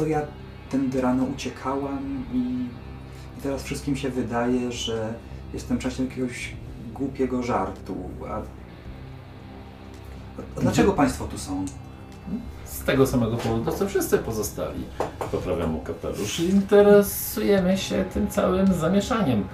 [0.00, 0.22] To ja
[0.70, 2.36] tędy rano uciekałam i,
[3.38, 5.14] i teraz wszystkim się wydaje, że
[5.54, 6.54] jestem częścią jakiegoś
[6.94, 7.96] głupiego żartu.
[8.28, 8.36] A,
[10.56, 11.64] a dlaczego Państwo tu są?
[12.64, 14.84] Z tego samego powodu, co wszyscy pozostali.
[15.32, 16.40] Poprawiam mu kapelusz.
[16.40, 19.44] Interesujemy się tym całym zamieszaniem.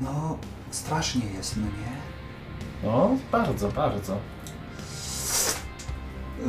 [0.00, 0.38] No,
[0.70, 1.98] strasznie jest, no nie?
[2.90, 4.16] No, bardzo, bardzo.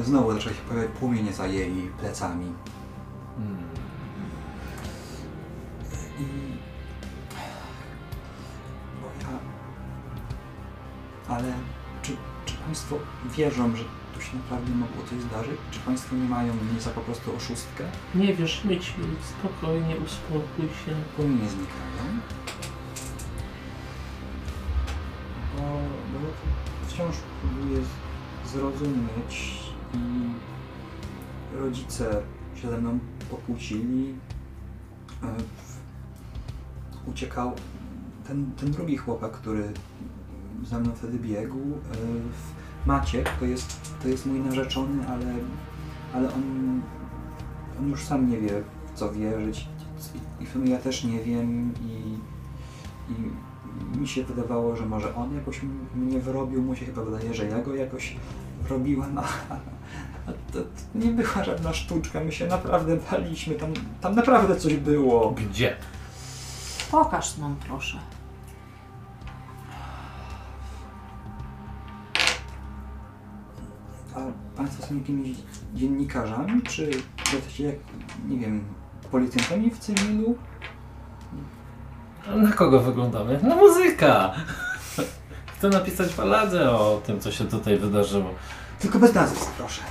[0.04, 2.46] Znowu zaczęły się pojawiać płomienie za jej plecami.
[6.20, 6.26] I...
[9.02, 9.40] Bo ja...
[11.36, 11.54] Ale
[12.02, 12.12] czy,
[12.46, 12.96] czy Państwo
[13.38, 13.84] wierzą, że
[14.14, 15.58] tu się naprawdę mogło coś zdarzyć?
[15.72, 17.84] Czy Państwo nie mają mnie za po prostu oszustkę?
[18.16, 18.94] Nie wierzymy ci,
[19.40, 20.96] spokojnie, uspokój się.
[21.16, 22.20] Płomienie znikają.
[25.56, 25.62] Bo,
[26.14, 26.34] bo ja
[26.88, 27.82] wciąż próbuję
[28.46, 29.60] zrozumieć
[29.94, 29.98] i
[31.58, 32.22] rodzice
[32.62, 33.00] się ze mną
[33.32, 34.16] pokłócili.
[35.24, 35.28] E,
[37.06, 37.52] Uciekał
[38.28, 39.74] ten, ten drugi chłopak, który
[40.64, 41.58] ze mną wtedy biegł.
[41.58, 41.96] e,
[42.86, 45.26] Maciek to jest, to jest mój narzeczony, ale,
[46.14, 46.82] ale on,
[47.80, 48.64] on już sam nie wie
[48.94, 49.68] w co wierzyć
[50.42, 52.18] i w sumie ja też nie wiem i,
[53.12, 55.62] i mi się wydawało, że może on jakoś
[55.96, 58.16] mnie wyrobił, mu się chyba wydaje, że ja go jakoś
[58.64, 59.60] wrobiłem, a, a
[60.54, 60.66] to, to
[60.96, 65.32] nie była żadna sztuczka, my się naprawdę baliśmy, tam, tam naprawdę coś było.
[65.32, 65.76] Gdzie?
[66.92, 68.00] Pokaż nam proszę.
[74.16, 74.20] A
[74.58, 75.38] Państwo są jakimiś
[75.76, 76.92] dziennikarzami, czy
[77.34, 77.76] jesteście, jak,
[78.28, 78.64] nie wiem,
[79.12, 80.36] policjantami w cywilu?
[82.28, 83.40] A Na kogo wyglądamy?
[83.44, 84.34] Na muzyka!
[85.58, 88.30] Chcę napisać baladę o tym, co się tutaj wydarzyło.
[88.80, 89.82] Tylko bez nazwisk, proszę.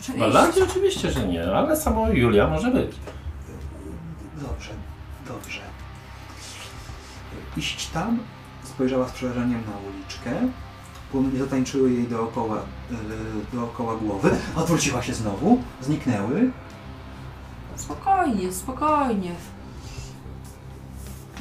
[0.00, 0.32] Oczywiście.
[0.32, 2.90] Baladzie oczywiście, że nie, ale samo Julia może być.
[4.36, 4.70] Dobrze,
[5.28, 5.60] dobrze.
[7.56, 8.18] Iść tam,
[8.64, 10.30] spojrzała z przerażeniem na uliczkę.
[11.12, 12.56] Płomienie zatańczyły jej dookoła,
[12.90, 12.96] yy,
[13.52, 14.30] dookoła głowy.
[14.56, 16.50] Odwróciła się znowu, zniknęły.
[17.76, 19.30] Spokojnie, spokojnie.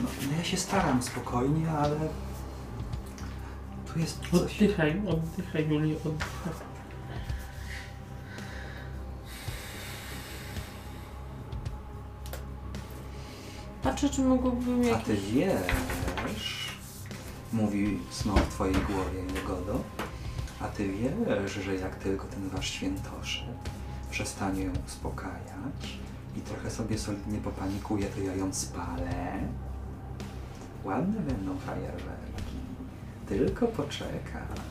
[0.04, 1.98] No, no ja się staram spokojnie, ale
[3.94, 4.42] tu jest coś.
[4.56, 6.69] Oddychaj, oddychaj, Julio, oddychaj.
[13.84, 16.70] Patrzę, czy mogłabym A ty wiesz,
[17.54, 19.80] mówi smok w twojej głowie, Jagodo,
[20.62, 20.90] a ty
[21.28, 23.44] wiesz, że jak tylko ten wasz świętoszy
[24.12, 26.00] przestanie ją uspokajać
[26.38, 29.40] i trochę sobie solidnie popanikuje, to ja ją spalę.
[30.84, 32.60] Ładne będą fajerwerki.
[33.28, 34.69] Tylko poczekaj.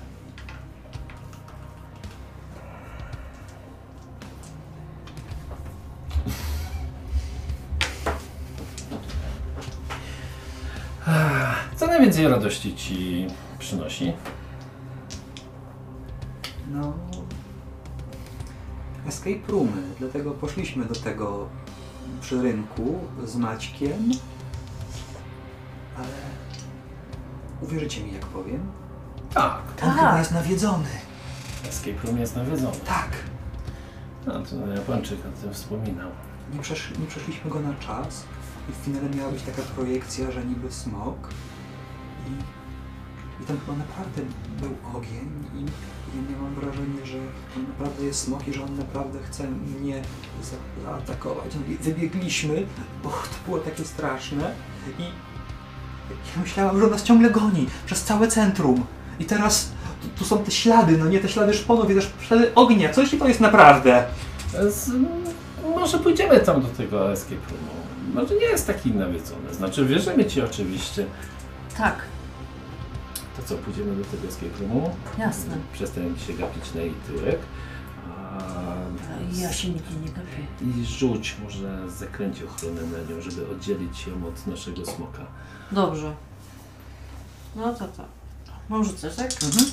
[11.77, 13.27] Co najwięcej radości ci
[13.59, 14.13] przynosi?
[16.71, 16.93] No.
[19.09, 21.49] Escape roomy, dlatego poszliśmy do tego
[22.21, 24.11] przy rynku z Maćkiem.
[25.97, 26.09] Ale
[27.63, 28.61] uwierzycie mi, jak powiem?
[29.35, 29.59] Tak.
[29.71, 29.95] On Tak.
[29.97, 30.89] chyba jest nawiedzony.
[31.69, 32.77] Escape Room jest nawiedzony.
[32.87, 33.09] Tak.
[34.27, 36.11] No to Japończyk o tym wspominał.
[36.55, 38.25] Nie, przesz nie przeszliśmy go na czas
[38.69, 41.29] i w finale miała być taka projekcja, że niby smok
[42.27, 42.33] i,
[43.43, 44.23] i tam chyba naprawdę
[44.61, 45.65] był ogień i,
[46.17, 47.19] ja miałam wrażenie, że
[47.55, 49.51] to naprawdę jest smok i że on naprawdę chce
[49.81, 50.03] mnie
[50.43, 51.55] za zaatakować.
[51.55, 52.67] No i wybiegliśmy,
[53.03, 54.55] bo to było takie straszne
[54.99, 55.03] i
[56.37, 58.85] ja myślałam, że on nas ciągle goni przez całe centrum
[59.19, 59.73] i teraz
[60.03, 62.93] tu, tu są te ślady, no nie te ślady szponów i też ślady ognia.
[62.93, 64.05] Co jeśli to jest naprawdę?
[64.69, 64.91] Z,
[65.75, 67.68] może pójdziemy tam do tego escape roomu.
[68.15, 69.55] Może nie jest taki nawiedzony.
[69.55, 71.07] Znaczy wierzymy ci oczywiście.
[71.77, 71.99] Tak,
[73.37, 74.91] To co, pójdziemy do tego escape roomu?
[75.19, 75.57] jasne.
[75.73, 77.39] Przestań się gapić na jej tyłek.
[78.07, 78.39] A,
[79.41, 80.81] Ja się nigdzie nie gapię.
[80.81, 85.27] I rzuć może zakręcie ochronę na nią, żeby oddzielić ją od naszego smoka.
[85.73, 86.15] Dobrze.
[87.57, 88.05] No to to.
[88.69, 89.31] Mam rzucać, tak?
[89.43, 89.65] Mhm.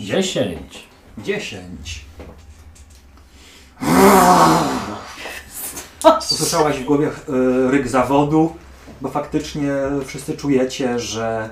[0.00, 0.84] 10.
[1.18, 2.04] 10.
[6.30, 8.56] Usłyszałaś w głowie e, ryk zawodu,
[9.00, 9.72] bo faktycznie
[10.06, 11.50] wszyscy czujecie, że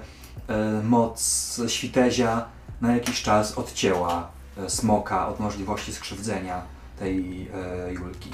[0.48, 2.44] e, moc świtezia
[2.80, 6.62] na jakiś czas odcięła e, smoka od możliwości skrzywdzenia
[6.98, 7.48] tej
[7.90, 8.30] Julki.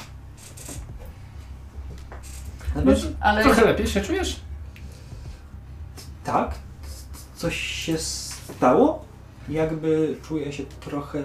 [2.74, 4.40] Natomiast, Ale Trochę lepiej się czujesz?
[6.24, 6.50] tak,
[7.36, 9.04] coś się stało?
[9.48, 11.22] Jakby czuję się trochę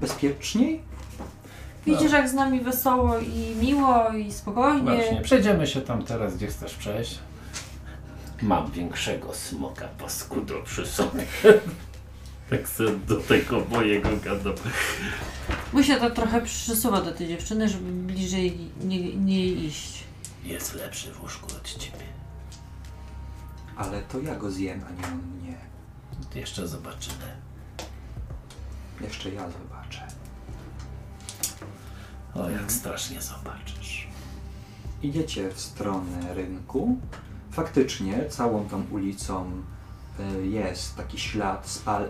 [0.00, 0.82] bezpieczniej?
[1.86, 4.82] Widzisz jak z nami wesoło i miło i spokojnie.
[4.82, 7.18] Właśnie, przejdziemy się tam teraz, gdzie chcesz przejść.
[8.42, 11.24] Mam większego smoka paskudo przy sobie.
[12.50, 14.54] tak sobie do tego mojego gadam.
[15.72, 20.04] Mój się tak trochę przysuwa do tej dziewczyny, żeby bliżej nie, nie iść.
[20.44, 22.04] Jest lepszy w łóżku od ciebie.
[23.76, 25.54] Ale to ja go zjem, a nie on mnie.
[26.34, 27.36] Jeszcze zobaczymy.
[29.00, 30.06] Jeszcze ja zobaczę.
[32.34, 34.08] O, jak strasznie zobaczysz.
[35.02, 36.96] Idziecie w stronę rynku.
[37.50, 39.50] Faktycznie całą tą ulicą
[40.42, 42.08] y, jest taki ślad spal, y,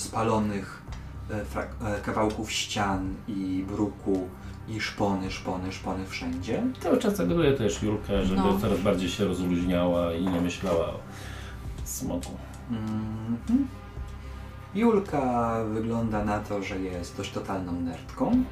[0.00, 0.82] spalonych
[1.30, 4.28] y, frak- kawałków ścian i bruku
[4.68, 6.62] i szpony, szpony, szpony wszędzie.
[6.82, 8.58] Cały czas zagaduję też Julkę, żeby No.
[8.58, 10.98] coraz bardziej się rozluźniała i nie myślała o
[11.84, 12.30] smoku.
[12.70, 13.68] Mhm.
[14.74, 18.44] Julka wygląda na to, że jest dość totalną nerdką.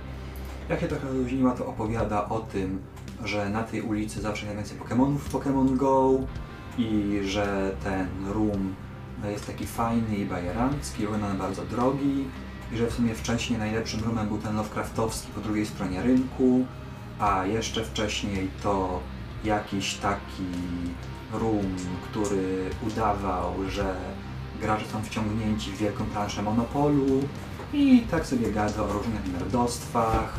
[0.69, 2.81] Jak się trochę rozluźniła, to opowiada o tym,
[3.25, 6.11] że na tej ulicy zawsze najwięcej Pokémonów w Pokémon Go
[6.79, 8.75] i że ten room
[9.31, 12.25] jest taki fajny i bajerancki, na bardzo drogi
[12.73, 16.65] i że w sumie wcześniej najlepszym roomem był ten Lovecraftowski po drugiej stronie rynku,
[17.19, 19.01] a jeszcze wcześniej to
[19.45, 20.45] jakiś taki
[21.33, 21.77] room,
[22.11, 23.95] który udawał, że
[24.61, 27.21] gracze są wciągnięci w wielką planszę Monopolu
[27.73, 30.39] i tak sobie gada o różnych nerdostwach,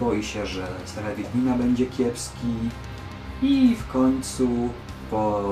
[0.00, 2.54] boi się, że stara Wiedźmina będzie kiepski
[3.42, 4.48] i w końcu
[5.10, 5.42] po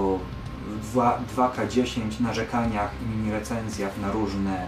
[0.83, 4.67] dwa- 2K10 narzekaniach i mini recenzjach na różne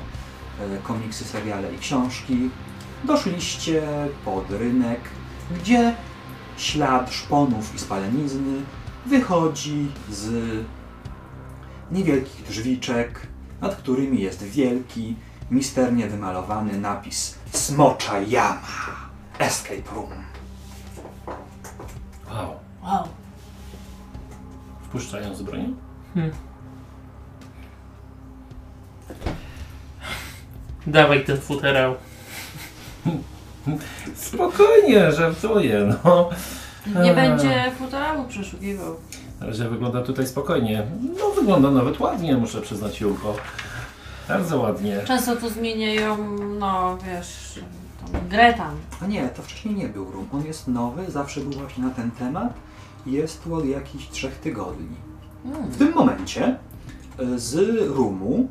[0.61, 2.51] e, komiksy, seriale i książki
[3.05, 3.83] doszliście
[4.25, 5.01] pod rynek,
[5.57, 5.95] gdzie
[6.57, 8.61] ślad szponów i spalenizny
[9.07, 10.31] wychodzi z
[11.93, 13.27] niewielkich drzwiczek,
[13.61, 15.17] nad którymi jest wielki,
[15.51, 19.10] misternie wymalowany napis Smocza Jama
[19.41, 20.11] Escape Room.
[22.31, 22.55] Wow.
[22.83, 23.09] Wow.
[24.85, 25.75] Wpuszczają z bronią?
[30.87, 31.95] Dawaj ten futerał.
[34.15, 36.31] Spokojnie, żartuję, no.
[37.03, 38.97] Nie będzie futerału przeszukiwał.
[39.41, 40.87] Na razie wygląda tutaj spokojnie.
[41.19, 43.37] No wygląda nawet ładnie, muszę przyznać Julko.
[44.29, 45.01] Bardzo ładnie.
[45.07, 47.61] Często to zmieniają, no wiesz,
[48.53, 48.77] tam.
[49.03, 50.29] A nie, to wcześniej nie był room.
[50.33, 52.53] On jest nowy, zawsze był właśnie na ten temat
[53.07, 54.97] jest tu od jakichś trzech tygodni.
[55.45, 55.71] Mm.
[55.71, 56.59] W tym momencie
[57.19, 57.57] e, z
[57.97, 58.49] roomu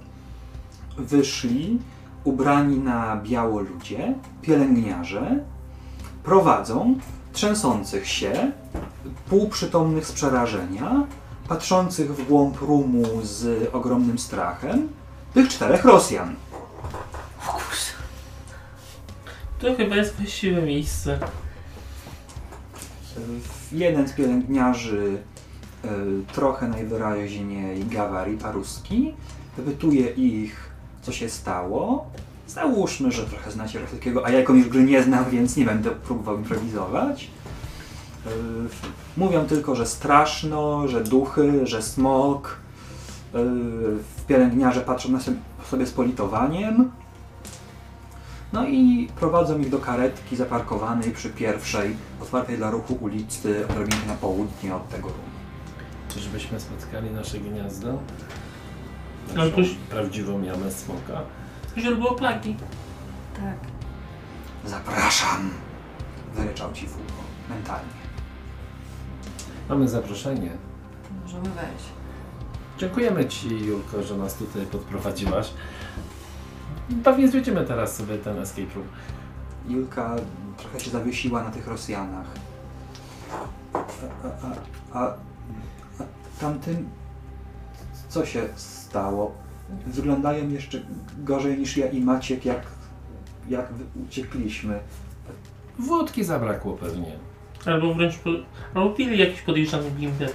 [0.98, 1.80] wyszli
[2.24, 5.44] ubrani na biało ludzie, pielęgniarze,
[6.24, 6.96] prowadzą
[7.34, 8.52] trzęsących się,
[9.30, 11.08] półprzytomnych z przerażenia,
[11.48, 14.88] patrzących w głąb roomu z ogromnym strachem,
[15.34, 16.36] tych czterech Rosjan.
[19.60, 21.20] To chyba jest właściwe miejsce.
[23.72, 25.18] Jeden z pielęgniarzy,
[25.86, 25.88] y,
[26.34, 29.14] trochę najwyraźniej Gawari Paruski,
[29.58, 30.70] wypytuje ich,
[31.02, 32.08] co się stało.
[32.48, 36.38] Załóżmy, że trochę znacie rosyjskiego, a ja jakąś gry nie znam, więc nie będę próbował
[36.38, 37.28] improwizować.
[38.26, 38.30] Y,
[39.18, 42.58] Mówią tylko, że straszno, że duchy, że smok.
[43.36, 43.40] Y,
[44.28, 45.20] Pielęgniarze patrzą na
[45.66, 46.92] sobie z politowaniem.
[48.54, 54.14] No i prowadzą ich do karetki zaparkowanej przy pierwszej, otwartej dla ruchu ulicy, odrobinę na
[54.14, 55.20] południe od tego ruchu.
[56.10, 58.00] Czyżbyśmy spotkali nasze gniazdo?
[59.36, 61.22] No Naszą to- prawdziwą jamę smoka.
[61.78, 62.56] Źródło plagi.
[63.36, 63.56] Tak.
[64.66, 65.50] Zapraszam!
[66.36, 67.90] Wyryczał ci w ucho, mentalnie.
[69.70, 70.52] Mamy zaproszenie.
[71.24, 71.86] Możemy wejść.
[72.78, 75.52] Dziękujemy Ci, Julko, że nas tutaj podprowadziłaś.
[77.04, 78.88] Pewnie zwiedzimy teraz sobie ten escape room.
[79.68, 80.16] Julka
[80.58, 82.28] trochę się zawiesiła na tych Rosjanach.
[83.74, 85.14] A, a, a,
[86.00, 86.04] a,
[86.40, 86.90] tamtym
[88.10, 89.34] co się stało?
[89.88, 90.82] Wyglądają jeszcze
[91.18, 92.62] gorzej niż ja i Maciek, jak,
[93.50, 93.70] jak
[94.08, 94.80] uciekliśmy.
[95.80, 97.16] Wódki zabrakło pewnie.
[97.66, 98.30] Albo wręcz po...
[98.74, 100.30] Albo pili jakiś podejrzany bimber.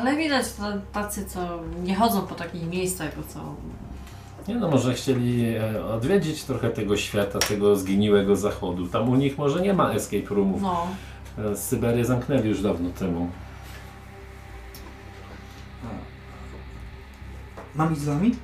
[0.00, 0.62] Ale widać to
[0.92, 3.54] tacy, co nie chodzą po takich miejscach, to co...
[4.48, 8.86] Nie no, może chcieli e, odwiedzić trochę tego świata, tego zginiłego zachodu.
[8.86, 10.62] Tam u nich może nie ma escape roomów.
[10.62, 10.86] No,
[11.38, 13.30] E, Syberię zamknęli już dawno temu.
[17.74, 18.34] Mam iść z wami?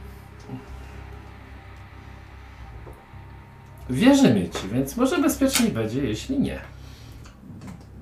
[3.90, 6.60] Wierzymy ci, więc może bezpieczniej będzie, jeśli nie.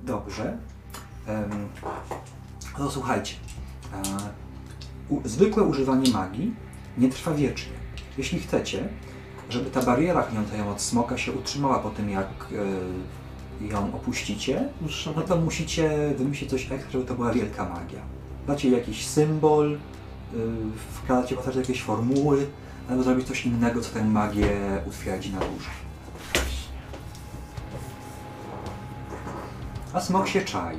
[0.03, 0.57] Dobrze.
[1.27, 1.69] Em,
[2.79, 3.35] no słuchajcie.
[3.93, 6.53] E, zwykłe używanie magii
[6.97, 7.73] nie trwa wiecznie.
[8.17, 8.89] Jeśli chcecie,
[9.49, 13.13] żeby ta bariera chroniąca ją od smoka się utrzymała po tym, jak e,
[13.61, 14.69] ją opuścicie,
[15.15, 18.01] no to musicie wymyślić coś ekstra, żeby to była wielka magia.
[18.47, 19.77] Dacie jakiś symbol, yy,
[20.93, 22.47] wkladacie postać jakieś formuły,
[22.89, 24.49] albo zrobić coś innego, co tę magię
[24.87, 25.73] utwierdzi na dłużej.
[29.93, 30.77] A smok się czai.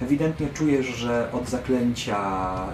[0.00, 2.20] Ewidentnie czujesz, że od zaklęcia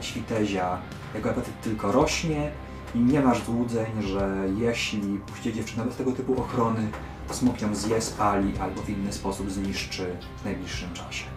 [0.00, 0.78] świtezia
[1.14, 2.50] jego apetyt tylko rośnie
[2.94, 6.88] i nie masz złudzeń, że jeśli puścicie dziewczynę bez tego typu ochrony,
[7.30, 11.33] smok ją zje, spali albo w inny sposób zniszczy w najbliższym czasie.